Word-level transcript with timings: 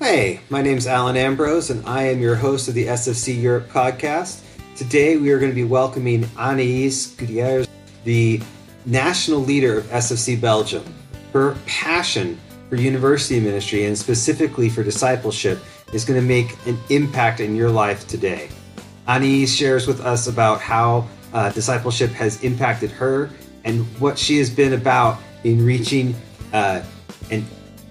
Hey, 0.00 0.40
my 0.50 0.60
name 0.60 0.76
is 0.76 0.88
Alan 0.88 1.16
Ambrose, 1.16 1.70
and 1.70 1.86
I 1.86 2.02
am 2.02 2.20
your 2.20 2.34
host 2.34 2.66
of 2.66 2.74
the 2.74 2.86
SFC 2.86 3.40
Europe 3.40 3.68
podcast. 3.68 4.42
Today, 4.74 5.16
we 5.18 5.30
are 5.30 5.38
going 5.38 5.52
to 5.52 5.54
be 5.54 5.62
welcoming 5.62 6.24
Anaïs 6.34 7.16
Gutierrez, 7.16 7.68
the 8.02 8.42
national 8.84 9.38
leader 9.38 9.78
of 9.78 9.84
SFC 9.86 10.38
Belgium. 10.38 10.84
Her 11.32 11.56
passion 11.66 12.40
for 12.68 12.74
university 12.74 13.38
ministry 13.38 13.84
and 13.84 13.96
specifically 13.96 14.68
for 14.68 14.82
discipleship 14.82 15.60
is 15.92 16.04
going 16.04 16.20
to 16.20 16.26
make 16.26 16.56
an 16.66 16.76
impact 16.90 17.38
in 17.38 17.54
your 17.54 17.70
life 17.70 18.08
today. 18.08 18.48
Anaïs 19.06 19.56
shares 19.56 19.86
with 19.86 20.00
us 20.00 20.26
about 20.26 20.60
how 20.60 21.06
uh, 21.32 21.52
discipleship 21.52 22.10
has 22.10 22.42
impacted 22.42 22.90
her 22.90 23.30
and 23.62 23.84
what 24.00 24.18
she 24.18 24.38
has 24.38 24.50
been 24.50 24.72
about 24.72 25.20
in 25.44 25.64
reaching 25.64 26.16
uh, 26.52 26.82
and 27.30 27.46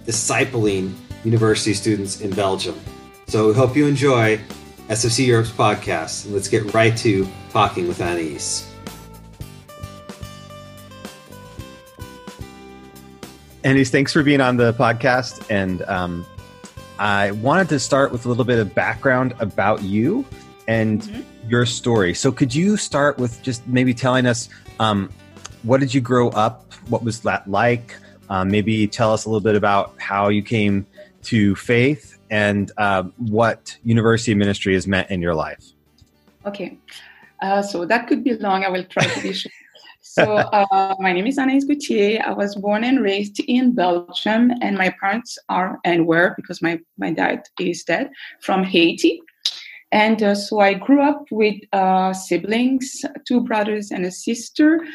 discipling 0.05 0.93
university 1.23 1.73
students 1.73 2.21
in 2.21 2.31
Belgium. 2.31 2.79
So 3.27 3.47
we 3.47 3.53
hope 3.53 3.75
you 3.75 3.87
enjoy 3.87 4.39
SFC 4.89 5.25
Europe's 5.25 5.51
podcast. 5.51 6.25
and 6.25 6.33
Let's 6.33 6.47
get 6.47 6.73
right 6.73 6.95
to 6.97 7.27
talking 7.51 7.87
with 7.87 7.99
Anaïs. 7.99 8.69
Anaïs, 13.63 13.89
thanks 13.89 14.11
for 14.11 14.23
being 14.23 14.41
on 14.41 14.57
the 14.57 14.73
podcast. 14.73 15.49
And 15.49 15.81
um, 15.83 16.25
I 16.99 17.31
wanted 17.31 17.69
to 17.69 17.79
start 17.79 18.11
with 18.11 18.25
a 18.25 18.29
little 18.29 18.43
bit 18.43 18.59
of 18.59 18.75
background 18.75 19.33
about 19.39 19.81
you 19.81 20.25
and 20.67 21.01
mm-hmm. 21.01 21.49
your 21.49 21.65
story. 21.65 22.13
So, 22.13 22.31
could 22.31 22.53
you 22.53 22.75
start 22.75 23.17
with 23.17 23.41
just 23.41 23.65
maybe 23.67 23.93
telling 23.93 24.25
us 24.25 24.49
um, 24.79 25.09
what 25.63 25.79
did 25.79 25.93
you 25.93 26.01
grow 26.01 26.29
up? 26.29 26.73
What 26.89 27.03
was 27.03 27.21
that 27.21 27.49
like? 27.49 27.95
Um, 28.29 28.49
maybe 28.49 28.85
tell 28.87 29.13
us 29.13 29.25
a 29.25 29.29
little 29.29 29.41
bit 29.41 29.55
about 29.55 29.93
how 29.97 30.29
you 30.29 30.43
came 30.43 30.85
to 31.23 31.55
faith 31.55 32.19
and 32.29 32.71
uh, 32.77 33.03
what 33.17 33.77
university 33.83 34.33
ministry 34.33 34.73
has 34.73 34.87
meant 34.87 35.09
in 35.09 35.21
your 35.21 35.35
life. 35.35 35.63
Okay, 36.45 36.77
uh, 37.41 37.61
so 37.61 37.85
that 37.85 38.07
could 38.07 38.23
be 38.23 38.33
long. 38.33 38.63
I 38.63 38.69
will 38.69 38.83
try 38.85 39.05
to 39.05 39.21
be 39.21 39.33
short. 39.33 39.53
So, 40.05 40.35
uh, 40.35 40.95
my 40.99 41.11
name 41.11 41.25
is 41.25 41.37
Anaïs 41.37 41.65
Gauthier. 41.67 42.21
I 42.23 42.33
was 42.33 42.55
born 42.55 42.83
and 42.83 43.01
raised 43.01 43.39
in 43.39 43.73
Belgium, 43.73 44.51
and 44.61 44.77
my 44.77 44.93
parents 44.99 45.39
are 45.49 45.79
and 45.85 46.05
were, 46.05 46.33
because 46.35 46.61
my, 46.61 46.79
my 46.97 47.11
dad 47.11 47.43
is 47.59 47.83
dead, 47.83 48.11
from 48.41 48.63
Haiti. 48.63 49.21
And 49.93 50.21
uh, 50.21 50.35
so 50.35 50.59
I 50.59 50.73
grew 50.73 51.01
up 51.01 51.25
with 51.31 51.55
uh, 51.71 52.13
siblings, 52.13 53.05
two 53.27 53.41
brothers 53.41 53.91
and 53.91 54.05
a 54.05 54.11
sister. 54.11 54.85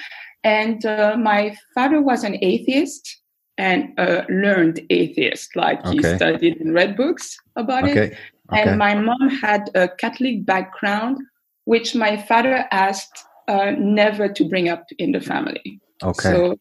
And 0.45 0.85
uh, 0.85 1.17
my 1.17 1.57
father 1.75 2.01
was 2.03 2.23
an 2.25 2.37
atheist 2.43 3.23
and 3.59 3.93
a 3.99 4.25
learned 4.31 4.81
atheist, 4.89 5.55
like 5.57 5.85
okay. 5.85 5.97
he 5.97 6.17
studied 6.17 6.61
and 6.61 6.73
read 6.73 6.97
books 6.97 7.37
about 7.57 7.85
okay. 7.85 7.93
it. 7.93 8.17
Okay. 8.51 8.63
And 8.63 8.79
my 8.79 8.95
mom 8.95 9.29
had 9.29 9.69
a 9.75 9.89
Catholic 9.89 10.47
background, 10.47 11.19
which 11.65 11.95
my 11.95 12.17
father 12.17 12.65
asked 12.71 13.25
uh, 13.49 13.73
never 13.77 14.29
to 14.29 14.49
bring 14.49 14.69
up 14.69 14.87
in 14.99 15.13
the 15.13 15.21
family. 15.21 15.81
Okay. 16.03 16.31
So 16.31 16.59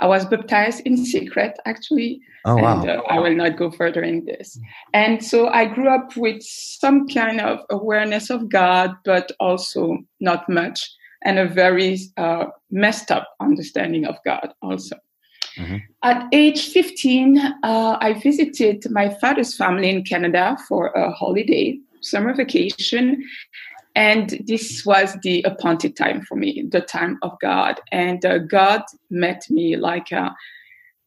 I 0.00 0.06
was 0.06 0.26
baptized 0.26 0.82
in 0.86 0.96
secret, 0.96 1.56
actually. 1.64 2.20
Oh, 2.44 2.56
wow. 2.56 2.80
And, 2.80 2.90
uh, 2.90 3.02
I 3.08 3.18
will 3.20 3.34
not 3.34 3.56
go 3.56 3.70
further 3.70 4.02
in 4.02 4.24
this. 4.24 4.58
And 4.92 5.24
so 5.24 5.48
I 5.48 5.66
grew 5.66 5.88
up 5.88 6.16
with 6.16 6.42
some 6.42 7.06
kind 7.06 7.40
of 7.40 7.60
awareness 7.70 8.28
of 8.30 8.48
God, 8.48 8.96
but 9.04 9.30
also 9.38 9.98
not 10.20 10.48
much, 10.48 10.90
and 11.22 11.38
a 11.38 11.46
very 11.46 11.98
uh, 12.16 12.46
messed 12.70 13.10
up 13.10 13.28
understanding 13.40 14.06
of 14.06 14.16
God, 14.24 14.52
also. 14.62 14.96
Mm-hmm. 15.56 15.76
At 16.02 16.28
age 16.32 16.68
15, 16.68 17.38
uh, 17.38 17.52
I 18.00 18.14
visited 18.14 18.90
my 18.90 19.08
father's 19.08 19.56
family 19.56 19.90
in 19.90 20.04
Canada 20.04 20.56
for 20.68 20.88
a 20.88 21.10
holiday, 21.12 21.78
summer 22.00 22.34
vacation. 22.34 23.22
And 23.94 24.38
this 24.46 24.86
was 24.86 25.16
the 25.22 25.42
appointed 25.42 25.96
time 25.96 26.22
for 26.22 26.36
me, 26.36 26.64
the 26.70 26.80
time 26.80 27.18
of 27.22 27.38
God. 27.40 27.80
And 27.90 28.24
uh, 28.24 28.38
God 28.38 28.82
met 29.10 29.44
me 29.50 29.76
like 29.76 30.12
uh, 30.12 30.30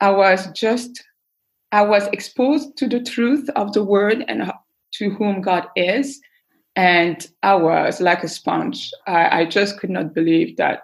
I 0.02 0.09
was 0.09 0.52
just, 0.52 1.04
I 1.72 1.81
was 1.81 2.08
exposed 2.08 2.78
to 2.78 2.88
the 2.88 3.02
truth 3.02 3.50
of 3.56 3.72
the 3.74 3.84
word 3.84 4.25
and 4.28 4.52
to 4.96 5.10
whom 5.12 5.42
God 5.42 5.68
is. 5.75 6.20
And 6.75 7.25
I 7.42 7.56
was 7.56 8.02
like 8.02 8.24
a 8.24 8.28
sponge. 8.28 8.92
I, 9.08 9.42
I 9.42 9.46
just 9.46 9.80
could 9.80 9.90
not 9.90 10.14
believe 10.14 10.58
that 10.58 10.84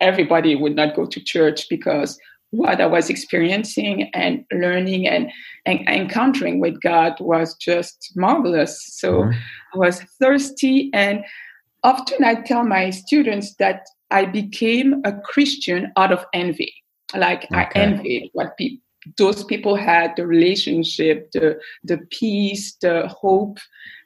everybody 0.00 0.54
would 0.54 0.76
not 0.76 0.94
go 0.94 1.06
to 1.06 1.20
church 1.20 1.68
because 1.68 2.18
what 2.50 2.80
I 2.80 2.86
was 2.86 3.10
experiencing 3.10 4.10
and 4.14 4.44
learning 4.52 5.06
and, 5.06 5.30
and 5.64 5.86
encountering 5.88 6.60
with 6.60 6.80
God 6.80 7.14
was 7.20 7.54
just 7.56 8.12
marvelous. 8.14 8.84
So 8.94 9.22
mm-hmm. 9.22 9.38
I 9.74 9.78
was 9.78 10.00
thirsty. 10.20 10.90
And 10.94 11.24
often 11.82 12.24
I 12.24 12.36
tell 12.36 12.64
my 12.64 12.90
students 12.90 13.54
that 13.56 13.86
I 14.10 14.24
became 14.24 15.02
a 15.04 15.12
Christian 15.12 15.92
out 15.96 16.12
of 16.12 16.24
envy. 16.32 16.72
Like 17.14 17.44
okay. 17.44 17.56
I 17.56 17.68
envied 17.74 18.30
what 18.32 18.56
people 18.56 18.82
those 19.18 19.44
people 19.44 19.76
had 19.76 20.14
the 20.16 20.26
relationship, 20.26 21.30
the 21.32 21.60
the 21.84 21.98
peace, 22.10 22.76
the 22.82 23.06
hope, 23.06 23.58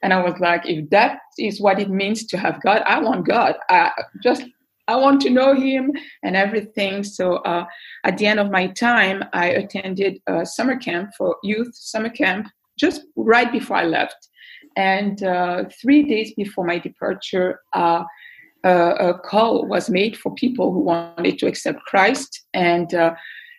and 0.02 0.12
I 0.12 0.22
was 0.22 0.38
like, 0.40 0.68
if 0.68 0.90
that 0.90 1.20
is 1.38 1.60
what 1.60 1.78
it 1.78 1.90
means 1.90 2.26
to 2.26 2.36
have 2.36 2.62
God, 2.62 2.82
I 2.86 3.00
want 3.00 3.26
God. 3.26 3.56
I 3.68 3.90
just 4.22 4.44
I 4.90 4.96
want 4.96 5.20
to 5.22 5.30
know 5.30 5.54
him 5.54 5.92
and 6.24 6.34
everything. 6.34 7.04
So 7.04 7.36
uh, 7.52 7.64
at 8.04 8.18
the 8.18 8.26
end 8.26 8.40
of 8.40 8.50
my 8.50 8.66
time, 8.88 9.24
I 9.32 9.46
attended 9.62 10.20
a 10.26 10.44
summer 10.44 10.76
camp 10.76 11.10
for 11.16 11.36
youth 11.42 11.72
summer 11.74 12.10
camp 12.10 12.48
just 12.78 13.02
right 13.16 13.50
before 13.52 13.76
I 13.76 13.84
left. 13.84 14.20
And 14.76 15.22
uh, 15.22 15.64
three 15.80 16.02
days 16.02 16.32
before 16.34 16.64
my 16.64 16.78
departure, 16.78 17.60
uh, 17.72 18.02
a 18.64 19.14
call 19.14 19.66
was 19.66 19.88
made 19.88 20.16
for 20.16 20.34
people 20.34 20.72
who 20.72 20.80
wanted 20.80 21.38
to 21.38 21.46
accept 21.46 21.80
Christ. 21.86 22.30
And 22.52 22.92
uh, 22.94 23.14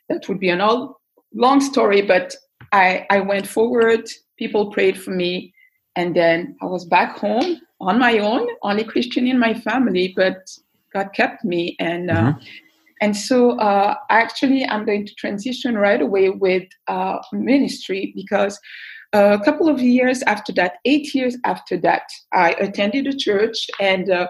that 0.10 0.28
would 0.28 0.40
be 0.40 0.50
an 0.50 0.62
all 0.62 1.02
long 1.34 1.62
story, 1.62 2.02
but 2.02 2.36
I, 2.72 3.06
I 3.10 3.22
went 3.22 3.48
forward. 3.48 4.04
People 4.38 4.72
prayed 4.72 5.00
for 5.00 5.12
me. 5.12 5.54
And 5.96 6.16
then 6.16 6.56
I 6.62 6.66
was 6.66 6.86
back 6.86 7.18
home 7.18 7.60
on 7.80 8.00
my 8.00 8.20
own, 8.20 8.48
only 8.64 8.84
Christian 8.84 9.28
in 9.28 9.40
my 9.40 9.54
family, 9.54 10.14
but 10.16 10.38
God 10.94 11.10
kept 11.14 11.44
me, 11.44 11.76
and 11.80 12.12
uh, 12.12 12.16
mm-hmm. 12.16 12.40
and 13.02 13.16
so 13.16 13.58
uh, 13.60 13.96
actually 14.10 14.66
I'm 14.66 14.86
going 14.86 15.06
to 15.06 15.16
transition 15.16 15.78
right 15.78 16.02
away 16.02 16.30
with 16.30 16.68
uh, 16.88 17.20
ministry 17.32 18.14
because 18.16 18.60
a 19.14 19.40
couple 19.44 19.70
of 19.70 19.82
years 19.82 20.22
after 20.24 20.54
that, 20.54 20.76
eight 20.86 21.14
years 21.14 21.38
after 21.46 21.78
that, 21.78 22.04
I 22.34 22.52
attended 22.54 23.08
a 23.08 23.16
church, 23.16 23.70
and 23.80 24.10
uh, 24.10 24.28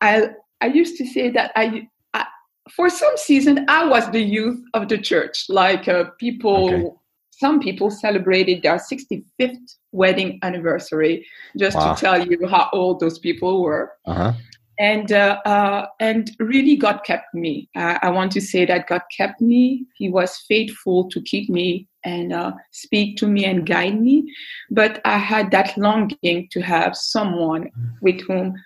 I 0.00 0.30
I 0.60 0.66
used 0.66 0.96
to 0.98 1.06
say 1.06 1.30
that 1.30 1.52
I, 1.56 1.88
I, 2.14 2.26
for 2.70 2.88
some 2.88 3.16
season 3.16 3.64
I 3.68 3.86
was 3.86 4.10
the 4.10 4.22
youth 4.22 4.60
of 4.74 4.88
the 4.88 4.98
church, 4.98 5.46
like 5.48 5.88
uh, 5.88 6.04
people. 6.18 6.74
Okay. 6.74 6.96
Some 7.40 7.58
people 7.58 7.90
celebrated 7.90 8.62
their 8.62 8.76
65th 8.76 9.56
wedding 9.90 10.38
anniversary, 10.42 11.26
just 11.58 11.76
wow. 11.76 11.94
to 11.94 12.00
tell 12.00 12.24
you 12.24 12.46
how 12.46 12.68
old 12.72 13.00
those 13.00 13.18
people 13.18 13.62
were. 13.64 13.90
Uh-huh 14.06 14.34
and 14.82 15.12
uh, 15.12 15.40
uh, 15.44 15.86
and 16.00 16.32
really 16.40 16.74
God 16.74 17.04
kept 17.04 17.32
me. 17.32 17.68
Uh, 17.76 17.98
I 18.02 18.10
want 18.10 18.32
to 18.32 18.40
say 18.40 18.66
that 18.66 18.88
God 18.88 19.02
kept 19.16 19.40
me. 19.40 19.86
He 19.94 20.08
was 20.08 20.36
faithful 20.48 21.08
to 21.10 21.20
keep 21.22 21.48
me 21.48 21.86
and 22.04 22.32
uh, 22.32 22.52
speak 22.72 23.16
to 23.18 23.28
me 23.28 23.44
and 23.44 23.64
guide 23.64 24.00
me. 24.00 24.24
But 24.72 25.00
I 25.04 25.18
had 25.18 25.52
that 25.52 25.78
longing 25.78 26.48
to 26.50 26.60
have 26.60 26.96
someone 26.96 27.70
with 28.00 28.22
whom 28.22 28.56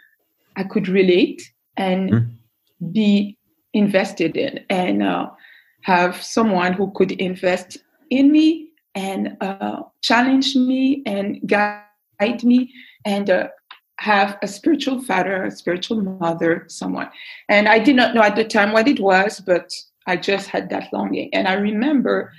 I 0.56 0.65
could 0.65 0.88
relate 0.88 1.53
and 1.77 2.10
mm. 2.10 2.93
be 2.93 3.37
invested 3.75 4.38
in, 4.38 4.65
and 4.71 5.03
uh, 5.03 5.28
have 5.83 6.22
someone 6.22 6.72
who 6.72 6.93
could 6.93 7.12
invest 7.12 7.77
in 8.09 8.33
me 8.33 8.71
and 8.94 9.37
uh, 9.43 9.83
challenge 10.01 10.57
me 10.57 11.03
and 11.04 11.47
guide 11.47 12.42
me 12.42 12.72
and 13.04 13.51
have 13.98 14.39
a 14.43 14.48
spiritual 14.48 15.03
father, 15.03 15.45
a 15.45 15.51
spiritual 15.51 16.03
mother, 16.03 16.65
someone. 16.69 17.09
And 17.48 17.69
I 17.69 17.78
did 17.78 17.97
not 17.97 18.15
know 18.15 18.22
at 18.22 18.37
the 18.37 18.45
time 18.45 18.72
what 18.72 18.89
it 18.89 19.01
was, 19.01 19.41
but 19.41 19.71
I 20.07 20.16
just 20.16 20.48
had 20.48 20.71
that 20.71 20.93
longing. 20.93 21.31
And 21.33 21.48
I 21.48 21.54
remember 21.54 22.33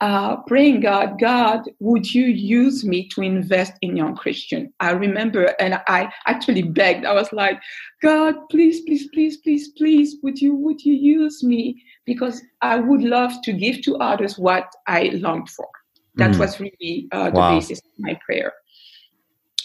uh, 0.00 0.36
praying, 0.46 0.80
God, 0.80 1.20
God, 1.20 1.68
would 1.78 2.14
you 2.14 2.24
use 2.24 2.84
me 2.84 3.06
to 3.08 3.20
invest 3.20 3.74
in 3.82 3.96
young 3.96 4.16
Christian? 4.16 4.72
I 4.80 4.92
remember, 4.92 5.54
and 5.60 5.80
I 5.86 6.10
actually 6.26 6.62
begged. 6.62 7.04
I 7.04 7.12
was 7.12 7.30
like, 7.32 7.60
God, 8.00 8.34
please, 8.50 8.80
please, 8.82 9.08
please, 9.12 9.36
please, 9.38 9.68
please, 9.76 10.16
would 10.22 10.40
you, 10.40 10.54
would 10.54 10.82
you 10.82 10.94
use 10.94 11.42
me? 11.42 11.82
Because 12.06 12.40
I 12.62 12.76
would 12.76 13.02
love 13.02 13.32
to 13.42 13.52
give 13.52 13.82
to 13.82 13.96
others 13.96 14.38
what 14.38 14.72
I 14.86 15.10
longed 15.14 15.50
for. 15.50 15.68
That 16.14 16.32
mm. 16.32 16.38
was 16.38 16.58
really 16.58 17.08
uh, 17.12 17.30
the 17.30 17.36
wow. 17.36 17.54
basis 17.54 17.80
of 17.80 17.90
my 17.98 18.18
prayer. 18.24 18.52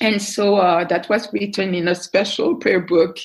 And 0.01 0.21
so 0.21 0.57
uh, 0.57 0.83
that 0.85 1.09
was 1.09 1.31
written 1.31 1.73
in 1.73 1.87
a 1.87 1.95
special 1.95 2.55
prayer 2.55 2.81
book 2.81 3.17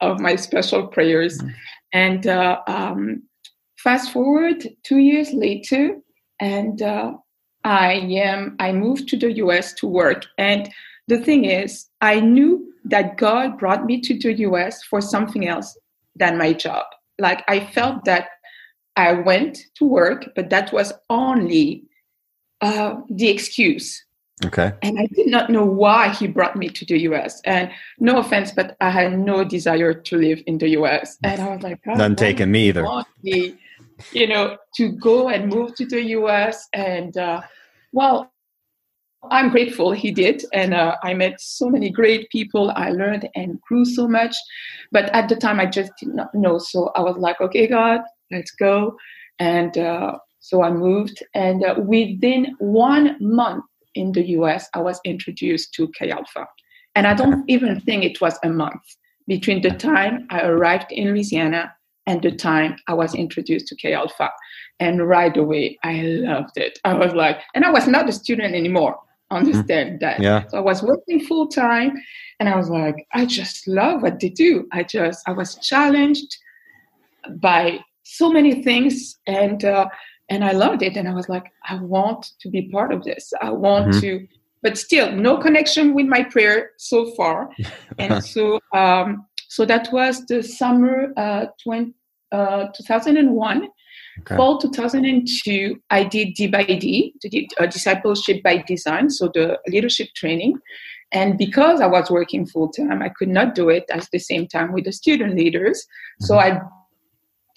of 0.00 0.20
my 0.20 0.36
special 0.36 0.86
prayers. 0.86 1.38
Mm-hmm. 1.38 1.48
And 1.92 2.26
uh, 2.26 2.60
um, 2.66 3.22
fast 3.78 4.12
forward 4.12 4.68
two 4.84 4.98
years 4.98 5.32
later, 5.32 5.96
and 6.40 6.80
uh, 6.82 7.14
I 7.64 7.92
am 7.94 8.56
I 8.58 8.72
moved 8.72 9.08
to 9.08 9.16
the 9.16 9.32
US 9.32 9.72
to 9.74 9.86
work 9.86 10.24
and 10.38 10.70
the 11.08 11.18
thing 11.18 11.44
is 11.44 11.88
I 12.00 12.20
knew 12.20 12.72
that 12.84 13.16
God 13.18 13.58
brought 13.58 13.84
me 13.84 14.00
to 14.00 14.18
the 14.18 14.32
US 14.48 14.82
for 14.84 15.00
something 15.00 15.46
else 15.46 15.76
than 16.16 16.38
my 16.38 16.52
job. 16.52 16.86
Like 17.18 17.42
I 17.48 17.60
felt 17.60 18.04
that 18.04 18.28
I 18.96 19.12
went 19.12 19.58
to 19.76 19.84
work, 19.84 20.30
but 20.34 20.50
that 20.50 20.72
was 20.72 20.92
only 21.10 21.84
uh, 22.60 22.94
the 23.08 23.28
excuse. 23.28 24.04
Okay. 24.44 24.72
And 24.82 24.98
I 24.98 25.06
did 25.06 25.26
not 25.26 25.50
know 25.50 25.64
why 25.64 26.08
he 26.08 26.26
brought 26.26 26.56
me 26.56 26.68
to 26.70 26.84
the 26.86 26.98
US. 27.10 27.40
And 27.44 27.70
no 27.98 28.18
offense, 28.18 28.52
but 28.52 28.76
I 28.80 28.90
had 28.90 29.18
no 29.18 29.44
desire 29.44 29.94
to 29.94 30.16
live 30.16 30.42
in 30.46 30.58
the 30.58 30.68
US. 30.70 31.18
And 31.22 31.40
I 31.40 31.54
was 31.54 31.62
like, 31.62 31.80
none 31.86 32.16
taken 32.16 32.50
me 32.50 32.68
either. 32.68 32.86
Me, 33.22 33.58
you 34.12 34.26
know, 34.26 34.56
to 34.76 34.88
go 34.92 35.28
and 35.28 35.48
move 35.48 35.74
to 35.76 35.86
the 35.86 36.02
US. 36.18 36.68
And 36.72 37.16
uh, 37.16 37.42
well, 37.92 38.32
I'm 39.30 39.50
grateful 39.50 39.92
he 39.92 40.10
did. 40.10 40.44
And 40.52 40.72
uh, 40.72 40.96
I 41.02 41.12
met 41.14 41.40
so 41.40 41.68
many 41.68 41.90
great 41.90 42.30
people. 42.30 42.70
I 42.70 42.90
learned 42.90 43.28
and 43.34 43.60
grew 43.60 43.84
so 43.84 44.08
much. 44.08 44.34
But 44.90 45.14
at 45.14 45.28
the 45.28 45.36
time, 45.36 45.60
I 45.60 45.66
just 45.66 45.92
did 45.98 46.14
not 46.14 46.34
know. 46.34 46.58
So 46.58 46.90
I 46.96 47.00
was 47.00 47.16
like, 47.18 47.40
okay, 47.40 47.66
God, 47.66 48.00
let's 48.30 48.52
go. 48.52 48.96
And 49.38 49.76
uh, 49.76 50.18
so 50.38 50.62
I 50.62 50.70
moved. 50.70 51.22
And 51.34 51.64
uh, 51.64 51.74
within 51.78 52.56
one 52.58 53.16
month, 53.20 53.64
in 53.94 54.12
the 54.12 54.24
US, 54.38 54.68
I 54.74 54.80
was 54.80 55.00
introduced 55.04 55.74
to 55.74 55.90
Chi 55.98 56.08
Alpha. 56.08 56.46
And 56.94 57.06
I 57.06 57.14
don't 57.14 57.44
even 57.48 57.80
think 57.80 58.04
it 58.04 58.20
was 58.20 58.38
a 58.42 58.48
month 58.48 58.82
between 59.26 59.62
the 59.62 59.70
time 59.70 60.26
I 60.30 60.42
arrived 60.42 60.90
in 60.90 61.08
Louisiana 61.08 61.72
and 62.06 62.20
the 62.22 62.32
time 62.32 62.76
I 62.88 62.94
was 62.94 63.14
introduced 63.14 63.68
to 63.68 63.76
Chi 63.76 63.92
Alpha. 63.92 64.30
And 64.80 65.06
right 65.06 65.36
away, 65.36 65.78
I 65.84 66.02
loved 66.02 66.56
it. 66.56 66.78
I 66.84 66.94
was 66.94 67.14
like, 67.14 67.40
and 67.54 67.64
I 67.64 67.70
was 67.70 67.86
not 67.86 68.08
a 68.08 68.12
student 68.12 68.54
anymore. 68.54 68.98
Understand 69.30 69.90
mm-hmm. 69.90 70.04
that. 70.04 70.20
Yeah. 70.20 70.46
So 70.48 70.58
I 70.58 70.60
was 70.60 70.82
working 70.82 71.20
full 71.20 71.46
time 71.46 71.92
and 72.40 72.48
I 72.48 72.56
was 72.56 72.68
like, 72.68 73.06
I 73.12 73.26
just 73.26 73.68
love 73.68 74.02
what 74.02 74.18
they 74.18 74.30
do. 74.30 74.66
I 74.72 74.82
just, 74.82 75.22
I 75.28 75.32
was 75.32 75.54
challenged 75.56 76.36
by 77.36 77.78
so 78.02 78.32
many 78.32 78.64
things. 78.64 79.18
And, 79.26 79.64
uh, 79.64 79.88
and 80.30 80.44
I 80.44 80.52
loved 80.52 80.82
it. 80.82 80.96
And 80.96 81.08
I 81.08 81.12
was 81.12 81.28
like, 81.28 81.52
I 81.68 81.74
want 81.74 82.32
to 82.40 82.48
be 82.48 82.70
part 82.70 82.92
of 82.92 83.04
this. 83.04 83.32
I 83.42 83.50
want 83.50 83.88
mm-hmm. 83.88 84.00
to, 84.00 84.28
but 84.62 84.78
still 84.78 85.12
no 85.12 85.36
connection 85.36 85.92
with 85.94 86.06
my 86.06 86.22
prayer 86.22 86.70
so 86.78 87.10
far. 87.16 87.50
and 87.98 88.24
so, 88.24 88.60
um, 88.72 89.26
so 89.48 89.66
that 89.66 89.92
was 89.92 90.24
the 90.26 90.42
summer 90.42 91.12
uh, 91.16 91.46
20, 91.62 91.92
uh, 92.32 92.68
2001. 92.74 93.68
Okay. 94.20 94.36
Fall 94.36 94.58
2002, 94.58 95.80
I 95.90 96.04
did 96.04 96.34
D 96.34 96.46
by 96.46 96.64
D, 96.64 97.14
uh, 97.58 97.66
discipleship 97.66 98.42
by 98.42 98.58
design, 98.66 99.08
so 99.08 99.30
the 99.32 99.58
leadership 99.66 100.08
training. 100.14 100.58
And 101.12 101.38
because 101.38 101.80
I 101.80 101.86
was 101.86 102.10
working 102.10 102.46
full 102.46 102.68
time, 102.68 103.02
I 103.02 103.08
could 103.08 103.28
not 103.28 103.54
do 103.54 103.68
it 103.68 103.84
at 103.90 104.06
the 104.12 104.18
same 104.18 104.46
time 104.46 104.72
with 104.72 104.84
the 104.84 104.92
student 104.92 105.36
leaders. 105.36 105.80
Mm-hmm. 105.80 106.24
So 106.26 106.38
I 106.38 106.60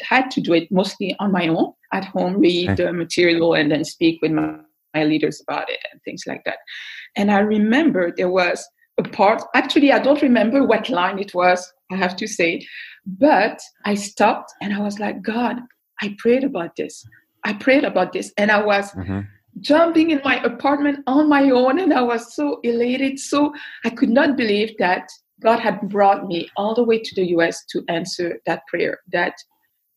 had 0.01 0.31
to 0.31 0.41
do 0.41 0.53
it 0.53 0.71
mostly 0.71 1.15
on 1.19 1.31
my 1.31 1.47
own 1.47 1.73
at 1.91 2.05
home, 2.05 2.39
read 2.39 2.71
okay. 2.71 2.85
the 2.85 2.93
material, 2.93 3.53
and 3.53 3.71
then 3.71 3.83
speak 3.83 4.21
with 4.21 4.31
my, 4.31 4.55
my 4.93 5.03
leaders 5.03 5.41
about 5.41 5.69
it 5.69 5.79
and 5.91 6.01
things 6.03 6.23
like 6.27 6.43
that. 6.45 6.57
And 7.15 7.31
I 7.31 7.39
remember 7.39 8.13
there 8.15 8.29
was 8.29 8.67
a 8.97 9.03
part, 9.03 9.43
actually, 9.55 9.91
I 9.91 9.99
don't 9.99 10.21
remember 10.21 10.63
what 10.63 10.89
line 10.89 11.19
it 11.19 11.33
was, 11.33 11.71
I 11.91 11.95
have 11.95 12.15
to 12.17 12.27
say, 12.27 12.65
but 13.05 13.59
I 13.85 13.95
stopped 13.95 14.53
and 14.61 14.73
I 14.73 14.79
was 14.79 14.99
like, 14.99 15.21
God, 15.21 15.57
I 16.01 16.15
prayed 16.17 16.43
about 16.43 16.75
this. 16.75 17.05
I 17.43 17.53
prayed 17.53 17.83
about 17.83 18.13
this. 18.13 18.31
And 18.37 18.51
I 18.51 18.63
was. 18.63 18.91
Mm-hmm 18.91 19.21
jumping 19.59 20.09
in 20.09 20.21
my 20.23 20.41
apartment 20.43 21.03
on 21.05 21.29
my 21.29 21.49
own 21.51 21.79
and 21.79 21.93
I 21.93 22.01
was 22.01 22.35
so 22.35 22.59
elated. 22.63 23.19
So 23.19 23.53
I 23.85 23.91
could 23.91 24.09
not 24.09 24.35
believe 24.35 24.75
that 24.79 25.07
God 25.41 25.59
had 25.59 25.89
brought 25.89 26.27
me 26.27 26.49
all 26.55 26.73
the 26.73 26.83
way 26.83 26.99
to 26.99 27.15
the 27.15 27.27
US 27.37 27.65
to 27.69 27.83
answer 27.89 28.39
that 28.45 28.65
prayer, 28.67 28.99
that 29.11 29.35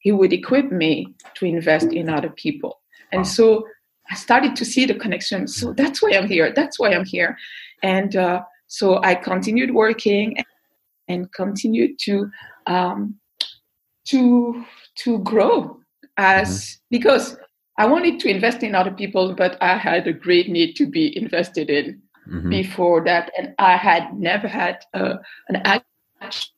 he 0.06 0.12
would 0.12 0.32
equip 0.32 0.70
me 0.70 1.12
to 1.34 1.44
invest 1.44 1.88
in 1.92 2.08
other 2.08 2.30
people. 2.30 2.80
And 3.10 3.26
so 3.26 3.66
I 4.08 4.14
started 4.14 4.54
to 4.54 4.64
see 4.64 4.86
the 4.86 4.94
connection. 4.94 5.48
So 5.48 5.72
that's 5.72 6.00
why 6.00 6.12
I'm 6.12 6.28
here. 6.28 6.52
That's 6.54 6.78
why 6.78 6.90
I'm 6.94 7.04
here. 7.04 7.36
And 7.82 8.14
uh, 8.14 8.42
so 8.68 9.02
I 9.02 9.16
continued 9.16 9.74
working 9.74 10.36
and 11.08 11.32
continued 11.32 11.98
to 12.04 12.30
um, 12.68 13.16
to 14.10 14.64
to 15.02 15.18
grow 15.30 15.80
as 16.16 16.50
mm-hmm. 16.50 16.96
because 16.96 17.36
I 17.76 17.86
wanted 17.86 18.20
to 18.20 18.28
invest 18.28 18.62
in 18.62 18.76
other 18.76 18.92
people, 18.92 19.34
but 19.34 19.58
I 19.60 19.76
had 19.76 20.06
a 20.06 20.12
great 20.12 20.48
need 20.48 20.74
to 20.76 20.86
be 20.86 21.18
invested 21.18 21.68
in 21.68 22.00
mm-hmm. 22.28 22.48
before 22.48 23.02
that, 23.06 23.32
and 23.36 23.56
I 23.58 23.76
had 23.76 24.16
never 24.16 24.46
had 24.46 24.84
uh, 24.94 25.16
an 25.48 25.56
actual 25.64 26.55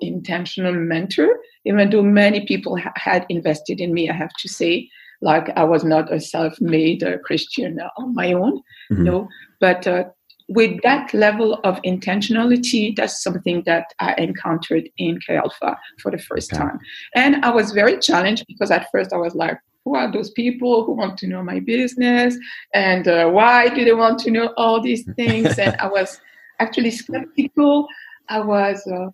intentional 0.00 0.72
mentor, 0.74 1.38
even 1.64 1.90
though 1.90 2.02
many 2.02 2.46
people 2.46 2.76
ha- 2.76 2.92
had 2.96 3.26
invested 3.28 3.80
in 3.80 3.92
me, 3.92 4.08
I 4.08 4.14
have 4.14 4.32
to 4.40 4.48
say. 4.48 4.88
Like 5.22 5.50
I 5.54 5.64
was 5.64 5.84
not 5.84 6.10
a 6.10 6.18
self-made 6.18 7.02
uh, 7.02 7.18
Christian 7.18 7.78
on 7.98 8.14
my 8.14 8.32
own, 8.32 8.62
mm-hmm. 8.90 9.04
no. 9.04 9.28
But 9.60 9.86
uh, 9.86 10.04
with 10.48 10.80
that 10.82 11.14
level 11.14 11.60
of 11.62 11.80
intentionality, 11.82 12.96
that's 12.96 13.22
something 13.22 13.62
that 13.66 13.84
I 14.00 14.14
encountered 14.18 14.88
in 14.96 15.20
Chi 15.24 15.34
Alpha 15.34 15.78
for 16.00 16.10
the 16.10 16.18
first 16.18 16.52
okay. 16.52 16.62
time. 16.62 16.78
And 17.14 17.44
I 17.44 17.50
was 17.50 17.70
very 17.70 17.98
challenged 17.98 18.46
because 18.48 18.70
at 18.70 18.90
first 18.90 19.12
I 19.12 19.16
was 19.16 19.34
like, 19.34 19.58
who 19.84 19.94
are 19.94 20.10
those 20.10 20.30
people 20.30 20.84
who 20.84 20.92
want 20.92 21.18
to 21.18 21.26
know 21.26 21.42
my 21.42 21.60
business? 21.60 22.36
And 22.74 23.06
uh, 23.06 23.28
why 23.30 23.68
do 23.68 23.84
they 23.84 23.92
want 23.92 24.18
to 24.20 24.30
know 24.30 24.52
all 24.56 24.80
these 24.80 25.08
things? 25.14 25.58
and 25.58 25.76
I 25.76 25.86
was 25.86 26.20
actually 26.58 26.90
skeptical. 26.90 27.86
I 28.28 28.40
was 28.40 28.84
uh, 28.86 29.10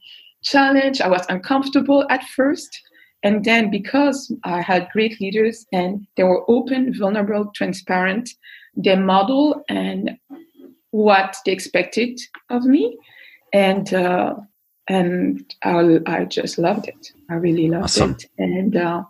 challenged. 0.46 1.02
I 1.02 1.08
was 1.08 1.26
uncomfortable 1.28 2.06
at 2.08 2.24
first. 2.24 2.80
And 3.22 3.44
then 3.44 3.70
because 3.70 4.32
I 4.44 4.60
had 4.60 4.88
great 4.92 5.20
leaders 5.20 5.66
and 5.72 6.06
they 6.16 6.22
were 6.22 6.48
open, 6.48 6.94
vulnerable, 6.94 7.50
transparent, 7.54 8.30
they 8.76 8.94
model 8.96 9.64
and 9.68 10.16
what 10.90 11.36
they 11.44 11.52
expected 11.52 12.20
of 12.50 12.64
me. 12.64 12.96
And 13.52 13.92
uh, 13.92 14.34
and 14.88 15.54
I, 15.64 15.98
I, 16.06 16.24
just 16.26 16.58
loved 16.58 16.86
it. 16.86 17.12
I 17.28 17.34
really 17.34 17.68
loved 17.68 17.84
awesome. 17.84 18.12
it. 18.12 18.26
And 18.38 18.76
uh, 18.76 19.02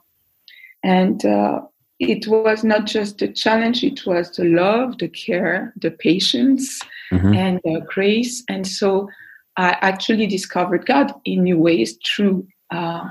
and 0.83 1.25
uh, 1.25 1.61
it 1.99 2.27
was 2.27 2.65
not 2.65 2.87
just 2.87 3.19
the 3.19 3.29
challenge; 3.29 3.83
it 3.83 4.06
was 4.06 4.31
the 4.37 4.44
love, 4.44 4.99
the 4.99 5.09
care, 5.09 5.75
the 5.77 5.91
patience, 5.91 6.81
mm-hmm. 7.12 7.35
and 7.35 7.61
the 7.64 7.83
grace. 7.87 8.43
And 8.49 8.66
so 8.66 9.09
I 9.56 9.76
actually 9.80 10.26
discovered 10.26 10.86
God 10.86 11.12
in 11.25 11.44
new 11.44 11.58
ways 11.58 11.98
through 12.04 12.46
uh, 12.70 13.08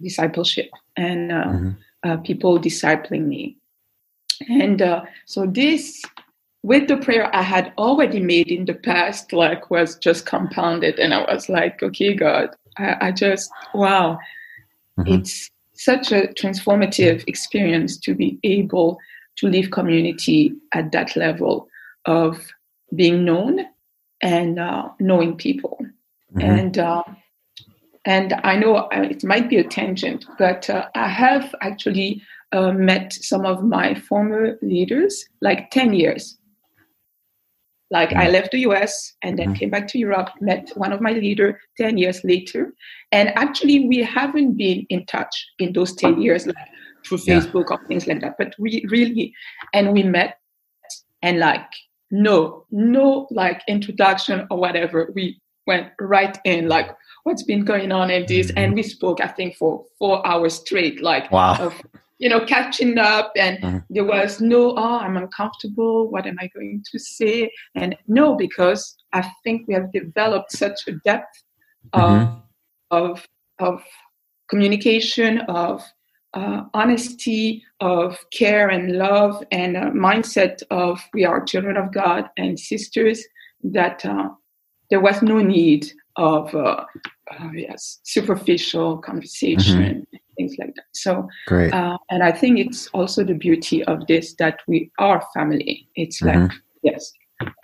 discipleship 0.00 0.70
and 0.96 1.32
uh, 1.32 1.44
mm-hmm. 1.44 1.70
uh, 2.02 2.16
people 2.18 2.58
discipling 2.58 3.26
me. 3.26 3.56
And 4.48 4.82
uh, 4.82 5.02
so 5.26 5.46
this, 5.46 6.02
with 6.62 6.88
the 6.88 6.96
prayer 6.96 7.34
I 7.34 7.42
had 7.42 7.72
already 7.78 8.20
made 8.20 8.48
in 8.48 8.64
the 8.64 8.74
past, 8.74 9.32
like 9.32 9.70
was 9.70 9.96
just 9.98 10.26
compounded, 10.26 10.98
and 10.98 11.14
I 11.14 11.32
was 11.32 11.48
like, 11.48 11.82
okay, 11.82 12.14
God, 12.14 12.50
I, 12.76 12.96
I 13.00 13.12
just 13.12 13.50
wow, 13.72 14.18
mm-hmm. 14.98 15.14
it's 15.14 15.48
such 15.74 16.12
a 16.12 16.28
transformative 16.38 17.24
experience 17.26 17.96
to 17.98 18.14
be 18.14 18.38
able 18.44 18.98
to 19.36 19.48
live 19.48 19.70
community 19.70 20.52
at 20.72 20.92
that 20.92 21.16
level 21.16 21.68
of 22.04 22.52
being 22.94 23.24
known 23.24 23.64
and 24.22 24.58
uh, 24.58 24.88
knowing 25.00 25.36
people. 25.36 25.78
Mm-hmm. 26.34 26.40
And 26.40 26.78
uh, 26.78 27.02
and 28.04 28.34
I 28.44 28.56
know 28.56 28.76
uh, 28.76 28.88
it 28.92 29.22
might 29.24 29.48
be 29.48 29.58
a 29.58 29.64
tangent, 29.64 30.24
but 30.38 30.68
uh, 30.70 30.88
I 30.94 31.08
have 31.08 31.54
actually 31.60 32.22
uh, 32.52 32.72
met 32.72 33.12
some 33.12 33.44
of 33.44 33.62
my 33.62 33.94
former 33.94 34.58
leaders, 34.62 35.24
like 35.40 35.70
ten 35.70 35.92
years. 35.92 36.38
Like 37.90 38.08
mm-hmm. 38.08 38.20
I 38.20 38.30
left 38.30 38.52
the 38.52 38.60
US 38.60 39.12
and 39.22 39.38
then 39.38 39.48
mm-hmm. 39.48 39.56
came 39.56 39.70
back 39.70 39.86
to 39.88 39.98
Europe, 39.98 40.30
met 40.40 40.70
one 40.76 40.92
of 40.92 41.02
my 41.02 41.12
leader 41.12 41.60
ten 41.76 41.98
years 41.98 42.24
later, 42.24 42.72
and 43.10 43.28
actually 43.36 43.86
we 43.86 43.98
haven't 43.98 44.56
been 44.56 44.86
in 44.88 45.04
touch 45.06 45.46
in 45.58 45.72
those 45.74 45.94
ten 45.94 46.20
years, 46.20 46.46
like 46.46 46.56
through 47.06 47.18
Facebook 47.18 47.70
or 47.70 47.84
things 47.86 48.06
like 48.06 48.20
that. 48.22 48.36
But 48.38 48.54
we 48.58 48.84
really, 48.88 49.34
and 49.74 49.92
we 49.92 50.02
met, 50.02 50.38
and 51.20 51.38
like 51.38 51.66
no, 52.12 52.64
no 52.70 53.26
like 53.32 53.62
introduction 53.66 54.46
or 54.50 54.58
whatever. 54.58 55.10
We 55.14 55.40
went 55.66 55.88
right 56.00 56.38
in, 56.44 56.68
like, 56.68 56.94
what's 57.24 57.42
been 57.42 57.64
going 57.64 57.90
on 57.90 58.10
in 58.10 58.26
this? 58.26 58.48
Mm-hmm. 58.48 58.58
And 58.58 58.74
we 58.74 58.82
spoke, 58.82 59.20
I 59.20 59.28
think, 59.28 59.56
for 59.56 59.84
four 59.98 60.24
hours 60.26 60.54
straight, 60.54 61.02
like, 61.02 61.30
wow. 61.32 61.56
Of, 61.58 61.80
you 62.18 62.28
know, 62.28 62.44
catching 62.44 62.98
up. 62.98 63.32
And 63.36 63.58
mm-hmm. 63.58 63.78
there 63.90 64.04
was 64.04 64.40
no, 64.40 64.76
oh, 64.76 64.98
I'm 64.98 65.16
uncomfortable. 65.16 66.10
What 66.10 66.26
am 66.26 66.36
I 66.38 66.48
going 66.54 66.84
to 66.92 66.98
say? 66.98 67.50
And 67.74 67.96
no, 68.06 68.36
because 68.36 68.96
I 69.12 69.28
think 69.42 69.66
we 69.66 69.74
have 69.74 69.90
developed 69.92 70.52
such 70.52 70.86
a 70.86 70.92
depth 71.04 71.42
of, 71.92 72.10
mm-hmm. 72.10 72.38
of, 72.90 73.26
of 73.58 73.82
communication, 74.48 75.38
of 75.48 75.82
uh, 76.34 76.62
honesty, 76.74 77.62
of 77.80 78.18
care 78.32 78.68
and 78.68 78.96
love, 78.96 79.42
and 79.50 79.76
a 79.76 79.90
mindset 79.90 80.62
of 80.70 81.00
we 81.12 81.24
are 81.24 81.44
children 81.44 81.76
of 81.76 81.92
God 81.92 82.28
and 82.36 82.58
sisters, 82.58 83.24
that 83.64 84.04
uh, 84.04 84.28
there 84.90 85.00
was 85.00 85.22
no 85.22 85.38
need 85.38 85.92
of 86.16 86.54
uh, 86.54 86.84
uh, 87.30 87.48
yes, 87.54 88.00
superficial 88.04 88.98
conversation, 88.98 89.82
mm-hmm. 89.82 90.16
things 90.36 90.54
like 90.58 90.74
that. 90.74 90.84
So, 90.92 91.28
great. 91.46 91.72
Uh, 91.72 91.98
and 92.10 92.22
I 92.22 92.32
think 92.32 92.58
it's 92.58 92.86
also 92.88 93.24
the 93.24 93.34
beauty 93.34 93.82
of 93.84 94.06
this 94.06 94.34
that 94.34 94.60
we 94.68 94.90
are 94.98 95.24
family. 95.34 95.88
It's 95.96 96.20
mm-hmm. 96.20 96.42
like, 96.42 96.52
yes, 96.82 97.12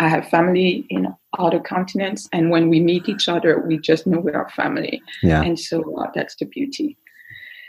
I 0.01 0.09
have 0.09 0.29
family 0.29 0.87
in 0.91 1.09
other 1.39 1.61
continents, 1.61 2.29
and 2.33 2.51
when 2.51 2.69
we 2.69 2.81
meet 2.81 3.09
each 3.09 3.29
other, 3.29 3.61
we 3.61 3.79
just 3.79 4.07
know 4.07 4.19
we 4.19 4.33
are 4.33 4.49
family. 4.51 5.01
Yeah. 5.23 5.43
And 5.43 5.59
so 5.59 5.97
uh, 5.99 6.11
that's 6.15 6.37
the 6.37 6.47
beauty. 6.47 6.97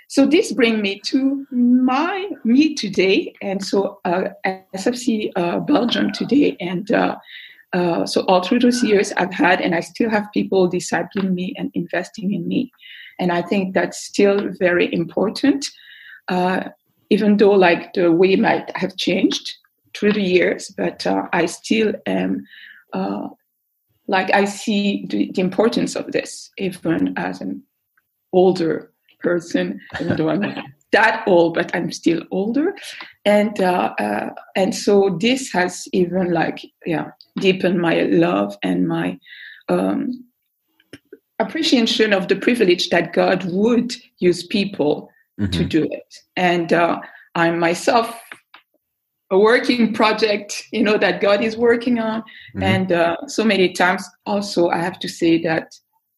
So 0.09 0.25
this 0.25 0.51
brings 0.51 0.81
me 0.81 0.99
to 1.01 1.45
my 1.51 2.31
me 2.43 2.73
today, 2.73 3.31
and 3.43 3.63
so 3.63 3.99
uh, 4.05 4.29
SFC 4.43 5.31
uh, 5.35 5.59
Belgium 5.59 6.11
today, 6.11 6.57
and 6.59 6.91
uh, 6.91 7.15
uh, 7.73 8.07
so 8.07 8.21
all 8.21 8.41
through 8.41 8.61
those 8.61 8.83
years 8.83 9.13
I've 9.17 9.33
had, 9.33 9.61
and 9.61 9.75
I 9.75 9.81
still 9.81 10.09
have 10.09 10.27
people 10.33 10.67
discipling 10.67 11.35
me 11.35 11.53
and 11.59 11.69
investing 11.75 12.33
in 12.33 12.47
me, 12.47 12.71
and 13.19 13.31
I 13.31 13.43
think 13.43 13.75
that's 13.75 14.03
still 14.03 14.49
very 14.59 14.91
important. 14.91 15.67
Uh, 16.27 16.69
even 17.11 17.37
though 17.37 17.51
like 17.51 17.93
the 17.93 18.11
way 18.11 18.35
might 18.35 18.75
have 18.75 18.97
changed 18.97 19.57
through 19.95 20.13
the 20.13 20.23
years, 20.23 20.73
but 20.75 21.05
uh, 21.05 21.27
I 21.33 21.45
still 21.45 21.93
am 22.07 22.47
like 24.07 24.33
I 24.33 24.45
see 24.45 25.05
the, 25.07 25.31
the, 25.35 25.41
importance 25.41 25.95
of 25.95 26.11
this 26.11 26.49
even 26.57 27.13
as 27.15 27.41
an 27.41 27.61
older 28.33 28.91
person, 29.19 29.79
even 29.99 30.17
though 30.17 30.29
I'm 30.29 30.41
not 30.41 30.63
that 30.91 31.23
old, 31.27 31.53
but 31.53 31.73
I'm 31.75 31.91
still 31.91 32.23
older, 32.31 32.73
and 33.25 33.59
uh, 33.61 33.93
uh, 33.99 34.29
and 34.55 34.73
so 34.75 35.17
this 35.19 35.51
has 35.51 35.87
even 35.93 36.31
like 36.31 36.65
yeah 36.85 37.11
deepened 37.39 37.79
my 37.79 38.01
love 38.03 38.57
and 38.63 38.87
my 38.87 39.19
um, 39.67 40.25
appreciation 41.37 42.11
of 42.13 42.27
the 42.27 42.35
privilege 42.35 42.89
that 42.89 43.13
God 43.13 43.45
would 43.45 43.95
use 44.17 44.45
people 44.45 45.09
mm-hmm. 45.39 45.51
to 45.51 45.63
do 45.65 45.87
it, 45.91 46.15
and 46.35 46.73
uh, 46.73 46.99
I'm 47.35 47.59
myself 47.59 48.19
a 49.31 49.37
working 49.37 49.93
project 49.93 50.63
you 50.71 50.81
know 50.81 50.97
that 50.97 51.21
god 51.21 51.43
is 51.43 51.55
working 51.55 51.99
on 51.99 52.21
mm-hmm. 52.21 52.63
and 52.63 52.91
uh, 52.91 53.15
so 53.27 53.43
many 53.43 53.71
times 53.71 54.03
also 54.25 54.69
i 54.69 54.77
have 54.77 54.97
to 54.97 55.07
say 55.07 55.39
that 55.41 55.71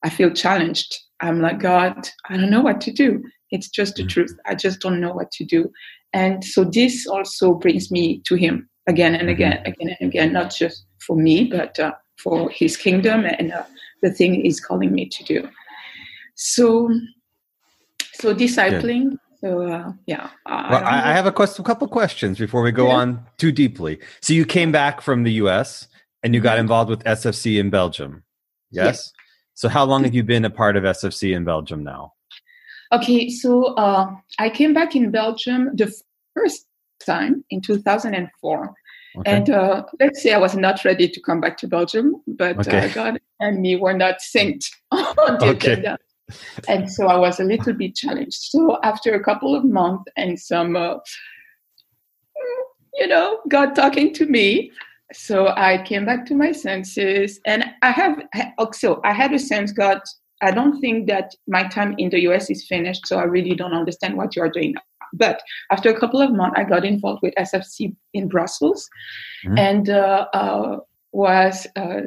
i 0.03 0.09
feel 0.09 0.31
challenged 0.31 0.97
i'm 1.21 1.41
like 1.41 1.59
god 1.59 2.09
i 2.29 2.37
don't 2.37 2.49
know 2.49 2.61
what 2.61 2.81
to 2.81 2.91
do 2.91 3.23
it's 3.51 3.69
just 3.69 3.95
the 3.95 4.03
mm-hmm. 4.03 4.09
truth 4.09 4.37
i 4.45 4.55
just 4.55 4.79
don't 4.79 4.99
know 4.99 5.13
what 5.13 5.31
to 5.31 5.43
do 5.43 5.71
and 6.13 6.43
so 6.43 6.63
this 6.63 7.07
also 7.07 7.53
brings 7.53 7.91
me 7.91 8.19
to 8.25 8.35
him 8.35 8.69
again 8.87 9.15
and 9.15 9.29
again 9.29 9.53
mm-hmm. 9.53 9.71
again 9.71 9.95
and 9.99 10.09
again 10.09 10.33
not 10.33 10.53
just 10.53 10.85
for 10.99 11.15
me 11.15 11.45
but 11.45 11.79
uh, 11.79 11.93
for 12.17 12.49
his 12.49 12.77
kingdom 12.77 13.25
and 13.25 13.51
uh, 13.51 13.63
the 14.01 14.11
thing 14.11 14.33
he's 14.33 14.59
calling 14.59 14.91
me 14.91 15.07
to 15.07 15.23
do 15.23 15.47
so 16.35 16.89
so 18.13 18.33
discipling 18.33 19.17
so 19.41 19.63
uh, 19.63 19.91
yeah. 20.05 20.29
I, 20.45 20.71
well, 20.71 20.83
I, 20.83 21.09
I 21.09 21.13
have 21.13 21.25
a 21.25 21.31
question, 21.31 21.65
couple 21.65 21.87
questions 21.87 22.37
before 22.37 22.61
we 22.61 22.71
go 22.71 22.87
yeah. 22.87 22.95
on 22.95 23.25
too 23.37 23.51
deeply. 23.51 23.99
So 24.21 24.33
you 24.33 24.45
came 24.45 24.71
back 24.71 25.01
from 25.01 25.23
the 25.23 25.33
U.S. 25.33 25.87
and 26.21 26.35
you 26.35 26.41
got 26.41 26.53
mm-hmm. 26.53 26.61
involved 26.61 26.91
with 26.91 27.03
SFC 27.05 27.59
in 27.59 27.71
Belgium. 27.71 28.23
Yes. 28.69 28.85
yes. 28.85 29.13
So 29.61 29.69
how 29.69 29.85
long 29.85 30.03
have 30.05 30.15
you 30.15 30.23
been 30.23 30.43
a 30.43 30.49
part 30.49 30.75
of 30.75 30.85
SFC 30.85 31.35
in 31.35 31.43
Belgium 31.43 31.83
now? 31.83 32.13
Okay, 32.91 33.29
so 33.29 33.75
uh, 33.75 34.09
I 34.39 34.49
came 34.49 34.73
back 34.73 34.95
in 34.95 35.11
Belgium 35.11 35.69
the 35.75 35.93
first 36.33 36.65
time 37.05 37.45
in 37.51 37.61
2004. 37.61 38.73
Okay. 39.19 39.31
And 39.31 39.49
uh, 39.51 39.83
let's 39.99 40.23
say 40.23 40.33
I 40.33 40.39
was 40.39 40.55
not 40.55 40.83
ready 40.83 41.07
to 41.07 41.21
come 41.21 41.39
back 41.39 41.57
to 41.57 41.67
Belgium, 41.67 42.23
but 42.25 42.67
uh. 42.73 42.87
God 42.87 43.21
and 43.39 43.61
me 43.61 43.75
were 43.75 43.93
not 43.93 44.15
synced 44.17 44.71
on 44.91 45.37
the 45.37 45.49
okay. 45.49 45.73
agenda 45.73 45.99
and 46.67 46.91
so 46.91 47.05
I 47.05 47.17
was 47.17 47.39
a 47.39 47.43
little 47.43 47.73
bit 47.73 47.93
challenged. 47.93 48.41
So 48.41 48.79
after 48.81 49.13
a 49.13 49.23
couple 49.23 49.53
of 49.53 49.63
months 49.63 50.05
and 50.17 50.39
some, 50.39 50.75
uh, 50.75 50.95
you 52.95 53.07
know, 53.07 53.41
God 53.47 53.75
talking 53.75 54.11
to 54.15 54.25
me, 54.25 54.71
so 55.13 55.49
I 55.49 55.83
came 55.83 56.05
back 56.05 56.25
to 56.27 56.35
my 56.35 56.51
senses, 56.51 57.39
and 57.45 57.65
I 57.81 57.91
have 57.91 58.21
also 58.57 59.01
I 59.03 59.13
had 59.13 59.33
a 59.33 59.39
sense, 59.39 59.71
God, 59.71 60.01
I 60.41 60.51
don't 60.51 60.79
think 60.79 61.07
that 61.07 61.35
my 61.47 61.67
time 61.67 61.95
in 61.97 62.09
the 62.09 62.21
US 62.21 62.49
is 62.49 62.65
finished, 62.65 63.07
so 63.07 63.17
I 63.17 63.23
really 63.23 63.55
don't 63.55 63.73
understand 63.73 64.17
what 64.17 64.35
you 64.35 64.41
are 64.41 64.49
doing. 64.49 64.75
But 65.13 65.41
after 65.71 65.89
a 65.89 65.99
couple 65.99 66.21
of 66.21 66.31
months, 66.31 66.57
I 66.57 66.63
got 66.63 66.85
involved 66.85 67.21
with 67.21 67.33
SFC 67.35 67.95
in 68.13 68.27
Brussels, 68.27 68.89
mm-hmm. 69.45 69.57
and 69.57 69.89
uh, 69.89 70.27
uh, 70.33 70.77
was 71.11 71.67
uh, 71.75 72.01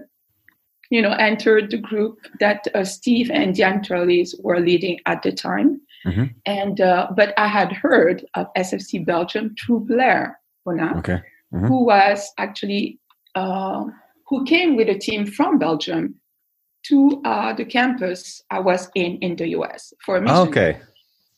you 0.91 1.03
know, 1.03 1.13
entered 1.13 1.71
the 1.71 1.79
group 1.79 2.19
that 2.41 2.69
uh, 2.75 2.85
Steve 2.85 3.31
and 3.31 3.55
Diane 3.55 3.83
Trellis 3.83 4.35
were 4.41 4.61
leading 4.61 5.01
at 5.07 5.23
the 5.23 5.33
time. 5.33 5.81
Mm-hmm. 6.07 6.25
And 6.47 6.81
uh, 6.81 7.09
but 7.17 7.35
I 7.39 7.49
had 7.49 7.73
heard 7.73 8.25
of 8.35 8.47
SFC 8.57 9.05
Belgium 9.05 9.55
through 9.59 9.81
Blair 9.81 10.39
Bona, 10.65 10.99
okay. 10.99 11.23
Mm-hmm. 11.55 11.67
who 11.67 11.85
was 11.85 12.31
actually 12.39 12.99
uh, 13.35 13.85
who 14.27 14.45
came 14.45 14.77
with 14.77 14.89
a 14.89 14.99
team 14.99 15.27
from 15.27 15.59
Belgium 15.59 16.15
to 16.87 17.23
uh, 17.25 17.53
the 17.55 17.65
campus 17.65 18.43
I 18.51 18.61
was 18.61 18.91
in 18.95 19.19
in 19.19 19.37
the 19.37 19.49
US 19.49 19.93
for 20.05 20.17
a 20.17 20.21
mission. 20.21 20.37
Okay, 20.49 20.81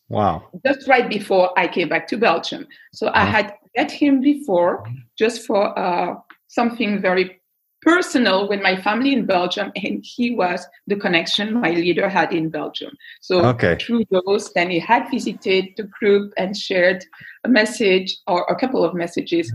wow! 0.09 0.49
Just 0.65 0.89
right 0.89 1.09
before 1.09 1.57
I 1.59 1.69
came 1.69 1.89
back 1.89 2.07
to 2.09 2.17
Belgium, 2.17 2.67
so 2.93 3.09
I 3.09 3.23
uh-huh. 3.23 3.31
had 3.31 3.55
met 3.77 3.91
him 3.91 4.21
before 4.21 4.85
just 5.19 5.47
for 5.47 5.79
uh, 5.79 6.15
something 6.49 7.01
very 7.01 7.41
personal 7.83 8.49
with 8.49 8.61
my 8.61 8.77
family 8.83 9.13
in 9.13 9.27
Belgium, 9.27 9.71
and 9.77 10.05
he 10.05 10.35
was 10.35 10.67
the 10.89 10.97
connection 10.97 11.61
my 11.61 11.71
leader 11.71 12.09
had 12.09 12.33
in 12.33 12.51
Belgium. 12.51 12.93
So 13.21 13.45
okay. 13.47 13.77
through 13.81 14.05
those, 14.11 14.53
then 14.55 14.71
he 14.71 14.81
had 14.81 15.09
visited 15.09 15.67
the 15.77 15.85
group 15.85 16.33
and 16.37 16.57
shared 16.57 17.05
a 17.45 17.49
message 17.49 18.17
or 18.27 18.45
a 18.49 18.57
couple 18.57 18.85
of 18.85 18.95
messages 18.95 19.53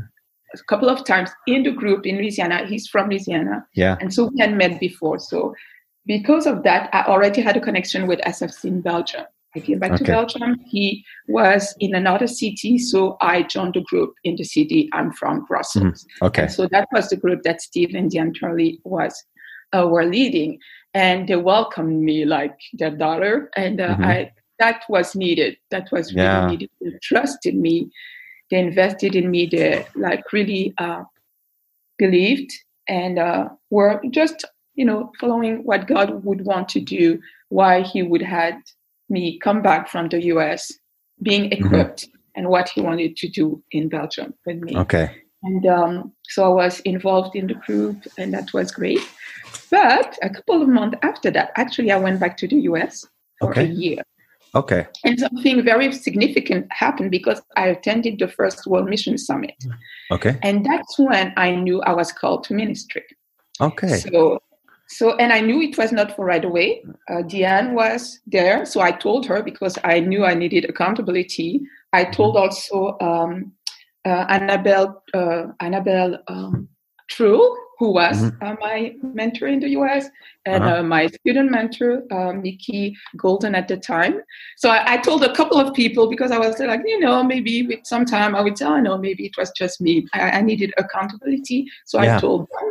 a 0.53 0.63
couple 0.67 0.89
of 0.89 1.05
times 1.05 1.31
in 1.47 1.63
the 1.63 1.71
group 1.71 2.05
in 2.05 2.17
Louisiana. 2.17 2.65
He's 2.65 2.87
from 2.87 3.09
Louisiana. 3.09 3.65
Yeah. 3.75 3.97
And 3.99 4.13
so 4.13 4.29
we 4.33 4.39
had 4.39 4.53
met 4.53 4.79
before. 4.79 5.19
So 5.19 5.53
because 6.05 6.47
of 6.47 6.63
that, 6.63 6.89
I 6.93 7.03
already 7.03 7.41
had 7.41 7.57
a 7.57 7.61
connection 7.61 8.07
with 8.07 8.19
SFC 8.21 8.65
in 8.65 8.81
Belgium. 8.81 9.25
I 9.55 9.59
came 9.59 9.79
back 9.79 9.91
okay. 9.91 10.05
to 10.05 10.11
Belgium. 10.11 10.57
He 10.65 11.03
was 11.27 11.75
in 11.79 11.93
another 11.93 12.27
city, 12.27 12.77
so 12.77 13.17
I 13.19 13.43
joined 13.43 13.73
the 13.73 13.81
group 13.81 14.13
in 14.23 14.35
the 14.37 14.45
city. 14.45 14.89
I'm 14.93 15.11
from 15.11 15.43
Brussels. 15.45 16.05
Mm, 16.21 16.27
okay. 16.27 16.43
And 16.43 16.51
so 16.51 16.67
that 16.71 16.87
was 16.93 17.09
the 17.09 17.17
group 17.17 17.43
that 17.43 17.61
Steve 17.61 17.93
and 17.93 18.09
Diane 18.09 18.33
Charlie 18.33 18.79
was 18.85 19.21
uh, 19.75 19.87
were 19.87 20.05
leading, 20.05 20.57
and 20.93 21.27
they 21.27 21.35
welcomed 21.35 22.01
me 22.01 22.23
like 22.23 22.57
their 22.73 22.95
daughter, 22.95 23.49
and 23.57 23.81
uh, 23.81 23.89
mm-hmm. 23.89 24.03
I 24.03 24.31
that 24.59 24.83
was 24.87 25.15
needed. 25.15 25.57
That 25.69 25.91
was 25.91 26.13
really 26.13 26.27
yeah. 26.27 26.47
needed. 26.47 26.69
They 26.79 26.91
trusted 27.01 27.55
me. 27.55 27.91
They 28.51 28.59
invested 28.59 29.15
in 29.15 29.31
me. 29.31 29.47
They 29.47 29.87
like 29.95 30.31
really 30.31 30.73
uh, 30.77 31.03
believed 31.97 32.51
and 32.87 33.17
uh, 33.17 33.49
were 33.71 34.01
just 34.11 34.45
you 34.75 34.85
know 34.85 35.11
following 35.19 35.63
what 35.63 35.87
God 35.87 36.23
would 36.23 36.45
want 36.45 36.69
to 36.69 36.79
do. 36.79 37.19
Why 37.49 37.81
He 37.81 38.03
would 38.03 38.21
had 38.21 38.57
me 39.09 39.39
come 39.39 39.61
back 39.61 39.89
from 39.89 40.09
the 40.09 40.23
US 40.25 40.71
being 41.21 41.49
mm-hmm. 41.49 41.65
equipped 41.65 42.03
mm-hmm. 42.03 42.17
and 42.35 42.49
what 42.49 42.69
he 42.69 42.81
wanted 42.81 43.15
to 43.17 43.27
do 43.27 43.63
in 43.71 43.89
Belgium 43.89 44.33
with 44.45 44.57
me. 44.57 44.75
Okay. 44.77 45.21
And 45.43 45.65
um, 45.65 46.13
so 46.29 46.45
I 46.45 46.65
was 46.65 46.79
involved 46.81 47.35
in 47.35 47.47
the 47.47 47.55
group, 47.55 47.97
and 48.17 48.33
that 48.33 48.53
was 48.53 48.71
great. 48.71 49.01
But 49.71 50.17
a 50.21 50.29
couple 50.29 50.61
of 50.61 50.69
months 50.69 50.97
after 51.01 51.31
that, 51.31 51.51
actually, 51.55 51.91
I 51.91 51.97
went 51.97 52.19
back 52.19 52.37
to 52.37 52.47
the 52.47 52.57
US 52.71 53.07
for 53.39 53.49
okay. 53.51 53.63
a 53.63 53.67
year. 53.67 54.03
Okay. 54.53 54.85
And 55.05 55.19
something 55.19 55.63
very 55.63 55.91
significant 55.93 56.67
happened 56.71 57.11
because 57.11 57.41
I 57.55 57.67
attended 57.67 58.19
the 58.19 58.27
first 58.27 58.67
World 58.67 58.89
Mission 58.89 59.17
Summit. 59.17 59.55
Okay. 60.11 60.37
And 60.43 60.65
that's 60.65 60.99
when 60.99 61.33
I 61.37 61.55
knew 61.55 61.81
I 61.83 61.93
was 61.93 62.11
called 62.11 62.43
to 62.45 62.53
ministry. 62.53 63.05
Okay. 63.61 63.97
So 63.97 64.39
so, 64.91 65.15
and 65.15 65.31
I 65.31 65.39
knew 65.39 65.61
it 65.61 65.77
was 65.77 65.93
not 65.93 66.17
for 66.17 66.25
right 66.25 66.43
away. 66.43 66.83
Uh, 67.09 67.21
Diane 67.21 67.75
was 67.75 68.19
there, 68.27 68.65
so 68.65 68.81
I 68.81 68.91
told 68.91 69.25
her 69.25 69.41
because 69.41 69.77
I 69.85 70.01
knew 70.01 70.25
I 70.25 70.33
needed 70.33 70.65
accountability. 70.65 71.61
I 71.93 72.03
mm-hmm. 72.03 72.11
told 72.11 72.35
also 72.35 72.97
um, 72.99 73.53
uh, 74.03 74.25
Annabelle, 74.27 75.01
uh, 75.13 75.43
Annabelle 75.61 76.19
um, 76.27 76.67
True, 77.09 77.57
who 77.81 77.89
was 77.89 78.17
mm-hmm. 78.21 78.45
Uh, 78.45 78.55
my 78.59 78.93
mentor 79.01 79.47
in 79.47 79.59
the 79.59 79.69
US, 79.79 80.05
and 80.45 80.63
uh-huh. 80.63 80.75
Uh, 80.75 80.83
my 80.83 81.07
student 81.07 81.49
mentor, 81.49 82.03
uh, 82.11 82.31
Mickey 82.31 82.95
Golden 83.17 83.55
at 83.55 83.67
the 83.67 83.77
time. 83.77 84.21
So 84.57 84.69
I, 84.69 84.93
I, 84.93 84.97
told 84.97 85.23
a 85.23 85.33
couple 85.33 85.59
of 85.59 85.73
people 85.73 86.07
because 86.07 86.31
I 86.31 86.37
was 86.37 86.59
like, 86.59 86.83
you 86.85 86.99
know, 86.99 87.23
maybe 87.23 87.65
with 87.65 87.79
some 87.83 88.05
time 88.05 88.35
I 88.35 88.41
would 88.41 88.55
tell, 88.55 88.79
no, 88.79 88.99
maybe 88.99 89.25
it 89.25 89.35
was 89.35 89.49
just 89.61 89.81
me. 89.81 90.05
I, 90.13 90.29
I 90.37 90.41
needed 90.41 90.71
accountability, 90.77 91.65
so 91.85 91.99
yeah. 91.99 92.17
I 92.17 92.19
told 92.19 92.41
them. 92.41 92.69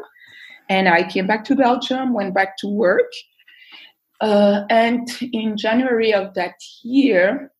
And 0.68 0.88
I 0.88 1.02
came 1.02 1.26
back 1.26 1.42
to 1.46 1.56
Belgium, 1.56 2.14
went 2.14 2.32
back 2.32 2.56
to 2.58 2.68
work. 2.68 3.10
Uh, 4.20 4.62
and 4.70 5.08
in 5.32 5.56
January 5.56 6.14
of 6.14 6.34
that 6.34 6.54
year, 6.84 7.50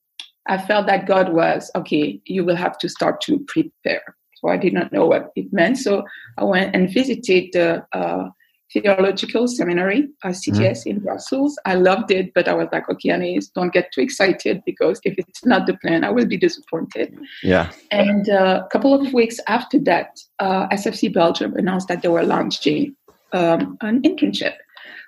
I 0.47 0.57
felt 0.59 0.87
that 0.87 1.07
God 1.07 1.33
was 1.33 1.69
okay. 1.75 2.21
You 2.26 2.45
will 2.45 2.61
have 2.64 2.78
to 2.78 2.88
start 2.88 3.21
to 3.23 3.40
prepare. 3.49 4.14
So 4.40 4.49
I 4.49 4.56
did 4.56 4.73
not 4.73 4.92
know 4.92 5.06
what 5.06 5.30
it 5.37 5.52
meant. 5.52 5.78
So 5.78 6.04
I 6.38 6.44
went 6.44 6.75
and 6.75 6.92
visited 6.92 7.50
the 7.52 7.85
uh, 7.92 8.30
theological 8.73 9.49
seminary, 9.49 10.09
CTS 10.25 10.85
mm. 10.85 10.87
in 10.87 10.99
Brussels. 11.00 11.59
I 11.64 11.75
loved 11.75 12.11
it, 12.11 12.32
but 12.35 12.49
I 12.49 12.54
was 12.54 12.68
like, 12.73 12.88
okay, 12.88 13.11
Anais, 13.11 13.40
don't 13.54 13.73
get 13.73 13.92
too 13.92 14.00
excited 14.00 14.62
because 14.64 15.00
if 15.04 15.14
it's 15.18 15.44
not 15.44 15.66
the 15.66 15.76
plan, 15.76 16.04
I 16.04 16.11
will 16.11 16.26
be 16.26 16.37
disappointed. 16.37 17.18
Yeah. 17.42 17.70
And 17.90 18.28
uh, 18.28 18.62
a 18.64 18.68
couple 18.68 18.94
of 18.94 19.12
weeks 19.12 19.38
after 19.49 19.78
that, 19.80 20.18
uh, 20.38 20.68
SFC 20.68 21.12
Belgium 21.12 21.54
announced 21.56 21.88
that 21.88 22.02
they 22.02 22.09
were 22.09 22.23
launching 22.23 22.94
um, 23.32 23.76
an 23.80 24.02
internship. 24.02 24.54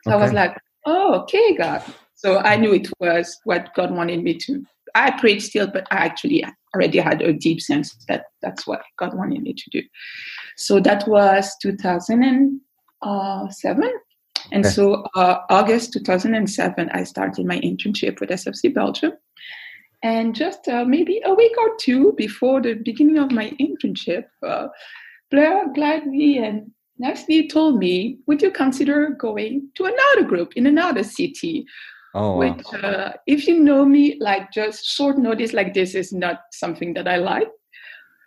So 0.04 0.10
okay. 0.10 0.12
I 0.12 0.16
was 0.16 0.32
like, 0.32 0.56
oh, 0.86 1.20
okay, 1.22 1.56
God. 1.56 1.82
So 2.14 2.38
I 2.38 2.56
knew 2.56 2.72
it 2.72 2.88
was 3.00 3.38
what 3.44 3.74
God 3.74 3.92
wanted 3.92 4.22
me 4.22 4.34
to. 4.38 4.64
I 4.94 5.18
prayed 5.18 5.40
still, 5.40 5.66
but 5.66 5.86
I 5.90 5.96
actually 5.96 6.44
already 6.74 6.98
had 6.98 7.22
a 7.22 7.32
deep 7.32 7.60
sense 7.60 7.96
that 8.08 8.26
that's 8.40 8.66
what 8.66 8.82
God 8.98 9.14
wanted 9.14 9.42
me 9.42 9.54
to 9.54 9.70
do. 9.70 9.82
So 10.56 10.80
that 10.80 11.06
was 11.08 11.54
2007. 11.60 12.60
And 14.50 14.64
okay. 14.64 14.74
so, 14.74 15.06
uh, 15.14 15.38
August 15.50 15.92
2007, 15.92 16.90
I 16.92 17.04
started 17.04 17.46
my 17.46 17.60
internship 17.60 18.18
with 18.20 18.30
SFC 18.30 18.74
Belgium. 18.74 19.12
And 20.02 20.34
just 20.34 20.66
uh, 20.66 20.84
maybe 20.84 21.20
a 21.24 21.32
week 21.32 21.56
or 21.58 21.76
two 21.78 22.12
before 22.16 22.60
the 22.60 22.74
beginning 22.74 23.18
of 23.18 23.30
my 23.30 23.52
internship, 23.60 24.24
uh, 24.44 24.66
Blair 25.30 25.72
gladly 25.72 26.38
and 26.38 26.72
nicely 26.98 27.48
told 27.48 27.78
me, 27.78 28.18
Would 28.26 28.42
you 28.42 28.50
consider 28.50 29.10
going 29.10 29.68
to 29.76 29.84
another 29.84 30.28
group 30.28 30.54
in 30.56 30.66
another 30.66 31.04
city? 31.04 31.64
Oh, 32.14 32.36
which, 32.36 32.66
uh, 32.82 33.12
if 33.26 33.48
you 33.48 33.58
know 33.58 33.84
me, 33.84 34.18
like 34.20 34.52
just 34.52 34.84
short 34.84 35.16
notice 35.16 35.52
like 35.52 35.72
this 35.72 35.94
is 35.94 36.12
not 36.12 36.40
something 36.52 36.92
that 36.94 37.08
I 37.08 37.16
like. 37.16 37.48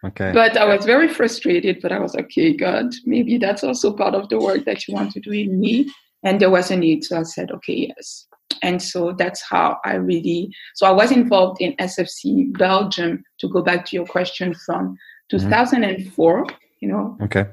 Okay. 0.03 0.31
But 0.33 0.57
I 0.57 0.65
was 0.65 0.85
very 0.85 1.07
frustrated, 1.07 1.79
but 1.81 1.91
I 1.91 1.99
was 1.99 2.15
okay, 2.15 2.53
God, 2.53 2.93
maybe 3.05 3.37
that's 3.37 3.63
also 3.63 3.93
part 3.93 4.13
of 4.13 4.29
the 4.29 4.39
work 4.39 4.65
that 4.65 4.87
you 4.87 4.93
want 4.93 5.11
to 5.13 5.19
do 5.19 5.31
in 5.31 5.59
me. 5.59 5.89
And 6.23 6.39
there 6.39 6.49
was 6.49 6.71
a 6.71 6.75
need. 6.75 7.03
So 7.03 7.19
I 7.19 7.23
said, 7.23 7.51
okay, 7.51 7.93
yes. 7.95 8.27
And 8.61 8.81
so 8.81 9.13
that's 9.17 9.41
how 9.41 9.77
I 9.85 9.95
really, 9.95 10.51
so 10.75 10.87
I 10.87 10.91
was 10.91 11.11
involved 11.11 11.61
in 11.61 11.75
SFC 11.77 12.55
Belgium 12.57 13.23
to 13.39 13.49
go 13.49 13.61
back 13.61 13.85
to 13.87 13.95
your 13.95 14.05
question 14.05 14.53
from 14.65 14.97
2004, 15.29 16.43
mm-hmm. 16.45 16.55
you 16.79 16.87
know. 16.87 17.17
Okay. 17.23 17.45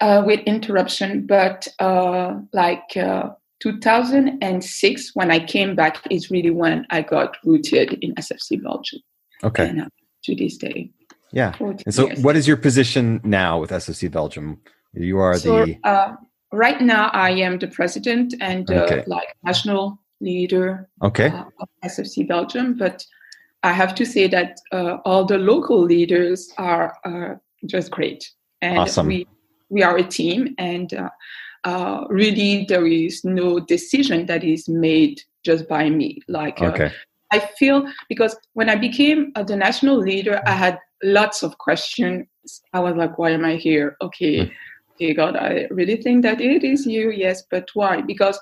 Uh, 0.00 0.22
with 0.24 0.40
interruption, 0.40 1.26
but 1.26 1.66
uh, 1.80 2.34
like 2.52 2.96
uh, 2.96 3.30
2006, 3.60 5.10
when 5.14 5.30
I 5.30 5.44
came 5.44 5.74
back, 5.74 5.98
is 6.10 6.30
really 6.30 6.50
when 6.50 6.86
I 6.90 7.02
got 7.02 7.36
rooted 7.44 7.94
in 8.02 8.14
SFC 8.14 8.62
Belgium. 8.62 9.00
Okay. 9.42 9.68
And, 9.68 9.82
uh, 9.82 9.88
to 10.24 10.34
this 10.34 10.56
day. 10.56 10.90
Yeah. 11.32 11.54
And 11.60 11.94
so, 11.94 12.06
years. 12.06 12.20
what 12.20 12.36
is 12.36 12.48
your 12.48 12.56
position 12.56 13.20
now 13.24 13.60
with 13.60 13.70
SFC 13.70 14.10
Belgium? 14.10 14.60
You 14.94 15.18
are 15.18 15.36
so, 15.36 15.64
the. 15.64 15.78
Uh, 15.84 16.14
right 16.52 16.80
now, 16.80 17.08
I 17.12 17.30
am 17.30 17.58
the 17.58 17.68
president 17.68 18.34
and 18.40 18.70
uh, 18.70 18.84
okay. 18.84 19.04
like 19.06 19.36
national 19.44 20.00
leader 20.20 20.88
okay. 21.02 21.28
Uh, 21.28 21.44
of 21.60 21.68
SFC 21.84 22.26
Belgium. 22.26 22.74
But 22.74 23.04
I 23.62 23.72
have 23.72 23.94
to 23.96 24.06
say 24.06 24.26
that 24.28 24.58
uh, 24.72 24.98
all 25.04 25.24
the 25.24 25.38
local 25.38 25.80
leaders 25.80 26.52
are 26.58 26.96
uh, 27.04 27.34
just 27.66 27.90
great. 27.90 28.30
And 28.62 28.78
awesome. 28.78 29.06
we, 29.06 29.26
we 29.68 29.82
are 29.82 29.96
a 29.96 30.02
team. 30.02 30.54
And 30.58 30.92
uh, 31.64 32.04
really 32.08 32.64
there 32.68 32.86
is 32.86 33.24
no 33.24 33.60
decision 33.60 34.26
that 34.26 34.44
is 34.44 34.68
made 34.68 35.22
just 35.44 35.68
by 35.68 35.90
me. 35.90 36.20
Like, 36.28 36.60
uh, 36.60 36.66
okay. 36.66 36.92
I 37.30 37.40
feel 37.58 37.86
because 38.08 38.36
when 38.54 38.68
I 38.70 38.76
became 38.76 39.32
uh, 39.34 39.42
the 39.42 39.56
national 39.56 39.98
leader, 39.98 40.40
I 40.46 40.52
had 40.52 40.78
lots 41.02 41.42
of 41.42 41.58
questions. 41.58 42.26
I 42.72 42.80
was 42.80 42.94
like, 42.96 43.18
why 43.18 43.30
am 43.30 43.44
I 43.44 43.56
here? 43.56 43.96
Okay, 44.00 44.40
mm. 44.40 44.52
okay, 44.94 45.14
God, 45.14 45.36
I 45.36 45.66
really 45.70 45.96
think 45.96 46.22
that 46.22 46.40
it 46.40 46.64
is 46.64 46.86
you. 46.86 47.10
Yes, 47.10 47.42
but 47.50 47.68
why? 47.74 48.00
Because 48.00 48.40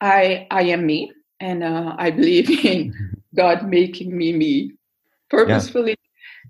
I 0.00 0.46
I 0.50 0.62
am 0.62 0.86
me, 0.86 1.12
and 1.40 1.64
uh, 1.64 1.96
I 1.98 2.10
believe 2.10 2.50
in 2.64 2.94
God 3.34 3.68
making 3.68 4.16
me 4.16 4.32
me 4.32 4.72
purposefully. 5.30 5.96
Yeah. 5.96 6.00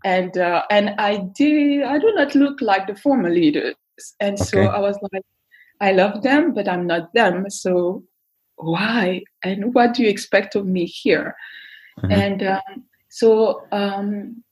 And 0.04 0.36
uh, 0.36 0.62
and 0.70 0.90
I 0.98 1.16
did. 1.34 1.82
I 1.82 1.98
do 1.98 2.12
not 2.14 2.34
look 2.34 2.60
like 2.60 2.86
the 2.86 2.96
former 2.96 3.30
leaders, 3.30 3.74
and 4.20 4.34
okay. 4.34 4.44
so 4.44 4.60
I 4.64 4.80
was 4.80 4.98
like, 5.12 5.22
I 5.84 5.92
love 5.92 6.22
them, 6.22 6.54
but 6.54 6.66
I'm 6.66 6.86
not 6.86 7.12
them. 7.12 7.50
So 7.50 8.04
why? 8.56 9.22
And 9.42 9.74
what 9.74 9.92
do 9.92 10.02
you 10.02 10.08
expect 10.08 10.54
of 10.54 10.64
me 10.66 10.86
here? 10.86 11.36
Mm-hmm. 11.98 12.12
And 12.12 12.42
um, 12.42 12.84
so 13.10 13.66
um, 13.70 14.42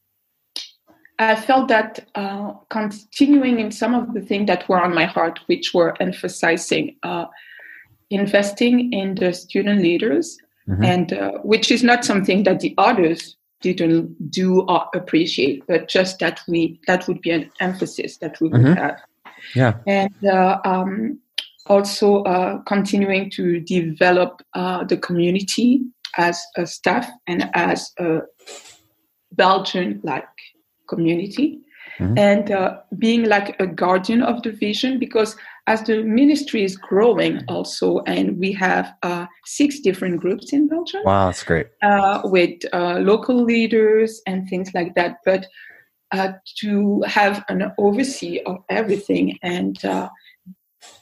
I 1.19 1.35
felt 1.37 1.69
that 1.69 2.07
uh, 2.15 2.53
continuing 2.69 3.61
in 3.61 3.71
some 3.71 3.95
of 3.95 4.13
the 4.13 4.21
things 4.21 4.47
that 4.49 4.69
were 4.69 4.81
on 4.81 4.95
my 4.95 5.07
heart, 5.07 5.41
which 5.47 5.73
were 5.73 5.95
emphasizing 6.01 6.97
uh, 7.03 7.27
investing 8.11 8.93
in 8.93 9.15
the 9.15 9.33
student 9.33 9.81
leaders, 9.81 10.37
mm-hmm. 10.69 10.85
and 10.85 11.15
uh, 11.15 11.33
which 11.45 11.71
is 11.71 11.83
not 11.83 12.05
something 12.05 12.43
that 12.43 12.61
the 12.61 12.75
others 12.77 13.39
didn't 13.63 14.31
do 14.31 14.63
or 14.69 14.85
appreciate, 14.95 15.67
but 15.67 15.89
just 15.89 16.19
that 16.19 16.43
we 16.47 16.79
that 16.87 17.09
would 17.09 17.23
be 17.23 17.31
an 17.31 17.51
emphasis 17.61 18.19
that 18.19 18.39
we 18.39 18.49
would 18.49 18.61
mm-hmm. 18.61 18.83
have. 18.85 19.01
Yeah. 19.55 19.79
And 19.87 20.27
uh, 20.27 20.61
um, 20.65 21.22
also 21.67 22.23
uh, 22.25 22.59
continuing 22.63 23.31
to 23.31 23.61
develop 23.61 24.43
uh, 24.55 24.85
the 24.85 24.97
community 24.97 25.81
as 26.17 26.43
a 26.57 26.67
staff 26.67 27.09
and 27.27 27.51
as 27.55 27.93
a 27.99 28.21
Belgian 29.33 30.01
like 30.03 30.29
community. 30.89 31.61
Mm-hmm. 31.99 32.19
And 32.19 32.51
uh, 32.51 32.79
being 32.99 33.25
like 33.25 33.61
a 33.61 33.67
guardian 33.67 34.23
of 34.23 34.43
the 34.43 34.51
vision, 34.51 34.99
because 34.99 35.37
as 35.67 35.83
the 35.83 36.03
ministry 36.03 36.65
is 36.65 36.77
growing, 36.77 37.43
also, 37.49 38.01
and 38.01 38.39
we 38.39 38.51
have 38.53 38.95
uh, 39.03 39.27
six 39.45 39.79
different 39.81 40.21
groups 40.21 40.53
in 40.53 40.69
Belgium. 40.69 41.03
Wow, 41.05 41.27
that's 41.27 41.45
great. 41.45 41.69
Uh, 41.83 42.23
with 42.25 42.61
uh, 42.73 42.99
local 42.99 43.45
leaders 43.45 44.23
and 44.27 44.49
things 44.49 44.73
like 44.75 44.95
that. 44.95 45.19
But 45.25 45.47
uh, 46.13 46.33
to 46.59 47.03
have 47.03 47.45
an 47.49 47.73
oversee 47.79 48.41
of 48.47 48.59
everything 48.69 49.39
and 49.43 49.83
uh, 49.85 50.09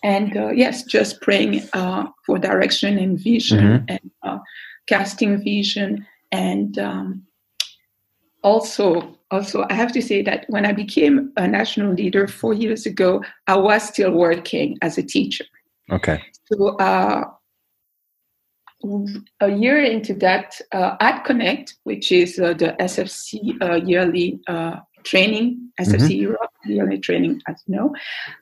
and 0.03 0.37
uh, 0.37 0.51
yes 0.51 0.83
just 0.85 1.21
praying 1.21 1.62
uh, 1.73 2.07
for 2.25 2.38
direction 2.38 2.99
and 2.99 3.19
vision 3.19 3.59
mm-hmm. 3.59 3.85
and 3.88 4.11
uh, 4.23 4.38
casting 4.87 5.43
vision 5.43 6.07
and 6.33 6.79
um, 6.79 7.23
also 8.43 9.16
also 9.31 9.66
i 9.71 9.75
have 9.75 9.93
to 9.93 10.03
say 10.03 10.23
that 10.23 10.45
when 10.49 10.64
i 10.64 10.73
became 10.73 11.33
a 11.37 11.47
national 11.47 11.93
leader 11.93 12.27
four 12.27 12.55
years 12.55 12.87
ago 12.87 13.23
i 13.47 13.57
was 13.57 13.83
still 13.83 14.12
working 14.12 14.79
as 14.83 14.99
a 14.99 15.03
teacher 15.03 15.45
okay 15.90 16.23
so 16.51 16.77
uh, 16.77 17.25
a 19.40 19.51
year 19.51 19.83
into 19.83 20.14
that, 20.14 20.59
uh, 20.73 20.97
at 21.01 21.25
Connect, 21.25 21.75
which 21.85 22.11
is 22.11 22.38
uh, 22.38 22.55
the 22.55 22.75
SFC 22.81 23.61
uh, 23.61 23.75
yearly 23.75 24.40
uh, 24.49 24.77
training, 25.05 25.71
SFC 25.79 26.01
mm-hmm. 26.01 26.23
Europe 26.23 26.49
yearly 26.64 26.99
training, 26.99 27.42
as 27.49 27.62
you 27.66 27.77
know, 27.77 27.94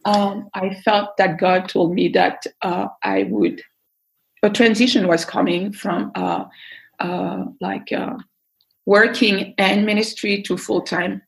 um, 0.05 0.49
I 0.55 0.75
felt 0.85 1.17
that 1.17 1.39
God 1.39 1.69
told 1.69 1.95
me 1.95 2.09
that 2.09 2.45
uh, 2.63 2.89
I 3.03 3.25
would, 3.25 3.63
a 4.43 4.51
transition 4.51 5.09
was 5.09 5.25
coming 5.25 5.73
from 5.73 6.13
uh, 6.15 6.45
uh, 6.99 7.45
like 7.61 7.93
uh, 7.93 8.17
working 8.87 9.55
and 9.59 9.85
ministry 9.87 10.43
to 10.43 10.57
full 10.57 10.83
time 10.83 11.23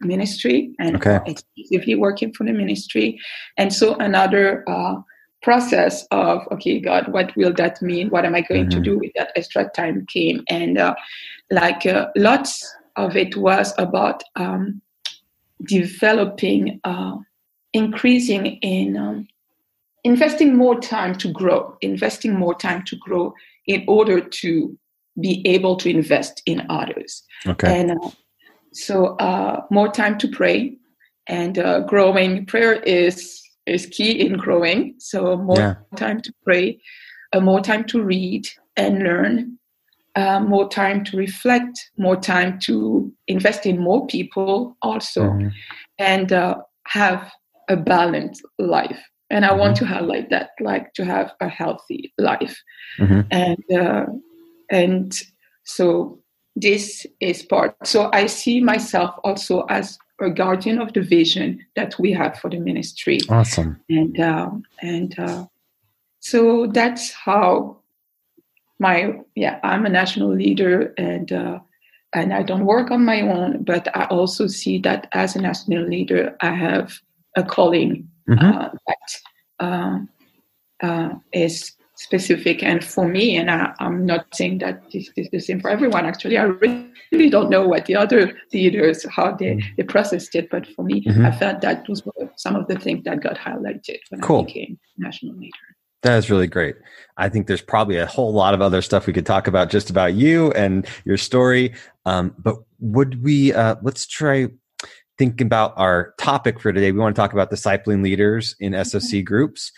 ministry 0.00 0.74
and 0.80 0.96
okay. 0.96 1.20
exclusively 1.26 1.94
working 1.94 2.32
for 2.32 2.44
the 2.44 2.52
ministry. 2.52 3.20
And 3.56 3.72
so 3.72 3.94
another 3.96 4.68
uh, 4.68 4.96
process 5.42 6.06
of 6.12 6.46
okay 6.52 6.78
god 6.78 7.12
what 7.12 7.34
will 7.36 7.52
that 7.52 7.82
mean 7.82 8.08
what 8.10 8.24
am 8.24 8.34
i 8.34 8.40
going 8.40 8.66
mm-hmm. 8.66 8.78
to 8.78 8.90
do 8.90 8.98
with 8.98 9.10
that 9.16 9.32
extra 9.34 9.68
time 9.70 10.06
came 10.06 10.42
and 10.48 10.78
uh, 10.78 10.94
like 11.50 11.84
uh, 11.84 12.06
lots 12.16 12.74
of 12.96 13.16
it 13.16 13.36
was 13.36 13.74
about 13.78 14.22
um, 14.36 14.80
developing, 15.64 16.80
uh, 16.84 17.16
increasing 17.72 18.46
in 18.46 18.96
um, 18.96 19.28
investing 20.04 20.56
more 20.56 20.80
time 20.80 21.16
to 21.16 21.28
grow, 21.32 21.76
investing 21.80 22.34
more 22.34 22.54
time 22.54 22.82
to 22.84 22.96
grow 22.96 23.34
in 23.66 23.84
order 23.86 24.20
to 24.20 24.76
be 25.20 25.46
able 25.46 25.76
to 25.76 25.90
invest 25.90 26.42
in 26.46 26.66
others. 26.68 27.22
Okay. 27.46 27.80
And 27.80 27.92
uh, 27.92 28.10
so 28.72 29.16
uh, 29.16 29.62
more 29.70 29.90
time 29.92 30.18
to 30.18 30.28
pray 30.28 30.76
and 31.26 31.58
uh, 31.58 31.80
growing. 31.80 32.46
Prayer 32.46 32.74
is 32.74 33.40
is 33.66 33.86
key 33.86 34.10
in 34.10 34.36
growing. 34.36 34.94
So 34.98 35.36
more 35.36 35.58
yeah. 35.58 35.74
time 35.96 36.20
to 36.22 36.32
pray, 36.44 36.80
uh, 37.32 37.40
more 37.40 37.60
time 37.60 37.84
to 37.84 38.02
read 38.02 38.48
and 38.76 39.00
learn, 39.00 39.58
uh, 40.14 40.40
more 40.40 40.68
time 40.68 41.04
to 41.04 41.16
reflect, 41.16 41.90
more 41.96 42.16
time 42.16 42.58
to 42.60 43.12
invest 43.28 43.66
in 43.66 43.78
more 43.78 44.06
people 44.06 44.76
also, 44.82 45.22
mm-hmm. 45.22 45.48
and 45.98 46.32
uh, 46.32 46.56
have 46.86 47.30
a 47.68 47.76
balanced 47.76 48.42
life. 48.58 49.00
And 49.30 49.44
I 49.44 49.48
mm-hmm. 49.48 49.58
want 49.60 49.76
to 49.76 49.86
highlight 49.86 50.30
that, 50.30 50.50
like 50.60 50.92
to 50.94 51.04
have 51.04 51.32
a 51.40 51.48
healthy 51.48 52.12
life. 52.18 52.60
Mm-hmm. 52.98 53.20
And 53.30 53.80
uh, 53.80 54.06
and 54.70 55.18
so 55.64 56.18
this 56.56 57.06
is 57.20 57.42
part. 57.42 57.74
So 57.84 58.10
I 58.12 58.26
see 58.26 58.60
myself 58.60 59.14
also 59.24 59.62
as 59.70 59.98
a 60.20 60.30
guardian 60.30 60.78
of 60.78 60.92
the 60.92 61.00
vision 61.02 61.64
that 61.76 61.98
we 61.98 62.12
have 62.12 62.38
for 62.38 62.50
the 62.50 62.58
ministry. 62.58 63.18
Awesome. 63.28 63.80
And 63.88 64.20
uh, 64.20 64.50
and 64.82 65.18
uh, 65.18 65.46
so 66.20 66.66
that's 66.66 67.12
how 67.12 67.81
my 68.82 68.96
yeah 69.34 69.60
I'm 69.62 69.86
a 69.86 69.96
national 70.00 70.34
leader 70.34 70.92
and 70.98 71.32
uh, 71.32 71.58
and 72.12 72.34
I 72.34 72.42
don't 72.42 72.66
work 72.66 72.90
on 72.90 73.06
my 73.06 73.22
own, 73.22 73.62
but 73.64 73.84
I 73.96 74.04
also 74.16 74.46
see 74.46 74.78
that 74.80 75.08
as 75.12 75.34
a 75.34 75.40
national 75.40 75.84
leader 75.88 76.36
I 76.40 76.52
have 76.66 76.88
a 77.36 77.42
calling 77.42 78.08
mm-hmm. 78.28 78.44
Uh, 78.44 78.68
that 78.86 79.08
uh, 79.66 79.98
uh, 80.86 81.10
is 81.32 81.72
specific 81.96 82.62
and 82.62 82.82
for 82.84 83.06
me 83.06 83.36
and 83.36 83.48
I, 83.50 83.72
am 83.78 84.04
not 84.04 84.26
saying 84.34 84.58
that 84.58 84.82
this 84.92 85.08
is 85.16 85.28
the 85.30 85.38
same 85.38 85.60
for 85.60 85.70
everyone 85.70 86.04
actually 86.04 86.36
i 86.36 86.42
really 86.42 87.30
don't 87.30 87.50
know 87.50 87.68
what 87.68 87.86
the 87.86 87.94
other 87.94 88.32
leaders 88.52 89.06
how 89.08 89.36
they, 89.36 89.54
mm-hmm. 89.54 89.74
they 89.76 89.84
processed 89.84 90.34
it 90.34 90.50
but 90.50 90.66
for 90.74 90.84
me 90.84 91.04
mm-hmm. 91.04 91.24
i 91.24 91.30
felt 91.30 91.60
that 91.60 91.88
was 91.88 92.02
some 92.36 92.56
of 92.56 92.66
the 92.66 92.76
things 92.76 93.04
that 93.04 93.20
got 93.20 93.36
highlighted 93.36 94.00
when 94.08 94.20
cool. 94.20 94.40
i 94.40 94.44
became 94.44 94.78
national 94.98 95.34
leader 95.36 95.68
that 96.02 96.18
is 96.18 96.30
really 96.30 96.46
great. 96.46 96.76
I 97.16 97.28
think 97.28 97.46
there's 97.46 97.62
probably 97.62 97.96
a 97.96 98.06
whole 98.06 98.32
lot 98.32 98.54
of 98.54 98.60
other 98.60 98.82
stuff 98.82 99.06
we 99.06 99.12
could 99.12 99.26
talk 99.26 99.46
about 99.46 99.70
just 99.70 99.90
about 99.90 100.14
you 100.14 100.50
and 100.52 100.86
your 101.04 101.16
story. 101.16 101.74
Um, 102.06 102.34
but 102.38 102.56
would 102.80 103.22
we, 103.22 103.52
uh, 103.52 103.76
let's 103.82 104.06
try 104.06 104.48
thinking 105.18 105.46
about 105.46 105.72
our 105.76 106.14
topic 106.18 106.58
for 106.58 106.72
today. 106.72 106.90
We 106.90 106.98
want 106.98 107.14
to 107.14 107.20
talk 107.20 107.32
about 107.32 107.50
discipling 107.50 108.02
leaders 108.02 108.56
in 108.58 108.72
SFC 108.72 109.24
groups. 109.24 109.70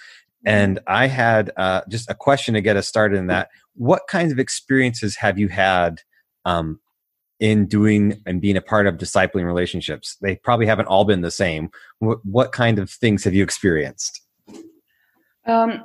And 0.46 0.78
I 0.86 1.06
had 1.06 1.50
uh, 1.56 1.82
just 1.88 2.08
a 2.10 2.14
question 2.14 2.54
to 2.54 2.60
get 2.60 2.76
us 2.76 2.88
started 2.88 3.18
in 3.18 3.26
that. 3.28 3.48
What 3.74 4.06
kinds 4.08 4.32
of 4.32 4.38
experiences 4.38 5.16
have 5.16 5.38
you 5.38 5.48
had 5.48 6.00
um, 6.44 6.80
in 7.40 7.66
doing 7.66 8.22
and 8.26 8.40
being 8.40 8.56
a 8.56 8.62
part 8.62 8.86
of 8.86 8.96
discipling 8.96 9.44
relationships? 9.44 10.16
They 10.20 10.36
probably 10.36 10.66
haven't 10.66 10.86
all 10.86 11.04
been 11.04 11.22
the 11.22 11.30
same. 11.30 11.70
What, 11.98 12.24
what 12.24 12.52
kind 12.52 12.78
of 12.78 12.90
things 12.90 13.24
have 13.24 13.34
you 13.34 13.42
experienced? 13.42 14.20
Um, 15.46 15.84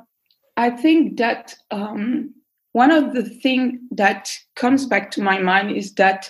I 0.60 0.68
think 0.68 1.16
that 1.16 1.54
um, 1.70 2.34
one 2.72 2.90
of 2.90 3.14
the 3.14 3.22
things 3.22 3.80
that 3.92 4.30
comes 4.56 4.84
back 4.84 5.10
to 5.12 5.22
my 5.22 5.38
mind 5.38 5.74
is 5.74 5.94
that 5.94 6.28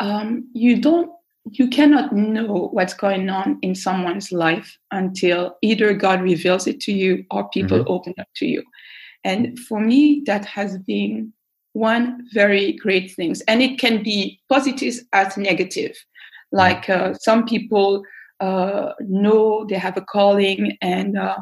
um, 0.00 0.46
you 0.52 0.80
don't 0.82 1.10
you 1.50 1.68
cannot 1.68 2.12
know 2.12 2.68
what's 2.72 2.94
going 2.94 3.28
on 3.28 3.58
in 3.62 3.74
someone's 3.74 4.32
life 4.32 4.78
until 4.90 5.56
either 5.62 5.92
God 5.94 6.22
reveals 6.22 6.66
it 6.66 6.80
to 6.80 6.92
you 6.92 7.24
or 7.30 7.48
people 7.50 7.78
mm-hmm. 7.78 7.92
open 7.92 8.14
up 8.18 8.28
to 8.36 8.46
you. 8.46 8.62
And 9.24 9.58
for 9.58 9.78
me, 9.80 10.22
that 10.26 10.44
has 10.46 10.78
been 10.78 11.32
one 11.72 12.26
very 12.32 12.72
great 12.72 13.14
thing. 13.14 13.34
And 13.46 13.62
it 13.62 13.78
can 13.78 14.02
be 14.02 14.40
positive 14.50 14.94
as 15.12 15.36
negative. 15.36 15.94
Like 16.50 16.88
uh, 16.88 17.12
some 17.20 17.44
people 17.44 18.04
uh, 18.40 18.92
know 19.00 19.66
they 19.68 19.76
have 19.76 19.96
a 19.96 20.02
calling 20.02 20.76
and 20.80 21.18
uh, 21.18 21.36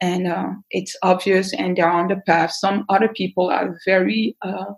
and 0.00 0.26
uh, 0.26 0.50
it's 0.70 0.96
obvious 1.02 1.52
and 1.54 1.76
they're 1.76 1.90
on 1.90 2.08
the 2.08 2.16
path. 2.26 2.52
Some 2.52 2.84
other 2.88 3.08
people 3.08 3.48
are 3.48 3.78
very 3.84 4.36
uh, 4.42 4.72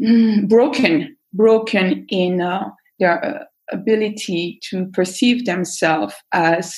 mm, 0.00 0.48
broken, 0.48 1.16
broken 1.32 2.06
in 2.08 2.40
uh, 2.40 2.70
their 2.98 3.24
uh, 3.24 3.44
ability 3.72 4.58
to 4.70 4.86
perceive 4.86 5.44
themselves 5.44 6.14
as 6.32 6.76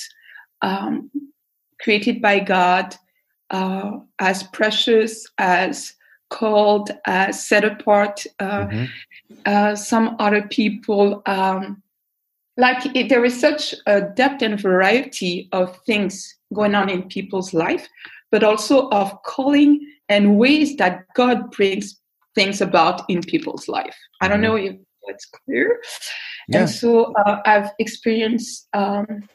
um, 0.61 1.09
created 1.81 2.21
by 2.21 2.39
God, 2.39 2.95
uh, 3.49 3.91
as 4.19 4.43
precious, 4.43 5.25
as 5.37 5.93
called, 6.29 6.91
as 7.05 7.45
set 7.45 7.63
apart. 7.63 8.25
Uh, 8.39 8.67
mm-hmm. 8.67 8.85
Uh, 9.45 9.75
some 9.75 10.15
other 10.19 10.43
people, 10.43 11.21
um, 11.25 11.81
like 12.57 12.85
it, 12.95 13.09
there 13.09 13.25
is 13.25 13.39
such 13.39 13.73
a 13.87 14.01
depth 14.01 14.41
and 14.41 14.59
variety 14.59 15.49
of 15.51 15.77
things 15.85 16.35
going 16.53 16.75
on 16.75 16.89
in 16.89 17.03
people's 17.03 17.53
life, 17.53 17.87
but 18.31 18.43
also 18.43 18.89
of 18.89 19.21
calling 19.23 19.85
and 20.07 20.37
ways 20.37 20.75
that 20.77 21.05
God 21.15 21.51
brings 21.51 21.99
things 22.35 22.61
about 22.61 23.03
in 23.09 23.21
people's 23.21 23.67
life. 23.67 23.95
I 24.21 24.27
don't 24.27 24.41
mm-hmm. 24.41 24.43
know 24.43 24.55
if 24.55 24.75
that's 25.07 25.25
clear. 25.25 25.81
Yeah. 26.47 26.61
And 26.61 26.69
so 26.69 27.13
uh, 27.13 27.41
I've 27.45 27.71
experienced 27.79 28.67
um, 28.73 29.27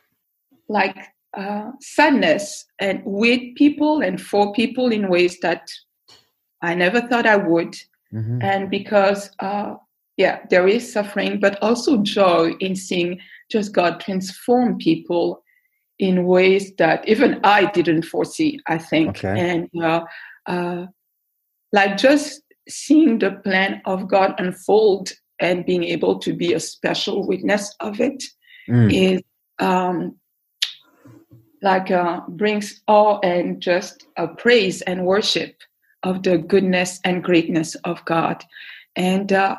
like 0.69 0.97
uh, 1.37 1.71
sadness 1.81 2.65
and 2.79 3.03
with 3.05 3.55
people 3.57 4.01
and 4.01 4.21
for 4.21 4.53
people 4.53 4.93
in 4.93 5.09
ways 5.09 5.39
that 5.41 5.71
I 6.63 6.75
never 6.75 7.01
thought 7.01 7.27
I 7.27 7.37
would. 7.37 7.75
Mm-hmm. 8.13 8.39
And 8.43 8.71
because, 8.71 9.31
uh, 9.41 9.75
yeah, 10.17 10.41
there 10.51 10.67
is 10.67 10.93
suffering, 10.93 11.41
but 11.41 11.61
also 11.63 11.99
joy 11.99 12.53
in 12.61 12.77
seeing 12.77 13.21
just 13.51 13.73
God 13.73 14.01
transform 14.01 14.79
people 14.79 15.44
in 15.99 16.27
ways 16.27 16.73
that 16.79 17.07
even 17.09 17.41
I 17.45 17.71
didn't 17.71 18.05
foresee, 18.05 18.61
I 18.67 18.79
think. 18.79 19.19
Okay. 19.25 19.39
And 19.39 19.83
uh, 19.83 20.05
uh, 20.47 20.87
like 21.73 21.97
just 21.97 22.43
seeing 22.69 23.19
the 23.19 23.33
plan 23.33 23.81
of 23.85 24.09
God 24.09 24.35
unfold 24.39 25.13
and 25.41 25.67
being 25.67 25.85
able 25.85 26.19
to 26.21 26.33
be 26.33 26.53
a 26.53 26.61
special 26.61 27.27
witness 27.27 27.75
of 27.81 28.01
it 28.01 28.25
mm. 28.69 28.93
is 28.93 29.23
um, 29.59 30.17
like 31.63 31.91
uh, 31.91 32.21
brings 32.29 32.81
awe 32.87 33.19
and 33.21 33.61
just 33.61 34.07
a 34.17 34.29
praise 34.29 34.83
and 34.83 35.05
worship 35.05 35.57
of 36.03 36.23
the 36.23 36.39
goodness 36.39 37.01
and 37.05 37.25
greatness 37.25 37.75
of 37.85 38.05
God. 38.05 38.45
And 38.97 39.33
uh, 39.33 39.57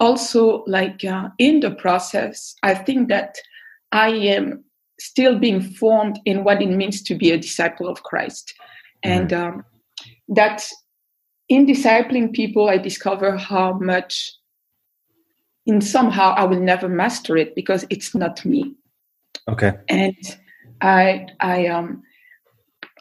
also, 0.00 0.64
like 0.66 1.04
uh, 1.04 1.28
in 1.38 1.60
the 1.60 1.70
process, 1.70 2.54
I 2.62 2.74
think 2.74 3.08
that 3.08 3.36
I 3.92 4.08
am 4.08 4.64
still 5.04 5.38
being 5.38 5.60
formed 5.60 6.18
in 6.24 6.44
what 6.44 6.62
it 6.62 6.70
means 6.70 7.02
to 7.02 7.14
be 7.14 7.30
a 7.30 7.38
disciple 7.38 7.88
of 7.88 8.02
Christ. 8.02 8.54
Mm. 9.04 9.10
And 9.10 9.32
um, 9.32 9.64
that 10.28 10.66
in 11.48 11.66
discipling 11.66 12.32
people, 12.32 12.68
I 12.70 12.78
discover 12.78 13.36
how 13.36 13.74
much 13.74 14.32
in 15.66 15.80
somehow 15.80 16.34
I 16.34 16.44
will 16.44 16.60
never 16.60 16.88
master 16.88 17.36
it 17.36 17.54
because 17.54 17.86
it's 17.90 18.14
not 18.14 18.44
me. 18.44 18.74
Okay. 19.48 19.72
And 19.88 20.16
I 20.80 21.26
I 21.40 21.66
um 21.66 22.02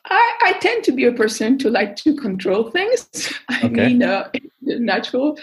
I, 0.05 0.33
I 0.43 0.53
tend 0.59 0.83
to 0.85 0.91
be 0.91 1.05
a 1.05 1.13
person 1.13 1.57
to 1.59 1.69
like 1.69 1.95
to 1.97 2.15
control 2.17 2.69
things. 2.69 3.33
I 3.49 3.61
okay. 3.63 3.87
mean, 3.87 4.03
uh, 4.03 4.29
natural. 4.61 5.37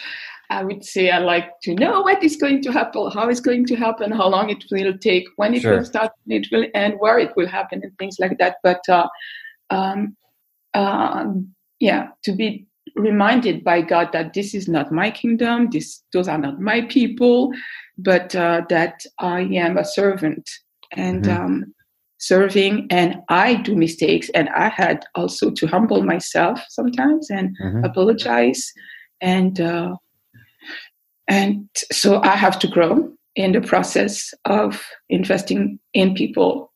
I 0.51 0.65
would 0.65 0.85
say 0.85 1.11
I 1.11 1.19
like 1.19 1.49
to 1.63 1.75
know 1.75 2.03
what 2.03 2.23
is 2.25 2.37
going 2.37 2.61
to 2.63 2.73
happen, 2.73 3.11
how 3.13 3.29
it's 3.29 3.41
going 3.41 3.67
to 3.67 3.77
happen, 3.77 4.11
how 4.11 4.29
long 4.29 4.51
it 4.51 4.65
will 4.71 4.99
take, 4.99 5.29
when 5.37 5.55
it 5.55 5.63
sure. 5.63 5.77
will 5.77 5.85
start, 5.85 6.11
when 6.25 6.43
it 6.43 6.49
will 6.51 6.67
end, 6.75 6.95
where 6.99 7.19
it 7.21 7.33
will 7.37 7.47
happen, 7.47 7.81
and 7.85 7.97
things 7.99 8.17
like 8.19 8.37
that. 8.39 8.57
But 8.65 8.81
uh, 8.89 9.07
um, 9.71 10.17
uh, 10.75 11.27
yeah, 11.79 12.09
to 12.25 12.33
be 12.33 12.67
reminded 12.97 13.63
by 13.63 13.83
God 13.83 14.11
that 14.13 14.35
this 14.35 14.53
is 14.53 14.67
not 14.67 14.91
my 14.93 15.11
kingdom, 15.11 15.69
this 15.71 16.03
those 16.13 16.27
are 16.27 16.39
not 16.39 16.61
my 16.61 16.83
people, 16.83 17.53
but 17.97 18.35
uh, 18.35 18.63
that 18.69 19.05
I 19.21 19.43
am 19.43 19.79
a 19.79 19.85
servant 19.85 20.51
and 20.93 21.25
mm-hmm. 21.25 21.45
um, 21.45 21.75
serving, 22.19 22.89
and 22.91 23.23
I 23.29 23.55
do 23.55 23.77
mistakes, 23.77 24.31
and 24.35 24.49
I 24.49 24.69
had 24.69 25.05
also 25.15 25.51
to 25.53 25.67
humble 25.69 26.03
myself 26.03 26.61
sometimes 26.69 27.31
and 27.31 27.57
mm-hmm. 27.63 27.85
apologize, 27.85 28.73
and 29.21 29.61
uh, 29.61 29.95
and 31.31 31.67
so 31.91 32.21
I 32.23 32.37
have 32.37 32.59
to 32.59 32.69
grow 32.69 33.11
in 33.37 33.53
the 33.53 33.63
process 33.63 34.35
of 34.45 34.85
investing 35.09 35.79
in 35.95 36.15
people 36.15 36.73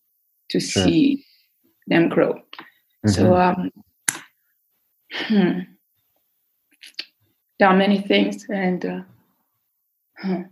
to 0.50 0.60
sure. 0.60 0.84
see 0.84 1.24
them 1.88 2.08
grow. 2.08 2.32
Mm-hmm. 2.32 3.10
So. 3.10 3.36
Um, 3.36 3.70
hmm 5.12 5.60
there 7.58 7.68
are 7.68 7.76
many 7.76 8.00
things 8.00 8.46
and 8.50 8.84
uh, 8.84 9.00
huh. 10.18 10.42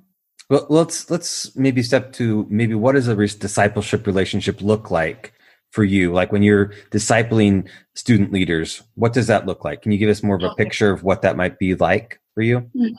well 0.49 0.67
let's 0.69 1.11
let's 1.11 1.55
maybe 1.57 1.83
step 1.83 2.13
to 2.13 2.47
maybe 2.49 2.75
what 2.75 2.93
does 2.93 3.09
a 3.09 3.15
discipleship 3.15 4.07
relationship 4.07 4.61
look 4.61 4.91
like 4.91 5.33
for 5.71 5.85
you 5.85 6.13
like 6.13 6.33
when 6.33 6.43
you're 6.43 6.73
discipling 6.91 7.69
student 7.95 8.33
leaders 8.33 8.83
what 8.95 9.13
does 9.13 9.27
that 9.27 9.47
look 9.47 9.65
like 9.65 9.83
can 9.83 9.93
you 9.93 9.99
give 9.99 10.11
us 10.11 10.23
more 10.23 10.37
of 10.37 10.43
a 10.43 10.55
picture 10.55 10.93
of 10.93 11.03
what 11.03 11.23
that 11.23 11.37
might 11.37 11.59
be 11.59 11.75
like 11.75 12.21
for 12.35 12.43
you 12.43 12.61
mm-hmm. 12.61 12.95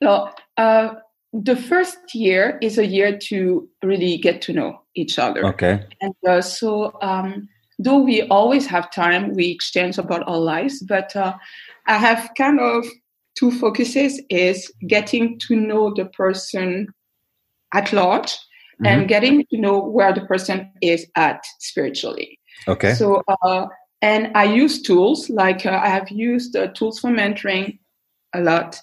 Well 0.00 0.34
uh, 0.56 0.94
the 1.32 1.56
first 1.56 2.14
year 2.14 2.58
is 2.62 2.78
a 2.78 2.86
year 2.86 3.18
to 3.18 3.68
really 3.82 4.16
get 4.16 4.40
to 4.42 4.52
know 4.52 4.80
each 4.94 5.18
other 5.18 5.44
okay 5.44 5.84
and 6.00 6.14
uh, 6.28 6.40
so 6.40 6.96
um, 7.02 7.48
though 7.78 7.98
we 7.98 8.22
always 8.28 8.66
have 8.66 8.90
time 8.90 9.34
we 9.34 9.50
exchange 9.50 9.98
about 9.98 10.26
our 10.26 10.38
lives 10.38 10.82
but 10.82 11.14
uh, 11.16 11.34
i 11.86 11.96
have 11.96 12.30
kind 12.36 12.60
of 12.60 12.84
two 13.38 13.50
focuses 13.50 14.20
is 14.30 14.72
getting 14.86 15.38
to 15.38 15.54
know 15.54 15.92
the 15.94 16.06
person 16.06 16.88
at 17.74 17.92
large 17.92 18.32
mm-hmm. 18.32 18.86
and 18.86 19.08
getting 19.08 19.44
to 19.50 19.58
know 19.58 19.78
where 19.78 20.12
the 20.12 20.22
person 20.22 20.70
is 20.80 21.06
at 21.16 21.44
spiritually. 21.60 22.38
Okay. 22.66 22.94
So, 22.94 23.22
uh, 23.42 23.66
and 24.02 24.30
I 24.36 24.44
use 24.44 24.82
tools 24.82 25.30
like 25.30 25.66
uh, 25.66 25.80
I 25.82 25.88
have 25.88 26.10
used 26.10 26.56
uh, 26.56 26.68
tools 26.68 27.00
for 27.00 27.10
mentoring 27.10 27.78
a 28.34 28.40
lot. 28.40 28.78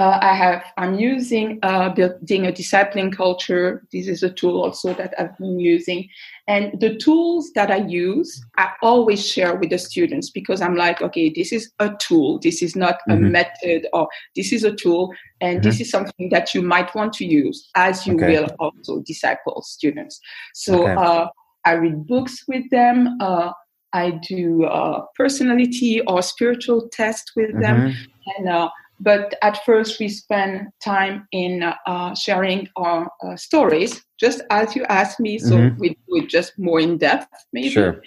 Uh, 0.00 0.18
I 0.22 0.34
have 0.34 0.64
I'm 0.78 0.94
using 0.94 1.58
uh, 1.62 1.90
building 1.90 2.46
a 2.46 2.52
discipling 2.52 3.14
culture. 3.14 3.86
This 3.92 4.08
is 4.08 4.22
a 4.22 4.30
tool 4.30 4.62
also 4.62 4.94
that 4.94 5.12
I've 5.18 5.36
been 5.36 5.60
using, 5.60 6.08
and 6.48 6.80
the 6.80 6.96
tools 6.96 7.50
that 7.54 7.70
I 7.70 7.80
use, 7.86 8.42
I 8.56 8.70
always 8.82 9.26
share 9.26 9.54
with 9.56 9.68
the 9.68 9.76
students 9.76 10.30
because 10.30 10.62
I'm 10.62 10.74
like, 10.74 11.02
okay, 11.02 11.28
this 11.28 11.52
is 11.52 11.70
a 11.80 11.90
tool. 12.00 12.38
This 12.38 12.62
is 12.62 12.74
not 12.74 12.96
mm-hmm. 13.06 13.26
a 13.26 13.30
method, 13.38 13.88
or 13.92 14.08
this 14.34 14.54
is 14.54 14.64
a 14.64 14.74
tool, 14.74 15.12
and 15.42 15.58
mm-hmm. 15.58 15.68
this 15.68 15.80
is 15.82 15.90
something 15.90 16.30
that 16.30 16.54
you 16.54 16.62
might 16.62 16.94
want 16.94 17.12
to 17.14 17.26
use 17.26 17.68
as 17.74 18.06
you 18.06 18.14
okay. 18.14 18.40
will 18.40 18.48
also 18.58 19.02
disciple 19.02 19.60
students. 19.60 20.18
So 20.54 20.84
okay. 20.84 20.94
uh, 20.94 21.26
I 21.66 21.72
read 21.72 22.06
books 22.06 22.44
with 22.48 22.64
them. 22.70 23.18
Uh, 23.20 23.52
I 23.92 24.18
do 24.26 24.64
uh, 24.64 25.02
personality 25.14 26.00
or 26.06 26.22
spiritual 26.22 26.88
test 26.90 27.32
with 27.36 27.50
mm-hmm. 27.50 27.60
them, 27.60 27.96
and 28.38 28.48
uh, 28.48 28.70
but 29.00 29.34
at 29.40 29.64
first, 29.64 29.98
we 29.98 30.08
spend 30.08 30.68
time 30.84 31.26
in 31.32 31.62
uh, 31.86 32.14
sharing 32.14 32.68
our 32.76 33.10
uh, 33.24 33.34
stories, 33.34 34.04
just 34.18 34.42
as 34.50 34.76
you 34.76 34.84
asked 34.84 35.18
me. 35.18 35.38
So 35.38 35.56
mm-hmm. 35.56 35.80
we 35.80 35.88
do 35.90 36.16
it 36.16 36.28
just 36.28 36.58
more 36.58 36.80
in 36.80 36.98
depth, 36.98 37.26
maybe. 37.54 37.70
Sure. 37.70 38.02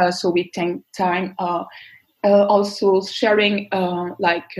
Uh, 0.00 0.10
so 0.10 0.30
we 0.30 0.50
take 0.50 0.78
time 0.96 1.36
uh, 1.38 1.62
uh, 2.24 2.46
also 2.46 3.00
sharing 3.00 3.68
uh, 3.70 4.06
like 4.18 4.50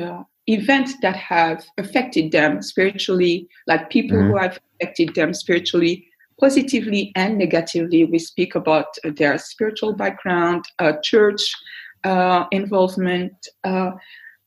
events 0.46 0.94
that 1.02 1.16
have 1.16 1.64
affected 1.76 2.30
them 2.30 2.62
spiritually, 2.62 3.48
like 3.66 3.90
people 3.90 4.16
mm-hmm. 4.16 4.30
who 4.30 4.38
have 4.38 4.60
affected 4.80 5.12
them 5.16 5.34
spiritually, 5.34 6.06
positively 6.38 7.10
and 7.16 7.36
negatively. 7.36 8.04
We 8.04 8.20
speak 8.20 8.54
about 8.54 8.86
their 9.02 9.38
spiritual 9.38 9.94
background, 9.94 10.66
church 11.02 11.42
involvement, 12.52 13.34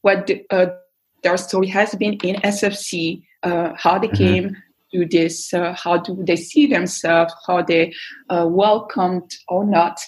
what. 0.01 0.27
The, 0.27 0.79
their 1.27 1.37
story 1.37 1.67
has 1.67 1.93
been 1.95 2.13
in 2.23 2.35
SFC, 2.37 3.21
uh, 3.43 3.73
how 3.75 3.99
they 3.99 4.07
mm-hmm. 4.07 4.23
came 4.23 4.57
to 4.93 5.05
this, 5.05 5.53
uh, 5.53 5.75
how 5.83 5.97
do 5.97 6.17
they 6.23 6.37
see 6.37 6.67
themselves, 6.67 7.33
how 7.45 7.61
they 7.61 7.93
uh, 8.29 8.47
welcomed 8.49 9.29
or 9.49 9.65
not 9.65 9.99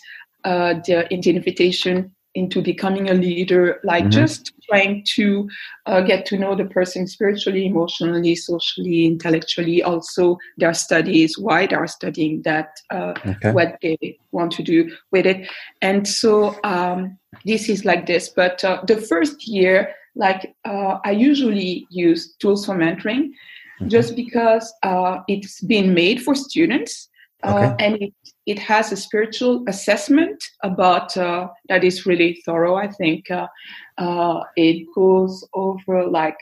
uh, 0.45 0.75
the, 0.86 1.05
invitation 1.13 2.15
into 2.36 2.62
becoming 2.62 3.10
a 3.10 3.13
leader, 3.13 3.82
like 3.84 4.03
mm-hmm. 4.03 4.21
just 4.21 4.53
trying 4.69 5.03
to 5.15 5.49
uh, 5.88 5.99
get 5.99 6.25
to 6.27 6.38
know 6.38 6.55
the 6.55 6.63
person 6.63 7.05
spiritually, 7.05 7.65
emotionally, 7.65 8.36
socially, 8.36 9.05
intellectually, 9.05 9.84
also 9.84 10.38
their 10.58 10.73
studies, 10.73 11.38
why 11.38 11.67
they 11.67 11.75
are 11.75 11.88
studying 11.88 12.41
that, 12.43 12.69
uh, 12.91 13.13
okay. 13.25 13.51
what 13.51 13.77
they 13.82 14.17
want 14.32 14.53
to 14.53 14.63
do 14.63 14.89
with 15.12 15.25
it. 15.25 15.49
And 15.82 16.08
so 16.08 16.55
um, 16.63 17.17
this 17.43 17.67
is 17.67 17.84
like 17.84 18.05
this. 18.05 18.29
But 18.29 18.63
uh, 18.63 18.82
the 18.88 19.01
first 19.01 19.45
year, 19.47 19.93
like 20.19 20.53
uh, 20.65 20.99
I 21.03 21.12
usually 21.12 21.88
use 21.89 22.36
tools 22.36 22.65
for 22.65 22.75
mentoring 22.75 23.23
mm-hmm. 23.29 23.88
just 23.88 24.15
because 24.15 24.71
uh, 24.84 25.19
it's 25.27 25.62
been 25.62 25.93
made 25.93 26.21
for 26.21 26.36
students 26.36 27.10
uh, 27.43 27.71
okay. 27.73 27.86
and 27.86 27.95
it, 28.01 28.13
it 28.45 28.60
has 28.60 28.91
a 28.91 28.97
spiritual 28.97 29.63
assessment 29.67 30.43
about 30.63 31.15
uh, 31.15 31.47
that 31.69 31.84
is 31.84 32.05
really 32.05 32.41
thorough. 32.45 32.75
I 32.75 32.89
think 32.89 33.32
uh, 33.32 33.47
uh, 33.97 34.43
it 34.55 34.86
goes 34.93 35.47
over 35.53 36.05
like 36.05 36.38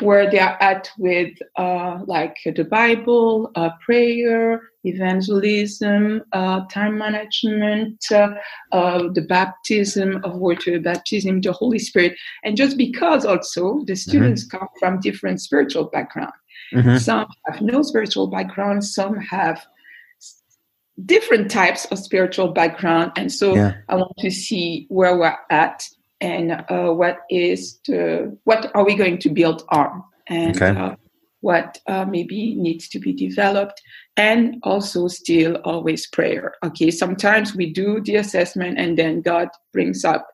where 0.00 0.30
they 0.30 0.38
are 0.38 0.56
at 0.60 0.90
with 0.98 1.34
uh, 1.56 2.00
like 2.06 2.36
the 2.44 2.64
Bible, 2.64 3.50
uh, 3.54 3.70
prayer, 3.84 4.60
evangelism, 4.84 6.22
uh, 6.32 6.60
time 6.66 6.98
management, 6.98 8.04
uh, 8.10 8.30
uh, 8.72 9.08
the 9.12 9.22
baptism 9.22 10.20
of 10.24 10.36
water 10.36 10.78
baptism, 10.80 11.40
the 11.40 11.52
Holy 11.52 11.78
Spirit, 11.78 12.16
and 12.44 12.56
just 12.56 12.76
because 12.76 13.24
also 13.24 13.84
the 13.86 13.92
mm-hmm. 13.92 13.94
students 13.94 14.46
mm-hmm. 14.46 14.58
come 14.58 14.68
from 14.78 15.00
different 15.00 15.40
spiritual 15.40 15.84
background. 15.84 16.32
Mm-hmm. 16.74 16.96
Some 16.98 17.26
have 17.46 17.60
no 17.60 17.82
spiritual 17.82 18.26
background, 18.26 18.84
some 18.84 19.16
have 19.16 19.64
different 21.06 21.50
types 21.50 21.86
of 21.86 21.98
spiritual 21.98 22.48
background, 22.48 23.12
and 23.16 23.30
so 23.30 23.54
yeah. 23.54 23.74
I 23.88 23.96
want 23.96 24.16
to 24.18 24.30
see 24.30 24.86
where 24.88 25.16
we're 25.16 25.36
at 25.50 25.88
and 26.20 26.52
uh, 26.68 26.92
what 26.92 27.18
is 27.30 27.80
the 27.86 28.36
what 28.44 28.70
are 28.74 28.84
we 28.84 28.94
going 28.94 29.18
to 29.18 29.28
build 29.28 29.64
on 29.70 30.04
and 30.28 30.56
okay. 30.56 30.96
What 31.42 31.78
uh, 31.86 32.06
maybe 32.06 32.54
needs 32.54 32.88
to 32.88 32.98
be 32.98 33.12
developed 33.12 33.80
and 34.16 34.56
also 34.62 35.08
still 35.08 35.56
always 35.64 36.06
prayer. 36.08 36.54
Okay 36.64 36.90
sometimes 36.90 37.54
we 37.54 37.70
do 37.72 38.00
the 38.00 38.16
assessment 38.16 38.78
and 38.78 38.96
then 38.96 39.20
god 39.20 39.48
brings 39.72 40.04
up 40.04 40.26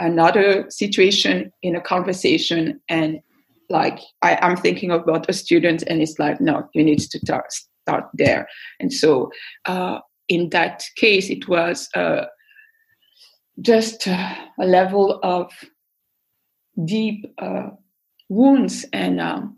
another 0.00 0.66
situation 0.70 1.52
in 1.62 1.76
a 1.76 1.80
conversation 1.80 2.80
and 2.88 3.20
like 3.70 3.98
I, 4.22 4.38
am 4.40 4.56
thinking 4.56 4.90
about 4.90 5.28
a 5.28 5.32
student 5.32 5.82
and 5.86 6.00
it's 6.00 6.18
like 6.18 6.40
no 6.40 6.68
you 6.74 6.82
need 6.82 7.00
to 7.00 7.18
start, 7.18 7.52
start 7.52 8.04
there. 8.14 8.48
And 8.80 8.92
so 8.92 9.30
uh, 9.66 10.00
in 10.28 10.50
that 10.50 10.84
case 10.96 11.30
it 11.30 11.48
was 11.48 11.88
uh, 11.94 12.24
just 13.60 14.06
uh, 14.06 14.34
a 14.60 14.66
level 14.66 15.20
of 15.22 15.52
deep 16.84 17.26
uh, 17.38 17.70
wounds 18.28 18.86
and 18.92 19.20
um, 19.20 19.56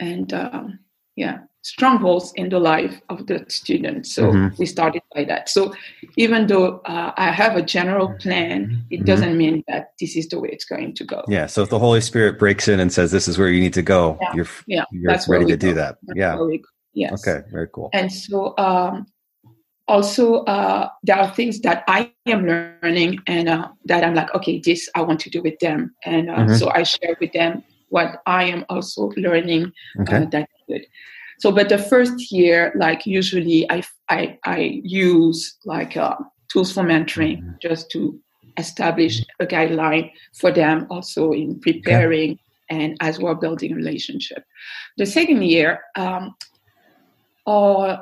and 0.00 0.32
um, 0.32 0.78
yeah 1.16 1.38
strongholds 1.62 2.32
in 2.36 2.48
the 2.48 2.58
life 2.58 3.00
of 3.08 3.26
the 3.26 3.44
student. 3.48 4.06
So 4.06 4.32
mm-hmm. 4.32 4.54
we 4.58 4.66
started 4.66 5.02
by 5.14 5.24
that. 5.24 5.48
So 5.48 5.74
even 6.16 6.46
though 6.46 6.78
uh, 6.86 7.12
I 7.16 7.30
have 7.30 7.56
a 7.56 7.62
general 7.62 8.14
plan, 8.18 8.84
it 8.90 8.96
mm-hmm. 8.96 9.04
doesn't 9.04 9.36
mean 9.36 9.62
that 9.68 9.92
this 10.00 10.16
is 10.16 10.28
the 10.28 10.40
way 10.40 10.48
it's 10.50 10.64
going 10.64 10.94
to 10.94 11.04
go. 11.04 11.22
Yeah. 11.28 11.46
So 11.46 11.62
if 11.62 11.70
the 11.70 11.78
Holy 11.78 12.00
Spirit 12.00 12.38
breaks 12.38 12.68
in 12.68 12.80
and 12.80 12.92
says 12.92 13.10
this 13.10 13.28
is 13.28 13.38
where 13.38 13.48
you 13.48 13.60
need 13.60 13.74
to 13.74 13.82
go, 13.82 14.18
yeah. 14.20 14.34
you're 14.34 14.48
yeah. 14.66 14.84
you're 14.90 15.12
That's 15.12 15.28
ready 15.28 15.44
to 15.46 15.56
go. 15.56 15.68
do 15.68 15.74
that. 15.74 15.98
That's 16.02 16.18
yeah. 16.18 16.38
Yes. 16.92 17.26
Okay. 17.26 17.46
Very 17.50 17.68
cool. 17.72 17.90
And 17.92 18.10
so 18.10 18.54
um, 18.58 19.06
also 19.86 20.44
uh, 20.44 20.88
there 21.02 21.16
are 21.16 21.30
things 21.34 21.60
that 21.60 21.84
I 21.86 22.12
am 22.26 22.46
learning 22.46 23.20
and 23.26 23.48
uh, 23.48 23.68
that 23.84 24.02
I'm 24.02 24.14
like, 24.14 24.34
okay, 24.34 24.60
this 24.64 24.88
I 24.94 25.02
want 25.02 25.20
to 25.20 25.30
do 25.30 25.42
with 25.42 25.58
them, 25.60 25.94
and 26.04 26.30
uh, 26.30 26.36
mm-hmm. 26.36 26.54
so 26.54 26.70
I 26.70 26.84
share 26.84 27.16
with 27.20 27.32
them 27.32 27.62
what 27.90 28.22
I 28.26 28.44
am 28.44 28.64
also 28.68 29.12
learning 29.16 29.72
uh, 29.98 30.02
okay. 30.02 30.26
that 30.32 30.48
good. 30.66 30.86
So, 31.38 31.50
but 31.52 31.68
the 31.68 31.78
first 31.78 32.32
year, 32.32 32.72
like 32.76 33.06
usually, 33.06 33.70
I 33.70 33.82
I, 34.08 34.38
I 34.44 34.80
use 34.84 35.56
like 35.64 35.96
uh, 35.96 36.16
tools 36.48 36.72
for 36.72 36.82
mentoring 36.82 37.38
mm-hmm. 37.38 37.52
just 37.62 37.90
to 37.92 38.18
establish 38.56 39.22
a 39.40 39.46
guideline 39.46 40.10
for 40.34 40.50
them, 40.50 40.86
also 40.90 41.32
in 41.32 41.60
preparing 41.60 42.38
and 42.68 42.96
as 43.00 43.18
well 43.18 43.34
building 43.34 43.72
a 43.72 43.74
relationship. 43.74 44.44
The 44.96 45.06
second 45.06 45.42
year, 45.42 45.80
um, 45.96 46.34
or 47.46 47.98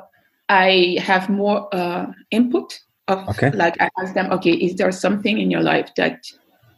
I 0.49 0.97
have 1.01 1.29
more 1.29 1.73
uh, 1.73 2.07
input 2.31 2.79
of 3.07 3.27
okay. 3.29 3.51
like 3.51 3.81
I 3.81 3.89
ask 4.01 4.13
them, 4.13 4.31
okay, 4.33 4.51
is 4.51 4.75
there 4.75 4.91
something 4.91 5.39
in 5.39 5.49
your 5.49 5.61
life 5.61 5.89
that 5.95 6.19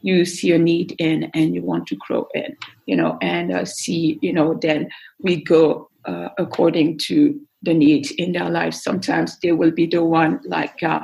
you 0.02 0.24
see 0.24 0.52
a 0.52 0.58
need 0.58 0.94
in 0.98 1.30
and 1.34 1.54
you 1.54 1.62
want 1.62 1.86
to 1.88 1.96
grow 1.96 2.28
in, 2.34 2.56
you 2.86 2.96
know, 2.96 3.18
and 3.22 3.52
uh, 3.52 3.64
see, 3.64 4.18
you 4.22 4.32
know, 4.32 4.54
then 4.54 4.90
we 5.20 5.42
go 5.42 5.88
uh, 6.04 6.28
according 6.38 6.98
to 6.98 7.40
the 7.62 7.72
needs 7.72 8.10
in 8.12 8.32
their 8.32 8.50
lives. 8.50 8.82
Sometimes 8.82 9.38
they 9.38 9.52
will 9.52 9.70
be 9.70 9.86
the 9.86 10.04
one 10.04 10.40
like, 10.44 10.82
uh, 10.82 11.00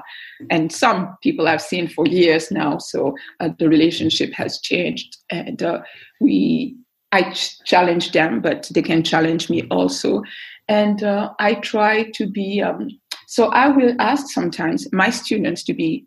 and 0.51 0.73
some 0.73 1.17
people 1.23 1.47
I've 1.47 1.63
seen 1.63 1.89
for 1.89 2.07
years 2.07 2.51
now. 2.51 2.79
So 2.79 3.17
uh, 3.41 3.51
the 3.59 3.69
relationship 3.69 4.33
has 4.35 4.61
changed, 4.61 5.17
and 5.31 5.63
uh, 5.63 5.81
we 6.21 6.77
I 7.11 7.33
challenge 7.65 8.13
them, 8.13 8.43
but 8.43 8.69
they 8.75 8.83
can 8.83 9.03
challenge 9.03 9.49
me 9.49 9.67
also 9.71 10.23
and 10.69 11.03
uh, 11.03 11.33
I 11.39 11.55
try 11.55 12.11
to 12.15 12.27
be. 12.27 12.63
Um, 12.63 12.89
so 13.27 13.47
I 13.49 13.69
will 13.69 13.95
ask 13.99 14.29
sometimes 14.29 14.87
my 14.93 15.11
students 15.11 15.63
to 15.65 15.75
be. 15.75 16.07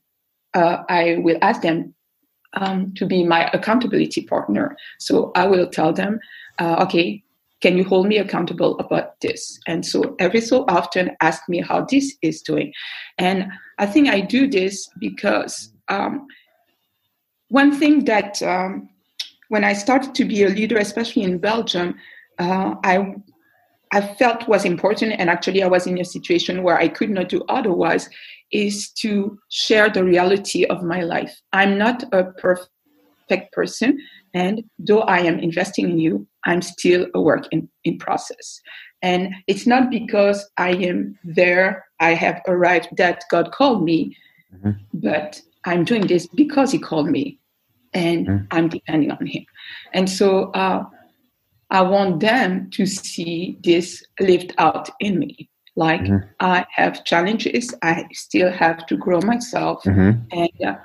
Uh, 0.54 0.84
I 0.90 1.18
will 1.20 1.38
ask 1.42 1.62
them 1.62 1.94
um, 2.54 2.94
to 2.96 3.06
be 3.06 3.24
my 3.24 3.50
accountability 3.54 4.24
partner. 4.24 4.78
So 5.00 5.32
I 5.36 5.48
will 5.48 5.68
tell 5.68 5.94
them, 5.94 6.20
uh, 6.60 6.84
okay, 6.86 7.24
can 7.62 7.78
you 7.78 7.84
hold 7.84 8.08
me 8.08 8.18
accountable 8.18 8.78
about 8.80 9.20
this? 9.22 9.60
And 9.68 9.86
so 9.86 10.16
every 10.20 10.42
so 10.42 10.66
often, 10.68 11.12
ask 11.22 11.48
me 11.48 11.62
how 11.62 11.86
this 11.86 12.16
is 12.22 12.42
doing. 12.42 12.74
And 13.18 13.52
I 13.78 13.86
think 13.86 14.10
I 14.10 14.20
do 14.20 14.48
this 14.48 14.90
because 15.00 15.72
um, 15.88 16.28
one 17.50 17.72
thing 17.78 18.06
that 18.06 18.42
um, 18.42 18.90
when 19.50 19.64
I 19.64 19.74
started 19.74 20.16
to 20.16 20.26
be 20.26 20.44
a 20.44 20.50
leader, 20.50 20.78
especially 20.78 21.24
in 21.24 21.38
Belgium, 21.38 21.96
uh, 22.40 22.76
I 22.84 23.14
I 23.94 24.00
felt 24.16 24.48
was 24.48 24.64
important, 24.64 25.16
and 25.20 25.30
actually 25.30 25.62
I 25.62 25.68
was 25.68 25.86
in 25.86 26.00
a 26.00 26.06
situation 26.06 26.64
where 26.64 26.78
I 26.78 26.88
could 26.88 27.10
not 27.10 27.28
do 27.28 27.44
otherwise, 27.50 28.10
is 28.52 28.90
to 29.02 29.38
share 29.50 29.90
the 29.90 30.04
reality 30.04 30.66
of 30.66 30.84
my 30.84 31.02
life. 31.02 31.40
I'm 31.54 31.78
not 31.78 32.04
a 32.12 32.26
perfect 32.34 33.52
person, 33.52 34.00
and 34.34 34.64
though 34.80 35.02
I 35.02 35.20
am 35.20 35.40
investing 35.40 35.90
in 35.90 36.00
you, 36.00 36.28
I'm 36.46 36.62
still 36.62 37.08
a 37.14 37.22
work 37.22 37.48
in, 37.52 37.70
in 37.84 37.98
process. 37.98 38.60
And 39.02 39.34
it's 39.48 39.66
not 39.66 39.90
because 39.90 40.50
I 40.58 40.72
am 40.72 41.18
there, 41.24 41.86
I 42.00 42.14
have 42.14 42.42
arrived 42.48 42.90
that 42.98 43.24
God 43.30 43.52
called 43.52 43.84
me, 43.84 44.16
mm-hmm. 44.56 44.72
but 44.94 45.42
I'm 45.66 45.84
doing 45.86 46.08
this 46.08 46.28
because 46.28 46.72
He 46.72 46.80
called 46.80 47.10
me. 47.10 47.40
and 47.94 48.28
mm. 48.28 48.48
I'm 48.52 48.70
depending 48.70 49.12
on 49.12 49.26
him. 49.26 49.46
And 49.94 50.10
so 50.10 50.52
uh, 50.52 50.86
I 51.70 51.82
want 51.82 52.22
them 52.22 52.70
to 52.72 52.86
see 52.86 53.58
this 53.64 54.04
lived 54.20 54.54
out 54.58 54.90
in 55.00 55.20
me. 55.20 55.50
Like 55.76 56.02
mm-hmm. 56.02 56.28
I 56.40 56.66
have 56.76 57.04
challenges, 57.06 57.74
I 57.82 58.06
still 58.12 58.52
have 58.52 58.86
to 58.88 58.98
grow 58.98 59.22
myself. 59.22 59.84
Mm-hmm. 59.84 60.20
And 60.32 60.52
uh, 60.66 60.76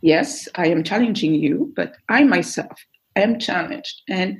yes, 0.00 0.48
I 0.54 0.68
am 0.68 0.82
challenging 0.82 1.34
you, 1.34 1.72
but 1.76 1.94
I 2.08 2.24
myself 2.24 2.72
am 3.16 3.38
challenged. 3.38 4.02
And 4.08 4.38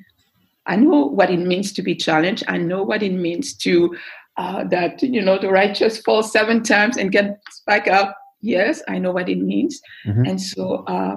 I 0.67 0.77
know 0.77 1.07
what 1.07 1.31
it 1.31 1.39
means 1.39 1.73
to 1.75 1.83
be 1.83 1.95
challenged. 1.95 2.45
I 2.49 2.57
know 2.57 2.83
what 2.83 3.03
it 3.03 3.13
means 3.13 3.55
to 3.59 3.95
uh, 4.37 4.65
that, 4.65 5.03
you 5.03 5.21
know, 5.21 5.39
the 5.39 5.51
righteous 5.51 6.01
fall 6.01 6.23
seven 6.23 6.63
times 6.63 6.97
and 6.97 7.13
get 7.13 7.39
back 7.67 7.89
up. 7.89 8.17
Yes, 8.41 8.83
I 8.89 8.99
know 8.99 9.13
what 9.13 9.29
it 9.29 9.39
means. 9.39 9.81
Mm-hmm. 10.07 10.25
And 10.25 10.41
so 10.41 10.85
uh, 10.87 11.17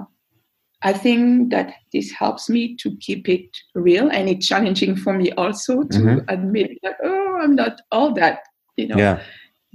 I 0.82 0.92
think 0.92 1.50
that 1.50 1.72
this 1.94 2.10
helps 2.10 2.50
me 2.50 2.76
to 2.76 2.94
keep 3.00 3.26
it 3.28 3.48
real, 3.74 4.10
and 4.10 4.28
it's 4.28 4.46
challenging 4.46 4.94
for 4.96 5.14
me 5.14 5.32
also 5.32 5.84
to 5.84 5.98
mm-hmm. 5.98 6.28
admit 6.28 6.72
that 6.82 6.96
oh, 7.02 7.38
I'm 7.42 7.54
not 7.54 7.80
all 7.90 8.12
that, 8.14 8.40
you 8.76 8.88
know. 8.88 8.96
Yeah. 8.96 9.22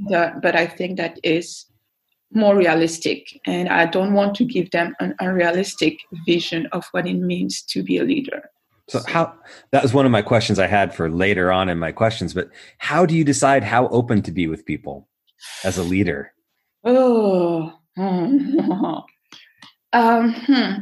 The, 0.08 0.34
but 0.42 0.56
I 0.56 0.66
think 0.66 0.98
that 0.98 1.20
is 1.24 1.66
more 2.32 2.56
realistic, 2.56 3.40
and 3.46 3.68
I 3.68 3.86
don't 3.86 4.14
want 4.14 4.36
to 4.36 4.46
give 4.46 4.72
them 4.72 4.96
an 5.00 5.16
unrealistic 5.20 5.98
vision 6.26 6.68
of 6.72 6.86
what 6.92 7.08
it 7.08 7.16
means 7.16 7.62
to 7.64 7.84
be 7.84 7.98
a 7.98 8.04
leader. 8.04 8.50
So 8.88 9.02
how 9.08 9.34
that 9.72 9.84
was 9.84 9.94
one 9.94 10.06
of 10.06 10.12
my 10.12 10.22
questions 10.22 10.58
I 10.58 10.68
had 10.68 10.96
for 10.96 11.10
later 11.12 11.52
on 11.52 11.70
in 11.70 11.78
my 11.78 11.92
questions, 11.92 12.34
but 12.34 12.50
how 12.78 13.06
do 13.06 13.16
you 13.16 13.24
decide 13.24 13.64
how 13.64 13.88
open 13.90 14.22
to 14.24 14.32
be 14.32 14.48
with 14.48 14.66
people 14.66 15.08
as 15.64 15.78
a 15.78 15.84
leader? 15.84 16.34
Oh, 16.84 17.74
um, 19.94 20.34
hmm 20.34 20.74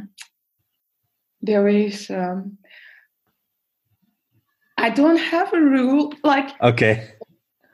there 1.42 1.68
is 1.68 2.10
um, 2.10 2.58
i 4.76 4.90
don't 4.90 5.18
have 5.18 5.52
a 5.52 5.60
rule 5.60 6.12
like 6.24 6.50
okay 6.62 7.10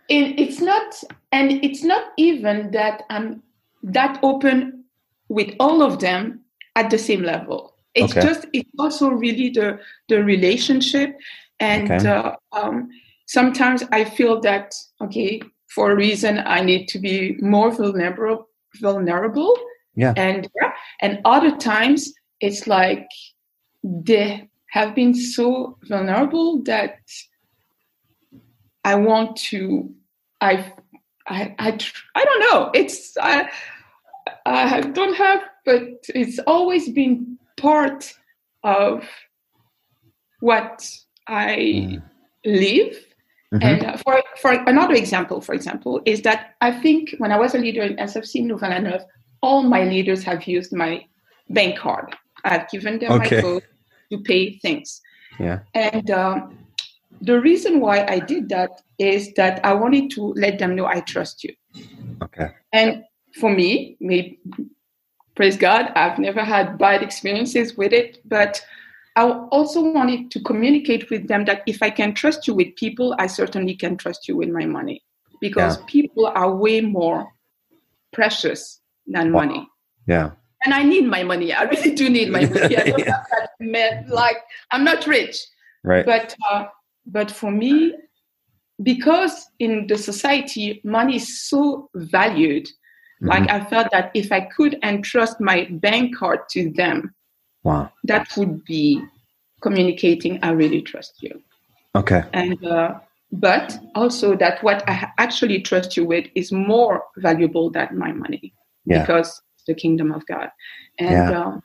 it, 0.08 0.38
it's 0.38 0.60
not 0.60 0.94
and 1.32 1.52
it's 1.64 1.82
not 1.82 2.12
even 2.16 2.70
that 2.70 3.02
i'm 3.10 3.42
that 3.82 4.18
open 4.22 4.84
with 5.28 5.54
all 5.60 5.82
of 5.82 6.00
them 6.00 6.40
at 6.76 6.90
the 6.90 6.98
same 6.98 7.22
level. 7.22 7.74
It's 7.94 8.12
okay. 8.16 8.26
just 8.26 8.46
it's 8.52 8.70
also 8.78 9.10
really 9.10 9.50
the 9.50 9.78
the 10.08 10.22
relationship. 10.24 11.16
And 11.60 11.90
okay. 11.90 12.08
uh, 12.08 12.32
um, 12.52 12.88
sometimes 13.26 13.82
i 13.92 14.04
feel 14.04 14.40
that 14.40 14.74
okay 15.00 15.40
for 15.68 15.92
a 15.92 15.96
reason 15.96 16.42
i 16.44 16.60
need 16.60 16.88
to 16.88 16.98
be 16.98 17.38
more 17.40 17.70
vulnerable 17.70 18.48
vulnerable. 18.80 19.56
Yeah. 19.94 20.12
And 20.16 20.48
and 21.00 21.20
other 21.24 21.56
times 21.56 22.12
it's 22.40 22.66
like 22.66 23.06
they 23.82 24.48
have 24.70 24.94
been 24.94 25.14
so 25.14 25.78
vulnerable 25.88 26.62
that 26.64 26.98
I 28.84 28.94
want 28.96 29.36
to. 29.48 29.90
I 30.40 30.72
I 31.26 31.54
I, 31.58 31.78
I 32.14 32.24
don't 32.24 32.40
know. 32.40 32.70
It's 32.74 33.16
I 33.20 33.48
I 34.46 34.80
don't 34.80 35.14
have, 35.14 35.42
but 35.64 35.82
it's 36.08 36.38
always 36.46 36.88
been 36.90 37.38
part 37.56 38.12
of 38.62 39.08
what 40.40 40.88
I 41.26 41.56
mm. 41.56 42.02
live. 42.44 42.96
Mm-hmm. 43.52 43.62
And 43.62 43.84
uh, 43.84 43.96
for 43.98 44.22
for 44.40 44.52
another 44.52 44.94
example, 44.94 45.40
for 45.40 45.54
example, 45.54 46.02
is 46.04 46.22
that 46.22 46.54
I 46.60 46.72
think 46.72 47.14
when 47.18 47.32
I 47.32 47.38
was 47.38 47.54
a 47.54 47.58
leader 47.58 47.82
in 47.82 47.96
SFC 47.96 48.46
Louvain-la-Neuve, 48.46 49.04
all 49.42 49.62
my 49.62 49.84
leaders 49.84 50.24
have 50.24 50.46
used 50.46 50.72
my 50.72 51.04
bank 51.50 51.78
card. 51.78 52.14
I've 52.44 52.68
given 52.68 52.98
them 52.98 53.12
okay. 53.12 53.36
my 53.36 53.42
code 53.42 53.64
to 54.10 54.18
pay 54.18 54.58
things. 54.58 55.00
Yeah. 55.38 55.60
And 55.74 56.10
um, 56.10 56.63
the 57.20 57.40
reason 57.40 57.80
why 57.80 58.04
I 58.06 58.18
did 58.18 58.48
that 58.50 58.82
is 58.98 59.32
that 59.34 59.64
I 59.64 59.72
wanted 59.72 60.10
to 60.12 60.34
let 60.34 60.58
them 60.58 60.74
know 60.76 60.86
I 60.86 61.00
trust 61.00 61.44
you. 61.44 61.54
Okay. 62.22 62.50
And 62.72 63.04
for 63.40 63.50
me, 63.50 63.96
maybe, 64.00 64.38
praise 65.34 65.56
God, 65.56 65.92
I've 65.96 66.18
never 66.18 66.42
had 66.42 66.78
bad 66.78 67.02
experiences 67.02 67.76
with 67.76 67.92
it, 67.92 68.18
but 68.24 68.64
I 69.16 69.22
also 69.22 69.80
wanted 69.80 70.30
to 70.32 70.40
communicate 70.40 71.10
with 71.10 71.28
them 71.28 71.44
that 71.44 71.62
if 71.66 71.82
I 71.82 71.90
can 71.90 72.14
trust 72.14 72.46
you 72.46 72.54
with 72.54 72.74
people, 72.76 73.14
I 73.18 73.26
certainly 73.26 73.74
can 73.74 73.96
trust 73.96 74.28
you 74.28 74.36
with 74.36 74.48
my 74.48 74.66
money 74.66 75.02
because 75.40 75.78
yeah. 75.78 75.84
people 75.86 76.26
are 76.26 76.54
way 76.54 76.80
more 76.80 77.28
precious 78.12 78.80
than 79.06 79.32
wow. 79.32 79.44
money. 79.44 79.68
Yeah 80.06 80.30
and 80.64 80.74
I 80.74 80.82
need 80.82 81.06
my 81.06 81.22
money. 81.22 81.52
I 81.52 81.64
really 81.64 81.94
do 81.94 82.08
need 82.08 82.30
my 82.30 82.46
money. 82.46 82.76
I 82.76 82.84
don't 82.84 82.98
yeah. 82.98 83.22
have 83.30 83.48
that 83.60 84.08
like 84.08 84.38
I'm 84.70 84.84
not 84.84 85.06
rich, 85.06 85.38
right? 85.82 86.04
But 86.04 86.34
uh, 86.50 86.64
but 87.06 87.30
for 87.30 87.50
me, 87.50 87.94
because 88.82 89.48
in 89.58 89.86
the 89.86 89.98
society 89.98 90.80
money 90.84 91.16
is 91.16 91.42
so 91.42 91.88
valued, 91.94 92.66
mm-hmm. 92.66 93.28
like 93.28 93.50
I 93.50 93.64
felt 93.64 93.88
that 93.92 94.10
if 94.14 94.32
I 94.32 94.40
could 94.40 94.78
entrust 94.82 95.40
my 95.40 95.68
bank 95.70 96.16
card 96.16 96.40
to 96.50 96.70
them, 96.70 97.14
wow, 97.62 97.90
that 98.04 98.36
would 98.36 98.64
be 98.64 99.02
communicating. 99.60 100.38
I 100.42 100.50
really 100.50 100.82
trust 100.82 101.22
you. 101.22 101.42
Okay, 101.94 102.22
and. 102.32 102.64
Uh, 102.64 102.98
but 103.32 103.76
also 103.96 104.36
that 104.36 104.62
what 104.62 104.88
I 104.88 105.08
actually 105.18 105.60
trust 105.60 105.96
you 105.96 106.04
with 106.04 106.26
is 106.36 106.52
more 106.52 107.02
valuable 107.16 107.68
than 107.68 107.98
my 107.98 108.12
money 108.12 108.54
yeah. 108.84 109.00
because 109.00 109.42
the 109.66 109.74
kingdom 109.74 110.12
of 110.12 110.24
God. 110.26 110.50
And 110.98 111.10
yeah. 111.10 111.40
Um, 111.40 111.62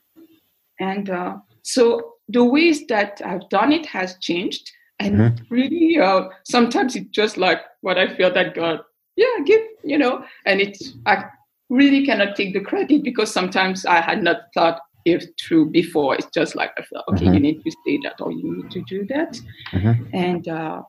and 0.80 1.10
uh, 1.10 1.38
so 1.62 2.14
the 2.28 2.44
ways 2.44 2.88
that 2.88 3.22
I've 3.24 3.48
done 3.50 3.72
it 3.72 3.86
has 3.86 4.18
changed. 4.20 4.72
And 5.00 5.16
mm-hmm. 5.16 5.54
really, 5.54 6.00
uh, 6.00 6.28
sometimes 6.44 6.96
it's 6.96 7.10
just 7.10 7.38
like 7.38 7.62
what 7.82 7.98
I 7.98 8.14
feel 8.16 8.34
that 8.34 8.54
God, 8.54 8.82
yeah, 9.16 9.34
give, 9.46 9.62
you 9.84 9.98
know, 9.98 10.24
and 10.46 10.60
it's, 10.60 10.94
I 11.06 11.26
really 11.70 12.06
cannot 12.06 12.36
take 12.36 12.54
the 12.54 12.60
credit 12.60 13.04
because 13.04 13.32
sometimes 13.32 13.86
I 13.86 14.02
had 14.02 14.22
not 14.22 14.38
thought 14.54 14.82
it 15.06 15.26
through 15.40 15.72
before. 15.72 16.16
It's 16.16 16.28
just 16.34 16.56
like 16.56 16.72
I 16.78 16.84
felt, 16.84 17.06
okay, 17.10 17.26
mm-hmm. 17.26 17.34
you 17.34 17.40
need 17.40 17.64
to 17.64 17.72
say 17.86 18.00
that 18.04 18.20
or 18.20 18.32
you 18.32 18.58
need 18.58 18.72
to 18.72 18.82
do 18.90 19.06
that. 19.08 19.40
Mm-hmm. 19.72 20.04
And, 20.14 20.48
uh, 20.48 20.82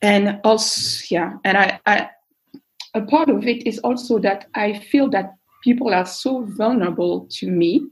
and 0.00 0.40
also, 0.42 1.04
yeah, 1.10 1.34
and 1.44 1.58
I, 1.58 1.80
I, 1.86 2.08
a 2.94 3.02
part 3.02 3.28
of 3.28 3.46
it 3.46 3.66
is 3.66 3.78
also 3.80 4.18
that 4.20 4.46
I 4.54 4.78
feel 4.78 5.08
that 5.10 5.34
people 5.62 5.92
are 5.94 6.06
so 6.06 6.44
vulnerable 6.56 7.26
to 7.32 7.50
me 7.50 7.86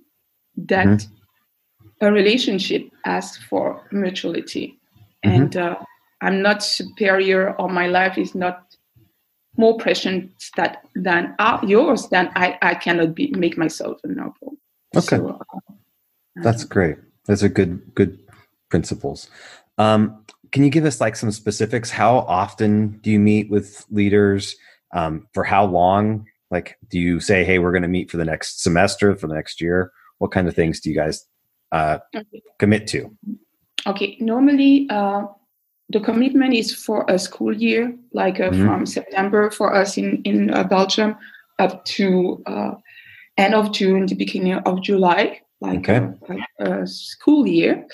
that 0.56 0.86
mm-hmm. 0.86 2.06
a 2.06 2.10
relationship 2.10 2.88
asks 3.04 3.42
for 3.44 3.86
mutuality. 3.92 4.79
Mm-hmm. 5.24 5.42
And 5.42 5.56
uh, 5.56 5.76
I'm 6.20 6.42
not 6.42 6.62
superior, 6.62 7.54
or 7.60 7.68
my 7.68 7.86
life 7.86 8.18
is 8.18 8.34
not 8.34 8.64
more 9.56 9.76
precious 9.76 10.24
that, 10.56 10.84
than 10.94 11.34
uh, 11.38 11.58
yours, 11.66 12.08
then 12.08 12.30
I, 12.34 12.58
I 12.62 12.74
cannot 12.74 13.14
be, 13.14 13.32
make 13.36 13.58
myself 13.58 14.00
vulnerable. 14.04 14.56
Okay. 14.96 15.16
So, 15.16 15.28
uh, 15.28 15.72
That's 16.36 16.64
great. 16.64 16.96
Those 17.26 17.42
are 17.42 17.48
good, 17.48 17.94
good 17.94 18.18
principles. 18.70 19.28
Um, 19.78 20.24
can 20.52 20.64
you 20.64 20.70
give 20.70 20.84
us 20.84 21.00
like 21.00 21.16
some 21.16 21.30
specifics? 21.30 21.90
How 21.90 22.18
often 22.18 22.98
do 23.02 23.10
you 23.10 23.20
meet 23.20 23.50
with 23.50 23.84
leaders? 23.90 24.56
Um, 24.92 25.28
for 25.34 25.44
how 25.44 25.66
long? 25.66 26.26
Like, 26.50 26.76
do 26.88 26.98
you 26.98 27.20
say, 27.20 27.44
hey, 27.44 27.60
we're 27.60 27.70
going 27.70 27.82
to 27.82 27.88
meet 27.88 28.10
for 28.10 28.16
the 28.16 28.24
next 28.24 28.62
semester, 28.62 29.14
for 29.14 29.28
the 29.28 29.34
next 29.34 29.60
year? 29.60 29.92
What 30.18 30.32
kind 30.32 30.48
of 30.48 30.54
things 30.54 30.80
do 30.80 30.90
you 30.90 30.96
guys 30.96 31.24
uh, 31.70 31.98
okay. 32.14 32.42
commit 32.58 32.88
to? 32.88 33.16
Okay, 33.86 34.16
normally 34.20 34.86
uh, 34.90 35.24
the 35.88 36.00
commitment 36.00 36.54
is 36.54 36.74
for 36.74 37.04
a 37.08 37.18
school 37.18 37.54
year, 37.54 37.94
like 38.12 38.40
uh, 38.40 38.50
mm-hmm. 38.50 38.66
from 38.66 38.86
September 38.86 39.50
for 39.50 39.74
us 39.74 39.96
in, 39.96 40.22
in 40.22 40.50
uh, 40.50 40.64
Belgium 40.64 41.16
up 41.58 41.84
to 41.84 42.42
uh, 42.46 42.72
end 43.36 43.54
of 43.54 43.72
June, 43.72 44.06
the 44.06 44.14
beginning 44.14 44.54
of 44.54 44.82
July, 44.82 45.40
like 45.60 45.88
okay. 45.88 46.08
a, 46.60 46.82
a, 46.82 46.86
school 46.86 47.46
year. 47.46 47.86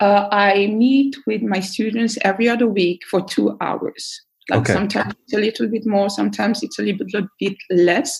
Uh, 0.00 0.28
I 0.30 0.66
meet 0.66 1.16
with 1.26 1.42
my 1.42 1.60
students 1.60 2.18
every 2.22 2.48
other 2.48 2.66
week 2.66 3.02
for 3.10 3.24
two 3.24 3.56
hours. 3.60 4.22
Like 4.50 4.60
okay. 4.60 4.72
sometimes 4.72 5.14
it's 5.24 5.34
a 5.34 5.40
little 5.40 5.68
bit 5.68 5.86
more, 5.86 6.08
sometimes 6.10 6.62
it's 6.62 6.78
a 6.78 6.82
little 6.82 7.06
bit 7.40 7.56
less, 7.70 8.18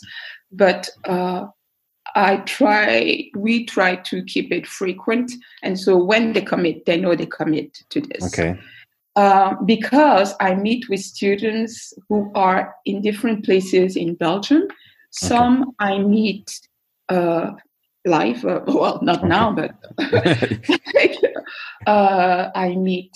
but 0.50 0.88
uh, 1.04 1.46
I 2.18 2.38
try, 2.38 3.30
we 3.36 3.64
try 3.64 3.94
to 3.96 4.24
keep 4.24 4.50
it 4.50 4.66
frequent. 4.66 5.32
And 5.62 5.78
so 5.78 5.96
when 5.96 6.32
they 6.32 6.40
commit, 6.40 6.84
they 6.84 7.00
know 7.00 7.14
they 7.14 7.26
commit 7.26 7.84
to 7.90 8.00
this. 8.00 8.24
Okay. 8.26 8.58
Uh, 9.14 9.54
because 9.64 10.34
I 10.40 10.54
meet 10.54 10.88
with 10.88 11.00
students 11.00 11.92
who 12.08 12.30
are 12.34 12.74
in 12.84 13.02
different 13.02 13.44
places 13.44 13.96
in 13.96 14.14
Belgium. 14.14 14.66
Some 15.10 15.62
okay. 15.62 15.72
I 15.78 15.98
meet 15.98 16.60
uh, 17.08 17.52
live, 18.04 18.44
uh, 18.44 18.62
well, 18.66 18.98
not 19.00 19.18
okay. 19.18 19.28
now, 19.28 19.52
but 19.52 19.74
uh, 21.86 22.50
I 22.54 22.74
meet 22.74 23.12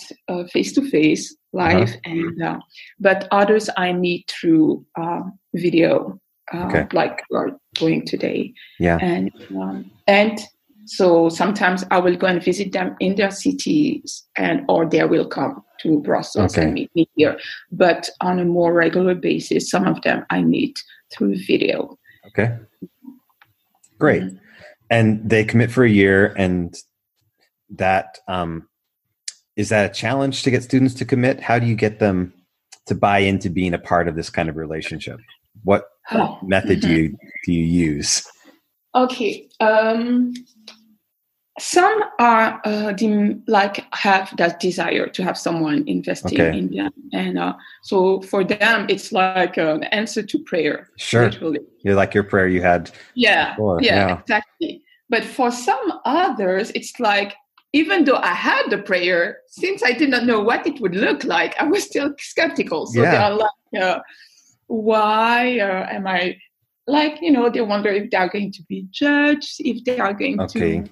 face 0.51 0.71
to 0.73 0.89
face 0.89 1.35
live 1.53 1.89
uh-huh. 1.89 1.97
and 2.05 2.41
uh, 2.41 2.59
but 2.99 3.27
others 3.31 3.69
i 3.77 3.93
meet 3.93 4.29
through 4.29 4.85
uh, 4.99 5.21
video 5.53 6.19
uh, 6.53 6.65
okay. 6.65 6.87
like 6.93 7.21
we're 7.29 7.51
doing 7.73 8.05
today 8.05 8.53
yeah 8.79 8.97
and 9.01 9.31
um, 9.59 9.89
and 10.07 10.39
So 10.85 11.29
sometimes 11.29 11.85
I 11.91 11.99
will 11.99 12.17
go 12.17 12.27
and 12.27 12.43
visit 12.43 12.73
them 12.73 12.95
in 12.99 13.15
their 13.15 13.31
cities, 13.31 14.25
and 14.35 14.65
or 14.67 14.85
they 14.85 15.05
will 15.05 15.25
come 15.25 15.63
to 15.81 16.01
Brussels 16.01 16.51
Okay. 16.51 16.63
and 16.65 16.73
meet 16.73 16.91
me 16.93 17.07
here. 17.15 17.39
But 17.71 18.09
on 18.19 18.37
a 18.39 18.43
more 18.43 18.73
regular 18.73 19.15
basis, 19.15 19.69
some 19.69 19.87
of 19.87 20.01
them 20.01 20.25
I 20.29 20.41
meet 20.43 20.83
through 21.09 21.37
video. 21.47 21.97
Okay. 22.27 22.57
Great. 23.97 24.23
Mhm. 24.23 24.39
And 24.89 25.29
they 25.29 25.45
commit 25.45 25.71
for 25.71 25.85
a 25.85 25.89
year 25.89 26.33
and 26.37 26.75
that 27.69 28.19
um 28.27 28.67
is 29.55 29.69
that 29.69 29.89
a 29.89 29.93
challenge 29.93 30.43
to 30.43 30.51
get 30.51 30.63
students 30.63 30.95
to 30.95 31.05
commit? 31.05 31.39
How 31.39 31.59
do 31.59 31.65
you 31.65 31.75
get 31.75 31.99
them 31.99 32.33
to 32.87 32.93
buy 32.95 33.19
into 33.19 33.49
being 33.49 33.73
a 33.73 33.79
part 33.79 34.07
of 34.09 34.15
this 34.15 34.29
kind 34.29 34.49
of 34.49 34.57
relationship? 34.57 35.19
What 35.63 35.85
Oh, 36.11 36.39
method 36.43 36.81
do 36.81 36.89
you 36.91 37.17
do 37.45 37.53
you 37.53 37.63
use? 37.95 38.27
Okay. 38.95 39.49
Um, 39.59 40.33
some 41.59 42.03
are 42.19 42.59
uh, 42.65 42.93
the, 42.93 43.39
like 43.47 43.85
have 43.93 44.35
that 44.37 44.59
desire 44.59 45.07
to 45.07 45.23
have 45.23 45.37
someone 45.37 45.83
investing 45.87 46.41
Okay. 46.41 46.57
in 46.57 46.71
them, 46.71 46.91
and 47.13 47.37
uh, 47.37 47.53
so 47.83 48.21
for 48.21 48.43
them 48.43 48.87
it's 48.89 49.11
like 49.11 49.57
an 49.57 49.83
answer 49.85 50.23
to 50.23 50.39
prayer. 50.39 50.89
Sure. 50.97 51.25
Literally. 51.25 51.59
You're 51.83 51.95
like 51.95 52.13
your 52.13 52.23
prayer 52.23 52.47
you 52.47 52.61
had 52.61 52.91
Yeah. 53.13 53.55
Yeah. 53.57 53.77
yeah. 53.81 54.19
Exactly. 54.19 54.81
But 55.09 55.23
for 55.23 55.51
some 55.51 56.01
others, 56.05 56.71
it's 56.73 56.99
like 56.99 57.35
even 57.71 58.03
though 58.03 58.17
I 58.17 58.33
had 58.33 58.69
the 58.69 58.79
prayer, 58.79 59.37
since 59.47 59.83
I 59.83 59.91
did 59.91 60.09
not 60.09 60.25
know 60.25 60.39
what 60.41 60.65
it 60.65 60.79
would 60.81 60.95
look 60.95 61.23
like, 61.23 61.55
I 61.59 61.65
was 61.65 61.83
still 61.83 62.13
skeptical. 62.17 62.85
So 62.87 63.01
they 63.01 63.07
Yeah. 63.07 63.27
are 63.29 63.35
like, 63.35 63.81
uh, 63.81 63.99
why 64.67 65.59
uh, 65.59 65.87
am 65.89 66.07
I 66.07 66.37
like, 66.87 67.19
you 67.21 67.31
know, 67.31 67.49
they 67.49 67.61
wonder 67.61 67.89
if 67.89 68.09
they 68.09 68.17
are 68.17 68.29
going 68.29 68.51
to 68.51 68.63
be 68.67 68.87
judged, 68.91 69.55
if 69.59 69.83
they 69.83 69.99
are 69.99 70.13
going 70.13 70.39
Okay. 70.39 70.81
to, 70.81 70.89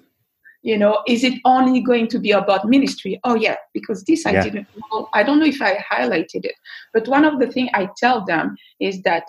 you 0.64 0.78
know, 0.78 1.02
is 1.08 1.24
it 1.24 1.40
only 1.46 1.82
going 1.82 2.08
to 2.08 2.20
be 2.20 2.32
about 2.32 2.68
ministry? 2.68 3.20
Oh, 3.24 3.36
yeah, 3.36 3.56
because 3.74 4.04
this 4.04 4.26
I 4.26 4.34
didn't 4.34 4.68
know. 4.92 5.10
I 5.14 5.24
don't 5.24 5.40
know 5.40 5.46
if 5.46 5.62
I 5.62 5.84
highlighted 5.92 6.46
it, 6.46 6.56
but 6.94 7.08
one 7.08 7.26
of 7.26 7.40
the 7.40 7.48
things 7.48 7.70
I 7.74 7.90
tell 7.98 8.26
them 8.26 8.56
is 8.80 9.02
that 9.04 9.24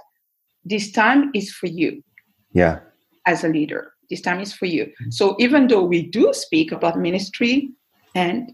this 0.64 0.92
time 0.92 1.30
is 1.34 1.52
for 1.52 1.66
you 1.66 2.02
Yeah. 2.52 2.80
as 3.26 3.44
a 3.44 3.48
leader. 3.48 3.92
This 4.10 4.20
time 4.20 4.40
is 4.40 4.52
for 4.52 4.66
you. 4.66 4.92
So 5.10 5.36
even 5.38 5.68
though 5.68 5.82
we 5.82 6.06
do 6.10 6.32
speak 6.34 6.70
about 6.70 6.98
ministry, 6.98 7.70
and 8.14 8.52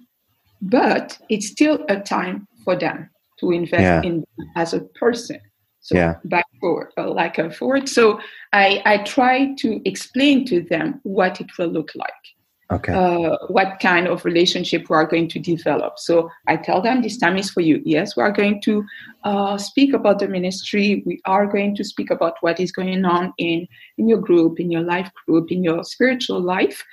but 0.62 1.18
it's 1.28 1.48
still 1.48 1.84
a 1.88 2.00
time 2.00 2.46
for 2.64 2.76
them 2.76 3.10
to 3.40 3.50
invest 3.50 3.88
Yeah. 3.88 4.02
in 4.02 4.24
as 4.56 4.72
a 4.72 4.80
person. 5.00 5.40
So 5.88 5.96
Yeah. 5.96 6.14
back 6.24 6.46
forward, 6.60 6.90
uh, 6.98 7.10
like 7.22 7.38
a 7.38 7.50
forward. 7.50 7.88
So 7.88 8.20
I 8.52 8.82
I 8.92 8.94
try 9.16 9.54
to 9.62 9.68
explain 9.90 10.44
to 10.50 10.56
them 10.72 10.86
what 11.02 11.40
it 11.40 11.50
will 11.58 11.72
look 11.78 11.90
like 11.94 12.24
Okay. 12.70 12.92
uh, 12.92 13.36
what 13.48 13.80
kind 13.80 14.06
of 14.06 14.24
relationship 14.24 14.90
we 14.90 14.96
are 14.96 15.06
going 15.06 15.28
to 15.28 15.38
develop. 15.38 15.98
So 15.98 16.28
I 16.46 16.56
tell 16.56 16.82
them 16.82 17.00
this 17.00 17.16
time 17.16 17.38
is 17.38 17.50
for 17.50 17.62
you. 17.62 17.80
Yes, 17.84 18.16
we 18.16 18.22
are 18.22 18.32
going 18.40 18.60
to 18.62 18.84
uh, 19.24 19.56
speak 19.56 19.94
about 19.94 20.18
the 20.18 20.28
ministry. 20.28 21.02
We 21.06 21.20
are 21.24 21.46
going 21.46 21.74
to 21.76 21.84
speak 21.84 22.10
about 22.10 22.34
what 22.42 22.60
is 22.60 22.70
going 22.70 23.04
on 23.06 23.32
in 23.38 23.66
in 23.96 24.08
your 24.08 24.20
group, 24.28 24.60
in 24.60 24.70
your 24.70 24.82
life 24.94 25.10
group, 25.26 25.50
in 25.50 25.64
your 25.64 25.82
spiritual 25.84 26.42
life. 26.56 26.84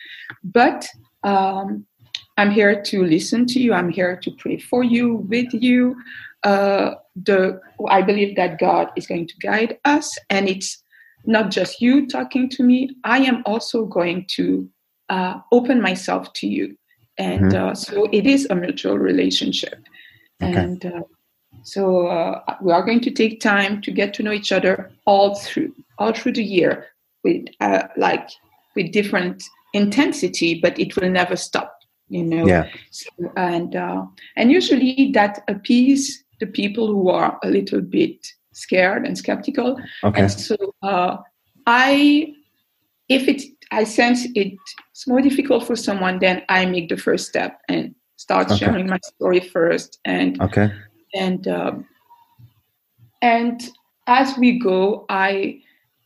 But 0.43 0.87
um, 1.23 1.85
I'm 2.37 2.51
here 2.51 2.81
to 2.81 3.03
listen 3.03 3.45
to 3.47 3.59
you. 3.59 3.73
I'm 3.73 3.89
here 3.89 4.15
to 4.15 4.31
pray 4.39 4.57
for 4.59 4.81
you, 4.83 5.05
with 5.29 5.53
you. 5.53 5.95
Uh, 6.45 6.95
the 7.27 7.59
I 7.89 8.01
believe 8.01 8.35
that 8.35 8.59
God 8.59 8.85
is 8.95 9.07
going 9.07 9.27
to 9.27 9.37
guide 9.41 9.77
us, 9.83 10.07
and 10.29 10.47
it's 10.47 10.83
not 11.25 11.49
just 11.49 11.81
you 11.81 12.07
talking 12.07 12.49
to 12.49 12.63
me. 12.63 12.95
I 13.03 13.19
am 13.19 13.41
also 13.45 13.85
going 13.85 14.27
to 14.37 14.69
uh, 15.09 15.39
open 15.51 15.81
myself 15.81 16.31
to 16.33 16.47
you. 16.47 16.77
And 17.17 17.51
Mhm. 17.51 17.71
uh, 17.71 17.73
so 17.75 18.07
it 18.11 18.25
is 18.25 18.47
a 18.49 18.55
mutual 18.55 18.97
relationship. 18.99 19.77
Okay. 20.43 20.53
And 20.55 20.85
uh, 20.85 21.01
so 21.63 22.07
uh, 22.07 22.41
we 22.61 22.71
are 22.73 22.85
going 22.85 23.01
to 23.01 23.11
take 23.11 23.39
time 23.39 23.81
to 23.81 23.91
get 23.91 24.13
to 24.15 24.23
know 24.23 24.33
each 24.33 24.51
other 24.51 24.91
all 25.05 25.35
through, 25.35 25.73
all 25.97 26.13
through 26.13 26.33
the 26.33 26.43
year 26.43 26.87
with 27.23 27.45
uh, 27.61 27.87
like 27.97 28.29
with 28.75 28.91
different 28.91 29.43
intensity, 29.73 30.59
but 30.61 30.77
it 30.77 30.95
will 30.95 31.09
never 31.09 31.35
stop, 31.35 31.71
you 32.09 32.23
know? 32.23 32.45
Yeah. 32.47 32.67
So, 32.91 33.09
and, 33.37 33.75
uh, 33.75 34.05
and 34.35 34.51
usually 34.51 35.11
that 35.13 35.43
appease 35.47 36.24
the 36.39 36.47
people 36.47 36.87
who 36.87 37.09
are 37.09 37.39
a 37.43 37.49
little 37.49 37.81
bit 37.81 38.27
scared 38.51 39.05
and 39.05 39.17
skeptical 39.17 39.77
Okay. 40.03 40.21
and 40.21 40.31
so 40.31 40.55
uh, 40.81 41.17
I, 41.67 42.33
if 43.09 43.27
it, 43.27 43.41
I 43.71 43.83
sense 43.83 44.27
it's 44.35 45.07
more 45.07 45.21
difficult 45.21 45.65
for 45.65 45.75
someone, 45.75 46.19
then 46.19 46.43
I 46.49 46.65
make 46.65 46.89
the 46.89 46.97
first 46.97 47.27
step 47.27 47.59
and 47.67 47.95
start 48.17 48.47
Okay. 48.47 48.57
sharing 48.57 48.87
my 48.87 48.99
story 49.03 49.39
first, 49.39 49.99
and 50.05 50.41
Okay. 50.41 50.71
and 51.13 51.47
um, 51.47 51.85
and 53.21 53.69
as 54.07 54.37
we 54.37 54.59
go, 54.59 55.05
I 55.09 55.61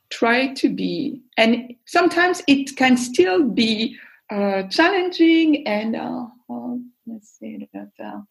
try 0.09 0.53
to 0.53 0.69
be, 0.69 1.21
and 1.37 1.73
sometimes 1.85 2.41
it 2.47 2.75
can 2.77 2.97
still 2.97 3.43
be 3.43 3.97
uh, 4.29 4.63
challenging 4.63 5.67
and 5.67 5.95
uh, 5.95 6.25
uh, 6.49 6.75
let's 7.07 7.37
say 7.37 7.67
that 7.73 7.91
uh, 8.03 8.21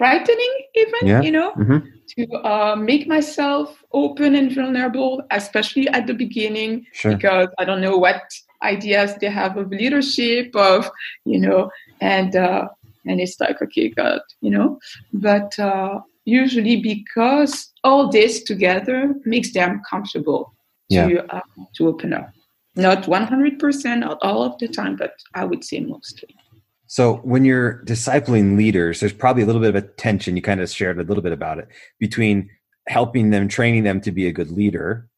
frightening, 0.00 0.54
even 0.82 1.02
Yeah. 1.12 1.22
you 1.26 1.32
know 1.38 1.50
hmm 1.52 1.80
to 2.16 2.22
uh, 2.52 2.74
make 2.90 3.04
myself 3.06 3.66
open 3.92 4.34
and 4.34 4.50
vulnerable, 4.58 5.22
especially 5.30 5.86
at 5.96 6.04
the 6.08 6.14
beginning, 6.24 6.72
Sure. 6.92 7.12
because 7.14 7.48
I 7.60 7.64
don't 7.64 7.80
know 7.86 7.98
what 8.06 8.20
ideas 8.74 9.10
they 9.20 9.30
have 9.30 9.56
of 9.56 9.70
leadership, 9.70 10.46
of 10.56 10.90
you 11.32 11.38
know, 11.44 11.70
and 12.00 12.34
uh, 12.34 12.64
and 13.08 13.20
it's 13.20 13.38
like 13.44 13.58
okay, 13.62 13.86
God, 14.00 14.20
you 14.40 14.50
know, 14.50 14.68
but 15.12 15.50
uh, 15.58 16.00
usually 16.24 16.76
because 16.94 17.52
all 17.84 18.10
this 18.10 18.42
together 18.42 19.14
makes 19.24 19.50
them 19.52 19.80
comfortable 19.92 20.42
to 20.90 21.02
uh, 21.36 21.46
to 21.76 21.88
open 21.92 22.10
up. 22.12 22.28
Not 22.76 23.06
one 23.16 23.26
hundred 23.32 23.54
percent, 23.64 24.00
not 24.00 24.18
all 24.22 24.42
of 24.42 24.58
the 24.58 24.68
time, 24.68 24.94
but 24.96 25.12
I 25.40 25.44
would 25.44 25.62
say 25.64 25.78
mostly. 25.80 26.34
So 26.90 27.18
when 27.18 27.44
you're 27.44 27.84
discipling 27.84 28.56
leaders, 28.56 28.98
there's 28.98 29.12
probably 29.12 29.44
a 29.44 29.46
little 29.46 29.60
bit 29.60 29.68
of 29.68 29.76
a 29.76 29.86
tension. 29.86 30.34
You 30.34 30.42
kind 30.42 30.60
of 30.60 30.68
shared 30.68 30.98
a 30.98 31.04
little 31.04 31.22
bit 31.22 31.30
about 31.30 31.58
it 31.58 31.68
between 32.00 32.50
helping 32.88 33.30
them, 33.30 33.46
training 33.46 33.84
them 33.84 34.00
to 34.00 34.10
be 34.10 34.26
a 34.26 34.32
good 34.32 34.50
leader, 34.50 35.08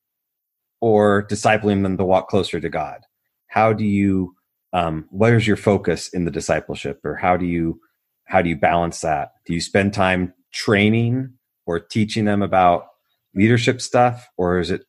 or 0.82 1.26
discipling 1.26 1.82
them 1.82 1.96
to 1.96 2.04
walk 2.04 2.28
closer 2.28 2.60
to 2.60 2.68
God. 2.68 3.00
How 3.46 3.72
do 3.72 3.84
you? 3.84 4.36
Um, 4.74 5.08
your 5.12 5.56
focus 5.56 6.08
in 6.10 6.26
the 6.26 6.30
discipleship, 6.30 7.00
or 7.04 7.16
how 7.16 7.38
do 7.38 7.46
you 7.46 7.80
how 8.26 8.42
do 8.42 8.50
you 8.50 8.56
balance 8.56 9.00
that? 9.00 9.32
Do 9.46 9.54
you 9.54 9.60
spend 9.62 9.94
time 9.94 10.34
training 10.52 11.32
or 11.64 11.80
teaching 11.80 12.26
them 12.26 12.42
about 12.42 12.88
leadership 13.34 13.80
stuff, 13.80 14.28
or 14.36 14.58
is 14.58 14.70
it 14.70 14.82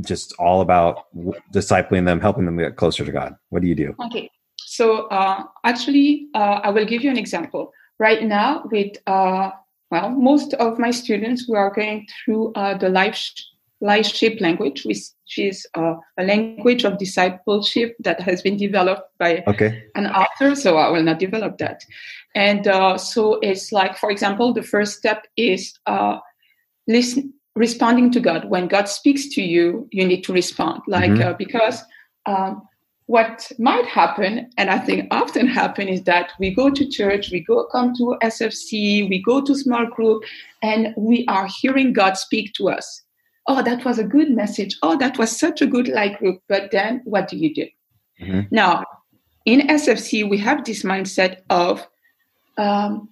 just 0.00 0.32
all 0.38 0.62
about 0.62 1.04
discipling 1.52 2.06
them, 2.06 2.22
helping 2.22 2.46
them 2.46 2.56
get 2.56 2.76
closer 2.76 3.04
to 3.04 3.12
God? 3.12 3.36
What 3.50 3.60
do 3.60 3.68
you 3.68 3.74
do? 3.74 3.94
Okay. 4.06 4.30
So 4.70 5.08
uh, 5.08 5.42
actually, 5.64 6.28
uh, 6.32 6.60
I 6.62 6.70
will 6.70 6.84
give 6.86 7.02
you 7.02 7.10
an 7.10 7.18
example. 7.18 7.72
Right 7.98 8.22
now, 8.22 8.62
with 8.70 8.92
uh, 9.08 9.50
well, 9.90 10.10
most 10.10 10.54
of 10.54 10.78
my 10.78 10.92
students, 10.92 11.48
we 11.48 11.56
are 11.56 11.74
going 11.74 12.06
through 12.24 12.52
uh, 12.52 12.78
the 12.78 12.88
life 12.88 13.16
sh- 13.16 13.42
life 13.80 14.06
shape 14.06 14.40
language, 14.40 14.84
which 14.84 15.02
is 15.36 15.66
uh, 15.74 15.94
a 16.18 16.22
language 16.22 16.84
of 16.84 16.98
discipleship 16.98 17.96
that 17.98 18.20
has 18.20 18.42
been 18.42 18.56
developed 18.56 19.10
by 19.18 19.42
Okay. 19.48 19.82
an 19.96 20.06
author. 20.06 20.54
So 20.54 20.76
I 20.76 20.88
will 20.90 21.02
not 21.02 21.18
develop 21.18 21.58
that. 21.58 21.82
And 22.36 22.68
uh, 22.68 22.96
so 22.96 23.40
it's 23.42 23.72
like, 23.72 23.98
for 23.98 24.08
example, 24.12 24.54
the 24.54 24.62
first 24.62 24.96
step 24.98 25.26
is 25.36 25.74
uh, 25.86 26.18
listen, 26.86 27.34
responding 27.56 28.12
to 28.12 28.20
God. 28.20 28.48
When 28.48 28.68
God 28.68 28.88
speaks 28.88 29.26
to 29.34 29.42
you, 29.42 29.88
you 29.90 30.06
need 30.06 30.22
to 30.26 30.32
respond, 30.32 30.82
like 30.86 31.10
Mhm. 31.10 31.24
uh, 31.26 31.34
because. 31.36 31.82
Um, 32.26 32.62
what 33.10 33.50
might 33.58 33.86
happen, 33.86 34.48
and 34.56 34.70
I 34.70 34.78
think 34.78 35.08
often 35.10 35.48
happen, 35.48 35.88
is 35.88 36.04
that 36.04 36.30
we 36.38 36.54
go 36.54 36.70
to 36.70 36.88
church, 36.88 37.32
we 37.32 37.40
go 37.40 37.66
come 37.72 37.92
to 37.96 38.16
SFC, 38.22 39.08
we 39.08 39.20
go 39.20 39.40
to 39.40 39.52
small 39.56 39.84
group, 39.84 40.22
and 40.62 40.94
we 40.96 41.26
are 41.26 41.48
hearing 41.60 41.92
God 41.92 42.16
speak 42.16 42.52
to 42.52 42.70
us. 42.70 43.02
Oh, 43.48 43.64
that 43.64 43.84
was 43.84 43.98
a 43.98 44.04
good 44.04 44.30
message. 44.30 44.78
Oh, 44.84 44.96
that 44.98 45.18
was 45.18 45.36
such 45.36 45.60
a 45.60 45.66
good 45.66 45.88
light 45.88 46.20
group. 46.20 46.40
But 46.46 46.70
then, 46.70 47.02
what 47.04 47.26
do 47.26 47.36
you 47.36 47.52
do? 47.52 47.66
Mhm. 48.20 48.46
Now, 48.52 48.84
in 49.44 49.68
SFC, 49.68 50.22
we 50.22 50.38
have 50.38 50.64
this 50.64 50.84
mindset 50.84 51.38
of 51.50 51.84
um, 52.58 53.08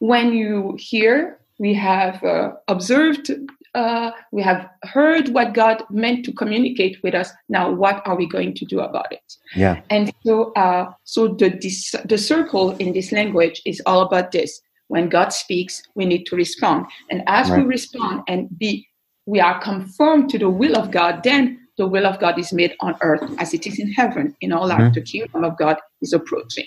when 0.00 0.34
you 0.34 0.76
hear, 0.78 1.38
we 1.58 1.72
have 1.72 2.22
uh, 2.22 2.52
observed, 2.68 3.30
uh, 3.74 4.10
we 4.32 4.42
have 4.42 4.68
heard 4.82 5.28
what 5.30 5.54
God 5.54 5.82
meant 5.90 6.24
to 6.26 6.32
communicate 6.32 7.02
with 7.02 7.14
us. 7.14 7.30
Now, 7.48 7.70
what 7.70 8.06
are 8.06 8.16
we 8.16 8.26
going 8.26 8.54
to 8.54 8.64
do 8.64 8.80
about 8.80 9.12
it? 9.12 9.36
Yeah. 9.56 9.80
And 9.90 10.12
so, 10.24 10.52
uh, 10.52 10.92
so 11.04 11.28
the 11.28 11.50
this, 11.50 11.94
the 12.04 12.18
circle 12.18 12.76
in 12.76 12.92
this 12.92 13.12
language 13.12 13.62
is 13.64 13.80
all 13.86 14.02
about 14.02 14.32
this. 14.32 14.60
When 14.88 15.08
God 15.08 15.32
speaks, 15.32 15.82
we 15.94 16.04
need 16.04 16.26
to 16.26 16.36
respond, 16.36 16.86
and 17.10 17.22
as 17.26 17.50
we 17.50 17.62
respond 17.62 18.24
and 18.28 18.48
be, 18.58 18.86
we 19.24 19.40
are 19.40 19.58
conformed 19.60 20.28
to 20.30 20.38
the 20.38 20.50
will 20.50 20.76
of 20.76 20.90
God. 20.90 21.22
Then 21.24 21.66
the 21.78 21.86
will 21.86 22.04
of 22.04 22.20
God 22.20 22.38
is 22.38 22.52
made 22.52 22.74
on 22.80 22.96
earth 23.00 23.22
as 23.38 23.54
it 23.54 23.66
is 23.66 23.78
in 23.78 23.90
heaven. 23.90 24.36
In 24.42 24.52
all 24.52 24.70
our 24.70 24.78
life, 24.78 24.80
mm-hmm. 24.80 24.94
the 24.94 25.00
kingdom 25.00 25.44
of 25.44 25.56
God 25.56 25.78
is 26.02 26.12
approaching. 26.12 26.66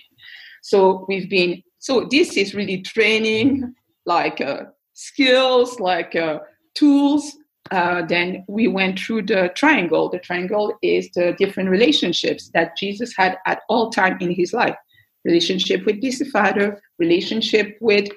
So 0.64 1.06
we've 1.08 1.30
been, 1.30 1.62
so 1.78 2.08
this 2.10 2.36
is 2.38 2.56
really 2.56 2.82
training, 2.82 3.76
like 4.08 4.42
uh, 4.42 4.64
skills, 4.94 5.80
like 5.80 6.16
uh, 6.16 6.40
tools. 6.76 7.36
Uh, 7.72 8.04
then 8.04 8.46
we 8.48 8.68
went 8.68 9.00
through 9.00 9.24
the 9.24 9.52
triangle. 9.56 10.10
The 10.10 10.20
triangle 10.20 10.78
is 10.84 11.10
the 11.12 11.34
different 11.40 11.70
relationships 11.70 12.52
that 12.54 12.78
Jesus 12.78 13.16
had 13.18 13.38
at 13.48 13.62
all 13.70 13.90
time 13.90 14.18
in 14.22 14.32
his 14.32 14.54
life. 14.54 14.76
Relationship 15.24 15.86
with 15.86 16.02
his 16.02 16.22
father, 16.32 16.80
relationship 17.00 17.78
with 17.82 18.10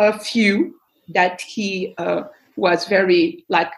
a 0.00 0.18
few 0.18 0.74
that 1.14 1.40
he 1.40 1.94
uh, 1.98 2.24
was 2.56 2.86
very 2.86 3.44
like 3.48 3.70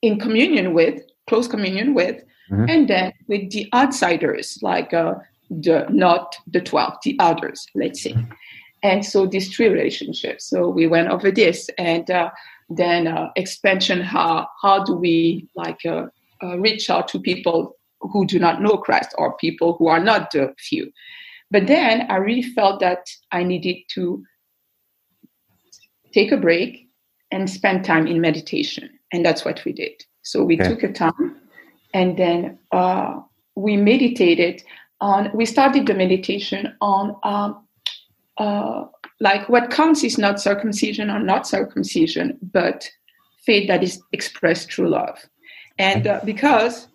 in 0.00 0.18
communion 0.18 0.72
with, 0.72 1.02
close 1.28 1.46
communion 1.46 1.92
with, 1.92 2.22
mm-hmm. 2.50 2.64
and 2.68 2.88
then 2.88 3.12
with 3.26 3.50
the 3.50 3.68
outsiders, 3.74 4.58
like 4.62 4.94
uh, 4.94 5.14
the 5.50 5.86
not 5.90 6.36
the 6.46 6.60
12, 6.60 6.94
the 7.02 7.16
others, 7.18 7.66
let's 7.74 8.02
say. 8.02 8.16
And 8.82 9.04
so 9.04 9.26
these 9.26 9.54
three 9.54 9.68
relationships. 9.68 10.48
So 10.48 10.68
we 10.68 10.86
went 10.86 11.08
over 11.08 11.30
this, 11.30 11.68
and 11.78 12.10
uh, 12.10 12.30
then 12.68 13.06
uh, 13.06 13.30
expansion. 13.36 14.00
How 14.00 14.48
how 14.62 14.84
do 14.84 14.94
we 14.94 15.48
like 15.54 15.84
uh, 15.86 16.06
uh, 16.42 16.58
reach 16.58 16.90
out 16.90 17.08
to 17.08 17.20
people 17.20 17.76
who 18.00 18.26
do 18.26 18.38
not 18.38 18.62
know 18.62 18.76
Christ 18.76 19.14
or 19.18 19.36
people 19.36 19.74
who 19.78 19.88
are 19.88 20.00
not 20.00 20.30
the 20.30 20.54
few? 20.58 20.92
But 21.50 21.66
then 21.66 22.06
I 22.10 22.16
really 22.16 22.42
felt 22.42 22.80
that 22.80 23.08
I 23.32 23.42
needed 23.42 23.76
to 23.94 24.22
take 26.12 26.30
a 26.30 26.36
break 26.36 26.88
and 27.30 27.48
spend 27.48 27.84
time 27.84 28.06
in 28.06 28.20
meditation, 28.20 28.90
and 29.12 29.24
that's 29.24 29.44
what 29.44 29.64
we 29.64 29.72
did. 29.72 30.04
So 30.22 30.44
we 30.44 30.60
okay. 30.60 30.68
took 30.68 30.82
a 30.82 30.92
time, 30.92 31.36
and 31.94 32.18
then 32.18 32.58
uh, 32.72 33.20
we 33.54 33.76
meditated 33.76 34.62
on. 35.00 35.30
We 35.34 35.46
started 35.46 35.86
the 35.86 35.94
meditation 35.94 36.74
on. 36.80 37.16
Um, 37.22 37.64
uh, 38.36 38.84
like 39.20 39.48
what 39.48 39.70
counts 39.70 40.04
is 40.04 40.18
not 40.18 40.40
circumcision 40.40 41.10
or 41.10 41.18
not 41.18 41.46
circumcision, 41.46 42.38
but 42.42 42.88
faith 43.44 43.68
that 43.68 43.82
is 43.82 44.00
expressed 44.12 44.72
through 44.72 44.90
love. 44.90 45.18
And 45.78 46.06
uh, 46.06 46.20
because 46.24 46.88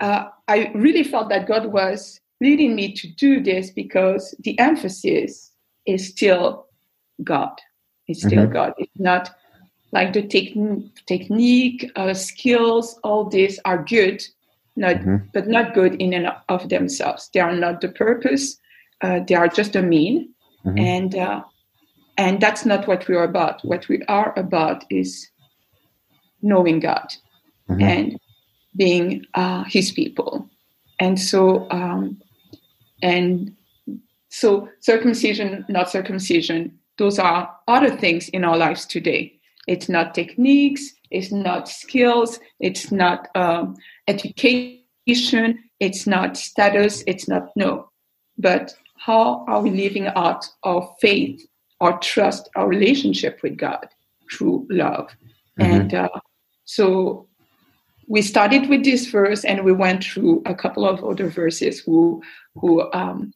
uh, 0.00 0.26
I 0.46 0.70
really 0.74 1.04
felt 1.04 1.28
that 1.28 1.46
God 1.46 1.66
was 1.66 2.20
leading 2.40 2.74
me 2.74 2.92
to 2.94 3.08
do 3.08 3.42
this 3.42 3.70
because 3.70 4.34
the 4.40 4.58
emphasis 4.58 5.52
is 5.86 6.08
still 6.08 6.66
God. 7.24 7.52
It's 8.06 8.20
still 8.20 8.44
mm-hmm. 8.44 8.52
God. 8.52 8.74
It's 8.78 8.98
not 8.98 9.30
like 9.92 10.12
the 10.12 10.22
technique, 11.06 11.90
uh, 11.96 12.14
skills, 12.14 12.98
all 13.02 13.24
these 13.24 13.58
are 13.64 13.82
good, 13.82 14.22
not 14.76 14.96
mm-hmm. 14.96 15.16
but 15.32 15.48
not 15.48 15.74
good 15.74 15.94
in 16.00 16.12
and 16.12 16.28
of 16.48 16.68
themselves. 16.68 17.30
They 17.32 17.40
are 17.40 17.54
not 17.54 17.80
the 17.80 17.88
purpose. 17.88 18.58
Uh, 19.00 19.20
they 19.26 19.34
are 19.34 19.48
just 19.48 19.76
a 19.76 19.82
mean, 19.82 20.32
mm-hmm. 20.64 20.78
and 20.78 21.14
uh, 21.14 21.42
and 22.18 22.40
that's 22.40 22.66
not 22.66 22.86
what 22.86 23.08
we 23.08 23.16
are 23.16 23.24
about. 23.24 23.64
What 23.64 23.88
we 23.88 24.02
are 24.08 24.38
about 24.38 24.84
is 24.90 25.30
knowing 26.42 26.80
God 26.80 27.14
mm-hmm. 27.70 27.82
and 27.82 28.20
being 28.76 29.24
uh, 29.34 29.64
His 29.64 29.92
people, 29.92 30.50
and 31.00 31.18
so 31.18 31.66
um, 31.70 32.20
and 33.02 33.56
so 34.28 34.68
circumcision, 34.80 35.64
not 35.68 35.90
circumcision. 35.90 36.78
Those 36.98 37.18
are 37.18 37.54
other 37.68 37.96
things 37.96 38.28
in 38.30 38.44
our 38.44 38.56
lives 38.56 38.84
today 38.84 39.38
it's 39.68 39.88
not 39.88 40.14
techniques, 40.14 40.94
it's 41.10 41.30
not 41.30 41.68
skills, 41.68 42.40
it's 42.58 42.90
not 42.90 43.28
um, 43.36 43.76
education, 44.08 45.62
it's 45.78 46.06
not 46.06 46.36
status, 46.38 47.04
it's 47.06 47.28
not 47.28 47.50
no. 47.54 47.90
But 48.38 48.74
how 48.96 49.44
are 49.46 49.60
we 49.60 49.70
living 49.70 50.06
out 50.06 50.46
our 50.64 50.90
faith, 51.00 51.46
our 51.80 51.98
trust, 52.00 52.48
our 52.56 52.68
relationship 52.68 53.40
with 53.42 53.56
God 53.56 53.86
through 54.32 54.66
love? 54.70 55.10
Mm-hmm. 55.58 55.62
And 55.62 55.94
uh, 55.94 56.20
so 56.64 57.28
we 58.08 58.22
started 58.22 58.68
with 58.68 58.84
this 58.84 59.06
verse 59.06 59.44
and 59.44 59.64
we 59.64 59.72
went 59.72 60.04
through 60.04 60.42
a 60.46 60.54
couple 60.54 60.88
of 60.88 61.04
other 61.04 61.28
verses 61.28 61.80
who, 61.80 62.22
who 62.54 62.90
um, 62.92 63.32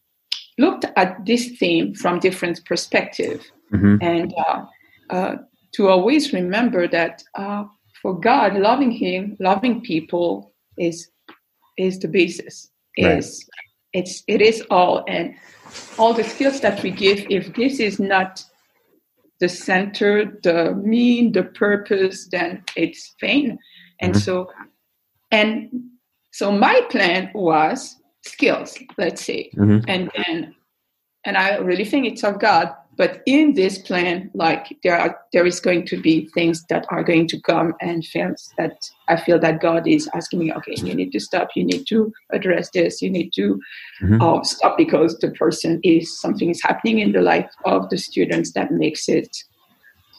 looked 0.59 0.87
at 0.97 1.25
this 1.27 1.51
theme 1.59 1.95
from 1.95 2.19
different 2.19 2.65
perspective. 2.65 3.51
Mm-hmm. 3.73 3.97
And 4.01 4.35
uh, 4.49 4.65
uh, 5.11 5.37
to 5.73 5.89
always 5.89 6.33
remember 6.33 6.87
that 6.89 7.23
uh, 7.35 7.65
for 8.01 8.19
God, 8.19 8.55
loving 8.55 8.91
Him, 8.91 9.37
loving 9.41 9.81
people 9.81 10.53
is 10.79 11.09
is 11.79 11.99
the 11.99 12.09
basis. 12.09 12.71
Right. 12.99 13.19
Is 13.19 13.49
it's 13.93 14.23
it 14.27 14.41
is 14.41 14.63
all 14.71 15.05
and 15.09 15.35
all 15.99 16.15
the 16.15 16.25
skills 16.25 16.61
that 16.61 16.83
we 16.83 16.91
give. 16.91 17.27
If 17.31 17.55
this 17.55 17.81
is 17.81 17.99
not 17.99 18.45
the 19.41 19.49
center, 19.49 20.39
the 20.43 20.75
mean, 20.75 21.33
the 21.33 21.43
purpose, 21.43 22.29
then 22.31 22.63
it's 22.77 23.15
vain. 23.21 23.59
And 24.01 24.15
mm-hmm. 24.15 24.21
so, 24.21 24.51
and 25.31 25.69
so 26.31 26.53
my 26.53 26.81
plan 26.91 27.31
was 27.35 27.97
skills, 28.25 28.79
let's 28.99 29.25
say, 29.25 29.51
mm-hmm. 29.57 29.85
and 29.89 30.11
then, 30.17 30.55
and 31.25 31.37
I 31.37 31.57
really 31.57 31.85
think 31.85 32.07
it's 32.07 32.23
of 32.23 32.39
God 32.39 32.73
but 32.97 33.23
in 33.27 33.55
this 33.55 33.79
plan 33.79 34.31
like 34.35 34.77
there 34.83 34.99
are 34.99 35.19
there 35.33 35.47
is 35.47 35.61
going 35.61 35.87
to 35.87 36.01
be 36.01 36.29
things 36.35 36.65
that 36.69 36.85
are 36.91 37.03
going 37.03 37.27
to 37.27 37.41
come 37.41 37.73
and 37.81 38.05
things 38.13 38.53
that 38.59 38.77
i 39.09 39.17
feel 39.17 39.39
that 39.39 39.61
god 39.61 39.87
is 39.87 40.09
asking 40.15 40.39
me 40.39 40.53
okay 40.53 40.75
you 40.77 40.95
need 40.95 41.13
to 41.13 41.21
stop. 41.21 41.49
You 41.55 41.65
need 41.65 41.87
to 41.89 42.13
address 42.33 42.71
this. 42.71 43.03
You 43.03 43.11
need 43.11 43.33
to 43.35 43.61
mm-hmm. 44.03 44.21
uh, 44.21 44.43
stop 44.45 44.77
because 44.77 45.19
the 45.19 45.31
person 45.31 45.81
is 45.83 46.19
something 46.21 46.51
is 46.51 46.61
happening 46.63 46.99
in 46.99 47.13
the 47.13 47.23
life 47.23 47.51
of 47.65 47.89
the 47.91 47.99
students 47.99 48.53
that 48.53 48.73
makes 48.73 49.09
it. 49.09 49.37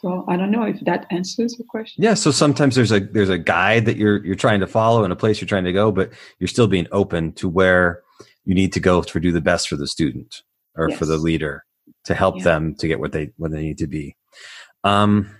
So 0.00 0.24
i 0.28 0.36
don't 0.36 0.50
know 0.50 0.64
if 0.64 0.80
that 0.80 1.06
answers 1.10 1.54
the 1.54 1.64
question. 1.64 2.02
Yeah 2.02 2.14
so 2.14 2.30
sometimes 2.30 2.74
there's 2.74 2.92
a 2.92 3.00
there's 3.00 3.30
a 3.30 3.38
guide 3.38 3.86
that 3.86 3.96
you're 3.96 4.24
you're 4.24 4.34
trying 4.34 4.60
to 4.60 4.66
follow 4.66 5.04
and 5.04 5.12
a 5.12 5.16
place 5.16 5.40
you're 5.40 5.48
trying 5.48 5.64
to 5.64 5.72
go 5.72 5.90
but 5.90 6.10
you're 6.38 6.48
still 6.48 6.66
being 6.66 6.86
open 6.92 7.32
to 7.34 7.48
where 7.48 8.02
you 8.44 8.54
need 8.54 8.72
to 8.74 8.80
go 8.80 9.02
to 9.02 9.20
do 9.20 9.32
the 9.32 9.40
best 9.40 9.68
for 9.68 9.76
the 9.76 9.86
student 9.86 10.42
or 10.76 10.90
yes. 10.90 10.98
for 10.98 11.06
the 11.06 11.16
leader 11.16 11.63
to 12.04 12.14
help 12.14 12.38
yeah. 12.38 12.44
them 12.44 12.74
to 12.76 12.88
get 12.88 13.00
what 13.00 13.12
they 13.12 13.30
what 13.36 13.50
they 13.50 13.62
need 13.62 13.78
to 13.78 13.86
be. 13.86 14.16
Um, 14.82 15.34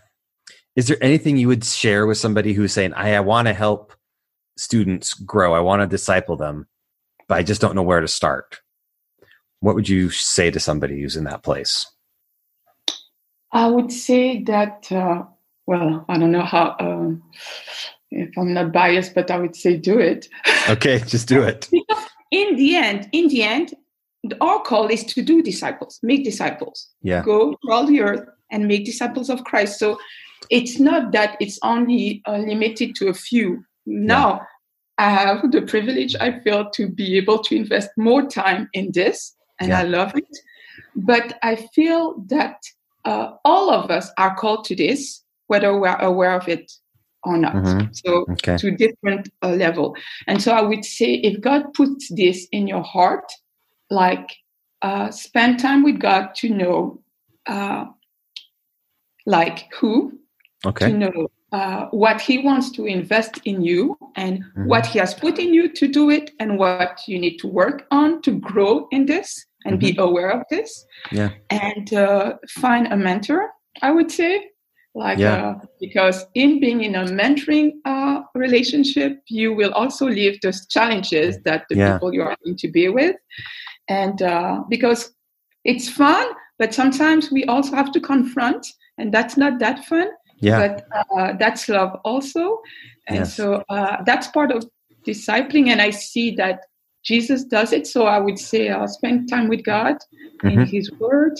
is 0.76 0.88
there 0.88 0.96
anything 1.00 1.36
you 1.36 1.48
would 1.48 1.64
share 1.64 2.06
with 2.06 2.18
somebody 2.18 2.52
who's 2.52 2.72
saying, 2.72 2.92
"I, 2.94 3.14
I 3.14 3.20
want 3.20 3.48
to 3.48 3.54
help 3.54 3.92
students 4.56 5.14
grow. 5.14 5.54
I 5.54 5.60
want 5.60 5.82
to 5.82 5.86
disciple 5.86 6.36
them, 6.36 6.66
but 7.28 7.36
I 7.36 7.42
just 7.42 7.60
don't 7.60 7.74
know 7.74 7.82
where 7.82 8.00
to 8.00 8.08
start." 8.08 8.60
What 9.60 9.74
would 9.74 9.88
you 9.88 10.10
say 10.10 10.50
to 10.50 10.60
somebody 10.60 11.00
who's 11.00 11.16
in 11.16 11.24
that 11.24 11.42
place? 11.42 11.86
I 13.52 13.66
would 13.68 13.92
say 13.92 14.42
that. 14.44 14.90
Uh, 14.90 15.24
well, 15.66 16.04
I 16.08 16.18
don't 16.18 16.32
know 16.32 16.42
how. 16.42 16.76
Uh, 16.78 17.12
if 18.10 18.36
I'm 18.38 18.54
not 18.54 18.72
biased, 18.72 19.14
but 19.14 19.30
I 19.30 19.38
would 19.38 19.56
say 19.56 19.76
do 19.76 19.98
it. 19.98 20.28
Okay, 20.68 20.98
just 21.00 21.28
do 21.28 21.42
it. 21.42 21.68
in 22.30 22.56
the 22.56 22.76
end, 22.76 23.08
in 23.12 23.28
the 23.28 23.42
end, 23.42 23.74
our 24.41 24.62
call 24.62 24.89
is 24.89 25.05
to 25.05 25.22
do 25.22 25.43
disciples, 25.43 25.99
make 26.03 26.25
disciples. 26.25 26.89
Yeah. 27.03 27.22
Go 27.22 27.53
to 27.53 27.72
all 27.72 27.87
the 27.87 28.01
earth 28.01 28.27
and 28.51 28.66
make 28.66 28.85
disciples 28.85 29.31
of 29.31 29.45
Christ. 29.45 29.79
So 29.79 29.99
it's 30.51 30.79
not 30.79 31.12
that 31.12 31.37
it's 31.41 31.59
only 31.62 32.22
uh, 32.27 32.39
limited 32.39 32.95
to 32.97 33.09
a 33.09 33.14
few. 33.14 33.64
Now, 33.87 34.35
yeah. 34.35 34.45
I 34.97 35.11
have 35.11 35.51
the 35.51 35.62
privilege, 35.62 36.14
I 36.20 36.41
feel, 36.41 36.70
to 36.70 36.89
be 36.89 37.16
able 37.16 37.39
to 37.43 37.57
invest 37.57 37.91
more 37.97 38.29
time 38.29 38.68
in 38.72 38.93
this, 38.93 39.35
and 39.59 39.70
yeah. 39.70 39.81
I 39.81 39.83
love 39.83 40.16
it. 40.16 40.39
But 40.95 41.39
I 41.43 41.57
feel 41.75 42.22
that 42.29 42.57
uh, 43.05 43.33
all 43.45 43.70
of 43.70 43.91
us 43.91 44.11
are 44.18 44.37
called 44.37 44.64
to 44.66 44.77
this, 44.77 45.22
whether 45.49 45.79
we're 45.79 45.97
aware 45.97 46.37
of 46.37 46.49
it 46.49 46.70
or 47.25 47.37
not. 47.37 47.55
Mm-hmm. 47.55 47.93
So 47.93 48.27
okay. 48.33 48.57
to 48.57 48.70
different 48.70 49.31
uh, 49.43 49.51
level. 49.51 49.97
And 50.27 50.41
so 50.41 50.53
I 50.53 50.62
would 50.62 50.85
say, 50.85 51.14
if 51.14 51.41
God 51.41 51.72
puts 51.75 52.09
this 52.14 52.47
in 52.53 52.68
your 52.68 52.83
heart, 52.83 53.25
like 53.91 54.30
uh, 54.82 55.11
spend 55.11 55.59
time 55.59 55.82
with 55.82 55.99
God 55.99 56.35
to 56.37 56.49
know, 56.51 57.01
uh, 57.47 57.87
like 59.26 59.72
who, 59.74 60.18
okay. 60.66 60.91
to 60.91 60.93
know 60.93 61.28
uh, 61.53 61.87
what 61.91 62.20
He 62.20 62.39
wants 62.39 62.70
to 62.72 62.87
invest 62.87 63.41
in 63.45 63.62
you 63.62 63.97
and 64.16 64.45
mm-hmm. 64.45 64.66
what 64.66 64.87
He 64.87 64.99
has 64.99 65.14
put 65.14 65.39
in 65.39 65.55
you 65.55 65.72
to 65.72 65.89
do 65.89 66.11
it, 66.11 66.32
and 66.39 66.59
what 66.59 67.01
you 67.07 67.18
need 67.18 67.39
to 67.39 67.49
work 67.49 67.87
on 67.91 68.20
to 68.22 68.39
grow 68.39 68.87
in 68.91 69.07
this 69.07 69.47
and 69.64 69.80
mm-hmm. 69.80 69.97
be 69.97 70.03
aware 70.03 70.30
of 70.30 70.43
this. 70.51 70.85
Yeah, 71.11 71.30
and 71.51 71.93
uh, 71.95 72.35
find 72.49 72.93
a 72.93 72.97
mentor. 72.97 73.51
I 73.82 73.91
would 73.91 74.11
say 74.11 74.51
like 74.95 75.18
yeah. 75.18 75.47
uh, 75.47 75.66
because 75.80 76.24
in 76.35 76.61
being 76.61 76.82
in 76.82 76.95
a 76.95 77.05
mentoring 77.05 77.72
uh, 77.85 78.22
relationship 78.35 79.20
you 79.26 79.53
will 79.53 79.72
also 79.72 80.07
live 80.07 80.41
those 80.41 80.66
challenges 80.66 81.39
that 81.45 81.64
the 81.68 81.76
yeah. 81.76 81.95
people 81.95 82.14
you 82.14 82.22
are 82.22 82.37
going 82.45 82.57
to 82.57 82.68
be 82.68 82.89
with 82.89 83.16
and 83.89 84.22
uh, 84.22 84.62
because 84.68 85.12
it's 85.64 85.89
fun 85.89 86.26
but 86.59 86.74
sometimes 86.74 87.30
we 87.30 87.45
also 87.45 87.74
have 87.74 87.93
to 87.93 88.01
confront 88.01 88.66
and 88.99 89.12
that's 89.12 89.37
not 89.37 89.59
that 89.59 89.85
fun 89.85 90.09
yeah 90.39 90.59
but 90.68 90.87
uh, 91.16 91.32
that's 91.39 91.68
love 91.68 91.99
also 92.05 92.61
and 93.09 93.18
yes. 93.18 93.37
so 93.37 93.62
uh, 93.68 94.03
that's 94.05 94.28
part 94.28 94.51
of 94.51 94.64
discipling 95.07 95.68
and 95.68 95.80
I 95.80 95.91
see 95.91 96.35
that 96.37 96.61
Jesus 97.05 97.45
does 97.45 97.72
it. 97.72 97.87
So 97.87 98.07
I 98.07 98.18
would 98.18 98.39
say 98.39 98.68
uh, 98.68 98.87
spend 98.87 99.28
time 99.28 99.49
with 99.49 99.62
God 99.62 99.97
mm-hmm. 100.43 100.49
in 100.49 100.66
His 100.66 100.91
Word, 100.93 101.39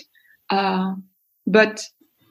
uh, 0.51 0.95
but 1.47 1.83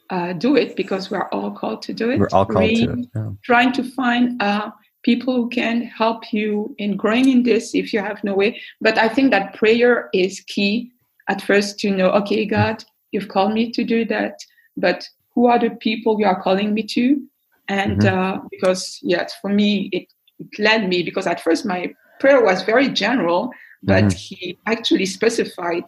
uh, 0.10 0.34
do 0.34 0.56
it 0.56 0.76
because 0.76 1.10
we're 1.10 1.28
all 1.30 1.52
called 1.52 1.82
to 1.84 1.94
do 1.94 2.12
it. 2.12 2.20
We're 2.20 2.30
all 2.32 2.46
called 2.46 2.70
to 2.70 2.94
it. 2.94 3.08
Yeah. 3.16 3.30
Trying 3.44 3.74
to 3.74 3.84
find 3.84 4.42
uh, 4.42 4.70
people 5.04 5.36
who 5.36 5.50
can 5.50 5.84
help 5.84 6.32
you 6.34 6.74
in 6.78 6.98
growing 6.98 7.30
in 7.30 7.44
this 7.44 7.76
if 7.76 7.94
you 7.94 8.00
have 8.00 8.24
no 8.24 8.34
way. 8.34 8.60
But 8.82 8.98
I 8.98 9.10
think 9.10 9.32
that 9.32 9.54
prayer 9.54 10.10
is 10.14 10.40
key 10.42 10.92
at 11.30 11.42
first 11.42 11.80
to 11.80 11.92
know, 11.92 12.10
okay, 12.12 12.46
God, 12.46 12.84
you've 13.12 13.28
called 13.28 13.54
me 13.54 13.72
to 13.72 13.84
do 13.84 14.06
that, 14.06 14.40
but 14.76 15.08
who 15.36 15.48
are 15.48 15.60
the 15.60 15.72
people 15.72 16.20
you 16.20 16.26
are 16.26 16.42
calling 16.42 16.74
me 16.74 16.84
to? 16.84 17.22
And 17.68 18.02
mm-hmm. 18.02 18.18
uh, 18.18 18.48
because, 18.52 19.00
yes, 19.02 19.34
for 19.42 19.50
me, 19.50 19.90
it, 19.92 20.08
it, 20.40 20.60
led 20.60 20.90
me 20.90 21.04
because 21.04 21.28
at 21.28 21.40
first 21.42 21.66
my 21.66 21.94
prayer 22.20 22.44
was 22.44 22.64
very 22.64 22.90
general, 22.90 23.52
but 23.84 24.06
mm-hmm. 24.06 24.18
he 24.18 24.58
actually 24.66 25.06
specified 25.06 25.86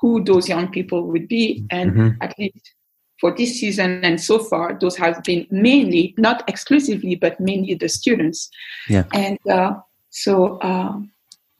who 0.00 0.22
those 0.24 0.48
young 0.48 0.70
people 0.70 1.06
would 1.08 1.28
be. 1.28 1.66
And 1.70 1.92
mm-hmm. 1.92 2.22
at 2.22 2.38
least 2.38 2.72
for 3.20 3.34
this 3.36 3.58
season 3.58 4.04
and 4.04 4.20
so 4.20 4.38
far, 4.38 4.78
those 4.78 4.96
have 4.96 5.22
been 5.24 5.46
mainly, 5.50 6.14
not 6.18 6.48
exclusively, 6.48 7.16
but 7.16 7.38
mainly 7.40 7.74
the 7.74 7.88
students. 7.88 8.48
Yeah. 8.88 9.04
And 9.12 9.38
uh, 9.50 9.74
so, 10.10 10.58
uh, 10.58 10.98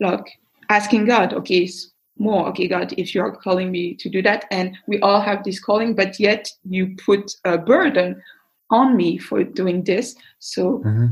like 0.00 0.24
asking 0.68 1.06
God, 1.06 1.32
okay, 1.34 1.68
more, 2.18 2.48
okay, 2.48 2.68
God, 2.68 2.94
if 2.96 3.14
you're 3.14 3.32
calling 3.32 3.70
me 3.70 3.94
to 3.94 4.08
do 4.08 4.22
that, 4.22 4.44
and 4.50 4.76
we 4.86 5.00
all 5.00 5.20
have 5.20 5.44
this 5.44 5.60
calling, 5.60 5.94
but 5.94 6.20
yet 6.20 6.50
you 6.68 6.96
put 7.04 7.32
a 7.44 7.58
burden 7.58 8.22
on 8.70 8.96
me 8.96 9.18
for 9.18 9.42
doing 9.42 9.84
this. 9.84 10.14
So, 10.38 10.78
mm-hmm. 10.78 11.06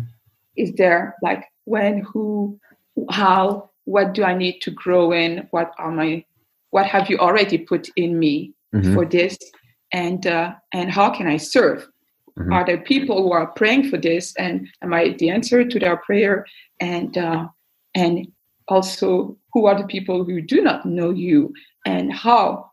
is 0.57 0.73
there 0.75 1.17
like 1.23 1.45
when, 1.65 2.03
who, 2.03 2.59
how, 3.11 3.71
what 3.85 4.15
do 4.15 4.25
I 4.25 4.35
need 4.35 4.61
to 4.63 4.71
grow 4.71 5.13
in? 5.13 5.49
What 5.51 5.73
are 5.79 5.91
my, 5.91 6.25
what 6.71 6.87
have 6.87 7.11
you 7.11 7.19
already 7.19 7.59
put 7.59 7.89
in 7.97 8.19
me 8.19 8.53
mm-hmm. 8.75 8.95
for 8.95 9.05
this? 9.05 9.37
And 9.93 10.27
uh, 10.27 10.55
and 10.73 10.91
how 10.91 11.11
can 11.11 11.27
I 11.27 11.37
serve? 11.37 11.89
Mm-hmm. 12.39 12.53
Are 12.53 12.67
there 12.67 12.79
people 12.79 13.23
who 13.23 13.33
are 13.33 13.47
praying 13.47 13.89
for 13.89 13.97
this, 13.97 14.35
and 14.37 14.69
am 14.83 14.93
I 14.93 15.15
the 15.19 15.31
answer 15.31 15.65
to 15.65 15.79
their 15.79 15.97
prayer? 15.97 16.47
And 16.81 17.17
uh, 17.17 17.49
and 17.95 18.31
also, 18.69 19.37
who 19.53 19.67
are 19.67 19.79
the 19.79 19.87
people 19.87 20.25
who 20.25 20.41
do 20.41 20.63
not 20.63 20.85
know 20.85 21.11
you, 21.11 21.55
and 21.87 22.13
how 22.13 22.71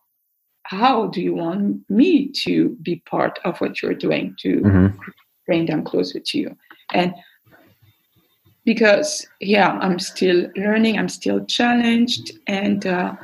how 0.64 1.08
do 1.08 1.22
you 1.22 1.34
want 1.34 1.90
me 1.90 2.30
to 2.44 2.70
be 2.82 3.02
part 3.06 3.40
of 3.46 3.60
what 3.60 3.82
you're 3.82 3.94
doing 3.94 4.36
to 4.40 4.62
mm-hmm. 4.62 4.98
bring 5.46 5.66
them 5.66 5.84
closer 5.84 6.20
to 6.20 6.38
you? 6.38 6.58
And 6.94 7.14
because 8.66 9.28
yeah, 9.40 9.78
I'm 9.82 10.00
still 10.00 10.50
learning, 10.56 10.98
I'm 10.98 11.10
still 11.10 11.46
challenged, 11.46 12.32
and 12.48 12.86
uh, 12.86 13.16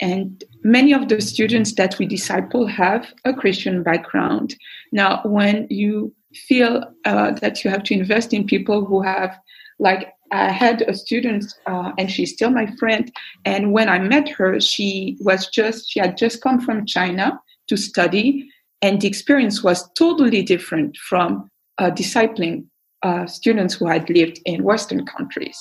and 0.00 0.44
many 0.64 0.92
of 0.94 1.08
the 1.08 1.20
students 1.20 1.74
that 1.74 1.98
we 1.98 2.06
disciple 2.06 2.66
have 2.66 3.12
a 3.24 3.34
Christian 3.34 3.82
background. 3.82 4.56
Now, 4.90 5.20
when 5.24 5.66
you 5.70 6.12
feel 6.34 6.84
uh, 7.04 7.32
that 7.32 7.62
you 7.62 7.70
have 7.70 7.84
to 7.84 7.94
invest 7.94 8.32
in 8.32 8.46
people 8.46 8.84
who 8.84 9.02
have, 9.02 9.38
like, 9.78 10.12
I 10.32 10.50
had 10.50 10.82
a 10.82 10.94
student, 10.94 11.44
uh, 11.66 11.92
and 11.98 12.10
she's 12.10 12.32
still 12.32 12.50
my 12.50 12.66
friend. 12.78 13.12
And 13.44 13.72
when 13.72 13.88
I 13.88 13.98
met 13.98 14.28
her, 14.30 14.58
she 14.58 15.16
was 15.20 15.46
just 15.48 15.88
she 15.90 16.00
had 16.00 16.16
just 16.16 16.42
come 16.42 16.60
from 16.60 16.86
China 16.86 17.38
to 17.68 17.76
study, 17.76 18.50
and 18.82 19.00
the 19.00 19.06
experience 19.06 19.62
was 19.62 19.88
totally 19.92 20.42
different 20.42 20.96
from 20.96 21.48
uh, 21.78 21.90
discipling 21.90 22.64
uh, 23.02 23.26
students 23.26 23.74
who 23.74 23.86
had 23.86 24.08
lived 24.10 24.40
in 24.44 24.64
Western 24.64 25.06
countries. 25.06 25.58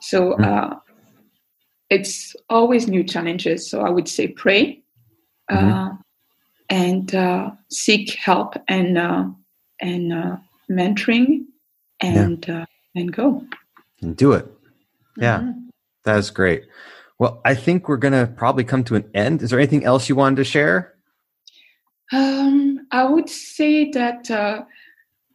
So 0.00 0.34
hmm 0.34 0.72
it's 1.90 2.36
always 2.48 2.86
new 2.86 3.04
challenges. 3.04 3.68
So 3.68 3.80
I 3.82 3.90
would 3.90 4.08
say 4.08 4.28
pray 4.28 4.82
mm-hmm. 5.50 5.68
uh, 5.68 5.96
and 6.68 7.14
uh, 7.14 7.50
seek 7.68 8.14
help 8.14 8.54
and 8.68 8.96
uh, 8.96 9.26
and 9.80 10.12
uh, 10.12 10.36
mentoring 10.70 11.44
and 12.00 12.46
yeah. 12.48 12.62
Uh, 12.62 12.66
and 12.94 13.12
go 13.12 13.44
and 14.00 14.16
do 14.16 14.32
it. 14.32 14.46
Yeah, 15.16 15.40
mm-hmm. 15.40 15.68
that 16.04 16.16
is 16.18 16.30
great. 16.30 16.64
Well, 17.18 17.40
I 17.44 17.54
think 17.54 17.88
we're 17.88 17.98
going 17.98 18.14
to 18.14 18.32
probably 18.32 18.64
come 18.64 18.82
to 18.84 18.94
an 18.94 19.10
end. 19.12 19.42
Is 19.42 19.50
there 19.50 19.58
anything 19.58 19.84
else 19.84 20.08
you 20.08 20.16
wanted 20.16 20.36
to 20.36 20.44
share? 20.44 20.94
Um, 22.12 22.86
I 22.90 23.04
would 23.04 23.28
say 23.28 23.90
that 23.90 24.30
uh, 24.30 24.62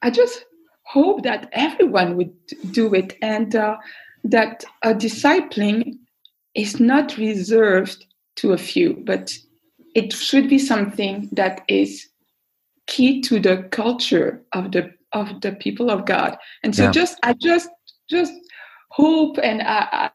I 0.01 0.09
just 0.09 0.45
hope 0.83 1.23
that 1.23 1.47
everyone 1.51 2.17
would 2.17 2.33
do 2.71 2.93
it 2.93 3.17
and 3.21 3.51
that 3.51 4.65
a 4.81 4.93
discipling 4.95 5.99
is 6.55 6.79
not 6.79 7.17
reserved 7.17 8.05
to 8.37 8.53
a 8.53 8.57
few, 8.57 9.01
but 9.05 9.37
it 9.93 10.11
should 10.13 10.49
be 10.49 10.59
something 10.59 11.29
that 11.31 11.61
is 11.67 12.07
key 12.87 13.21
to 13.21 13.39
the 13.39 13.63
culture 13.71 14.43
of 14.53 14.71
the 14.71 14.91
of 15.13 15.41
the 15.41 15.53
people 15.53 15.89
of 15.89 16.05
God. 16.05 16.37
And 16.63 16.75
so 16.75 16.83
yeah. 16.83 16.91
just 16.91 17.17
I 17.23 17.33
just 17.33 17.69
just 18.09 18.33
hope 18.91 19.37
and 19.41 19.61
I, 19.61 20.09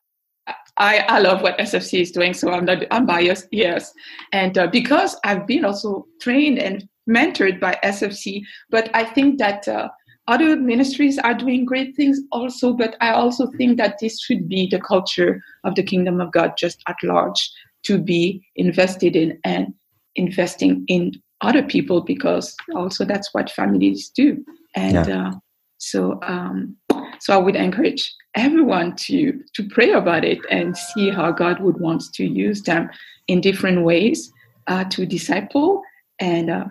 I 0.77 0.99
I 1.09 1.19
love 1.21 1.43
what 1.43 1.59
SFC 1.59 2.01
is 2.01 2.11
doing, 2.11 2.35
so 2.35 2.51
I'm 2.51 2.65
not 2.65 2.85
I'm 2.91 3.07
biased, 3.07 3.49
yes. 3.51 3.93
And 4.33 4.57
uh, 4.57 4.67
because 4.67 5.17
I've 5.25 5.47
been 5.47 5.65
also 5.65 6.07
trained 6.21 6.59
and 6.59 6.89
mentored 7.09 7.61
by 7.61 7.79
SFC, 7.83 8.43
but 8.71 8.91
I 8.95 9.05
think 9.05 9.39
that 9.39 9.67
uh, 9.67 9.89
other 10.31 10.57
ministries 10.57 11.19
are 11.19 11.35
doing 11.35 11.65
great 11.65 11.97
things 11.97 12.21
also, 12.31 12.73
but 12.73 12.97
I 13.01 13.11
also 13.11 13.49
think 13.59 13.79
that 13.79 13.99
this 14.01 14.21
should 14.21 14.49
be 14.49 14.69
the 14.69 14.81
culture 14.81 15.43
of 15.65 15.75
the 15.75 15.83
kingdom 15.83 16.21
of 16.21 16.31
God 16.31 16.53
just 16.57 16.83
at 16.87 16.97
large 17.03 17.51
to 17.83 17.99
be 17.99 18.47
invested 18.55 19.17
in 19.17 19.39
and 19.43 19.75
investing 20.15 20.85
in 20.87 21.21
other 21.41 21.65
people 21.65 22.03
because 22.03 22.55
also 22.77 23.05
that's 23.05 23.35
what 23.35 23.51
families 23.51 24.09
do. 24.11 24.45
And 24.77 25.07
yeah. 25.07 25.29
uh, 25.29 25.33
so, 25.79 26.21
um, 26.23 26.77
so 27.19 27.35
I 27.35 27.39
would 27.39 27.57
encourage 27.57 28.15
everyone 28.37 28.95
to 28.95 29.43
to 29.55 29.69
pray 29.71 29.91
about 29.91 30.25
it 30.25 30.39
and 30.49 30.77
see 30.77 31.11
how 31.11 31.33
God 31.33 31.61
would 31.61 31.81
want 31.81 32.05
to 32.15 32.25
use 32.25 32.63
them 32.63 32.89
in 33.27 33.41
different 33.41 33.83
ways 33.83 34.33
uh, 34.69 34.85
to 34.85 35.07
disciple 35.07 35.83
and 36.21 36.51
uh, 36.51 36.67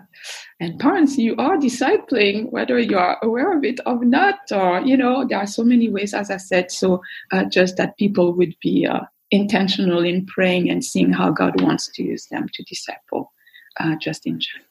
and 0.60 0.78
parents 0.78 1.18
you 1.18 1.34
are 1.36 1.56
discipling 1.56 2.50
whether 2.50 2.78
you 2.78 2.96
are 2.96 3.18
aware 3.22 3.56
of 3.56 3.64
it 3.64 3.80
or 3.86 4.04
not 4.04 4.38
or 4.52 4.80
you 4.80 4.96
know 4.96 5.26
there 5.28 5.38
are 5.38 5.46
so 5.46 5.62
many 5.62 5.88
ways 5.88 6.14
as 6.14 6.30
i 6.30 6.36
said 6.36 6.70
so 6.70 7.00
uh, 7.32 7.44
just 7.44 7.76
that 7.76 7.96
people 7.98 8.32
would 8.32 8.54
be 8.62 8.86
uh, 8.86 9.00
intentional 9.30 10.04
in 10.04 10.24
praying 10.26 10.70
and 10.70 10.84
seeing 10.84 11.12
how 11.12 11.30
god 11.30 11.60
wants 11.60 11.90
to 11.92 12.02
use 12.02 12.26
them 12.26 12.46
to 12.54 12.62
disciple 12.64 13.32
uh, 13.78 13.94
just 13.96 14.26
in 14.26 14.40
general. 14.40 14.66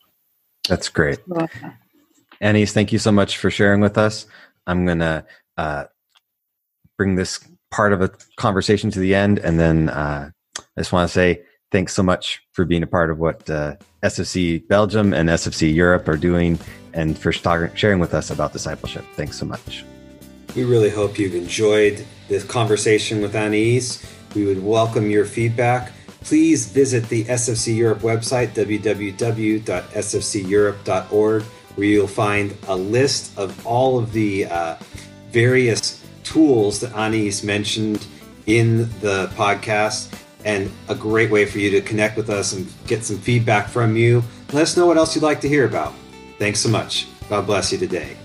That's 0.68 0.90
great. 0.90 1.20
So, 1.28 1.36
uh, 1.38 1.72
Anais, 2.42 2.68
thank 2.68 2.92
you 2.92 3.00
so 3.00 3.12
much 3.12 3.38
for 3.38 3.50
sharing 3.50 3.80
with 3.80 3.98
us. 3.98 4.28
I'm 4.68 4.86
gonna 4.86 5.26
uh, 5.58 5.86
bring 6.98 7.16
this 7.16 7.40
part 7.72 7.94
of 7.94 8.02
a 8.02 8.12
conversation 8.38 8.92
to 8.92 9.00
the 9.00 9.14
end 9.14 9.40
and 9.40 9.60
then 9.60 9.90
i 9.90 10.32
just 10.78 10.92
want 10.92 11.08
to 11.08 11.14
say 11.14 11.42
thanks 11.72 11.94
so 11.94 12.04
much 12.04 12.42
for 12.52 12.66
being 12.66 12.84
a 12.84 12.88
part 12.88 13.10
of 13.12 13.20
what 13.20 13.50
uh, 13.50 13.76
SFC 14.04 14.68
Belgium 14.68 15.14
and 15.14 15.30
SFC 15.30 15.74
Europe 15.74 16.06
are 16.08 16.18
doing 16.18 16.60
and 16.94 17.18
for 17.18 17.32
sharing 17.32 18.00
with 18.00 18.14
us 18.14 18.30
about 18.32 18.52
discipleship. 18.54 19.04
Thanks 19.16 19.38
so 19.38 19.46
much. 19.46 19.84
We 20.56 20.64
really 20.64 20.90
hope 20.90 21.20
you've 21.20 21.36
enjoyed 21.36 22.06
this 22.28 22.44
conversation 22.44 23.22
with 23.22 23.36
Anais. 23.36 24.00
We 24.36 24.46
would 24.46 24.64
welcome 24.64 25.10
your 25.10 25.26
feedback. 25.26 25.92
Please 26.22 26.72
visit 26.72 27.10
the 27.10 27.24
SFC 27.26 27.76
Europe 27.76 28.00
website, 28.00 28.50
www.sfceurope.org, 28.50 31.44
where 31.44 31.88
you'll 31.88 32.08
find 32.08 32.58
a 32.68 32.76
list 32.76 33.38
of 33.38 33.66
all 33.66 34.00
of 34.00 34.12
the 34.12 34.48
uh, 34.48 34.76
various 35.32 36.04
tools 36.24 36.82
that 36.82 36.92
Anais 36.94 37.42
mentioned 37.44 38.06
in 38.48 38.90
the 39.00 39.32
podcast 39.36 40.12
and 40.46 40.72
a 40.88 40.96
great 40.96 41.30
way 41.30 41.46
for 41.46 41.60
you 41.60 41.70
to 41.72 41.82
connect 41.82 42.18
with 42.18 42.30
us 42.30 42.54
and 42.54 42.72
get 42.88 43.04
some 43.04 43.18
feedback 43.18 43.68
from 43.68 43.96
you. 43.96 44.24
Let 44.54 44.64
us 44.64 44.78
know 44.78 44.88
what 44.88 44.98
else 44.98 45.16
you'd 45.16 45.24
like 45.24 45.42
to 45.42 45.50
hear 45.50 45.66
about. 45.66 45.94
Thanks 46.38 46.60
so 46.60 46.70
much. 46.70 47.08
God 47.30 47.46
bless 47.46 47.72
you 47.72 47.78
today. 47.78 48.18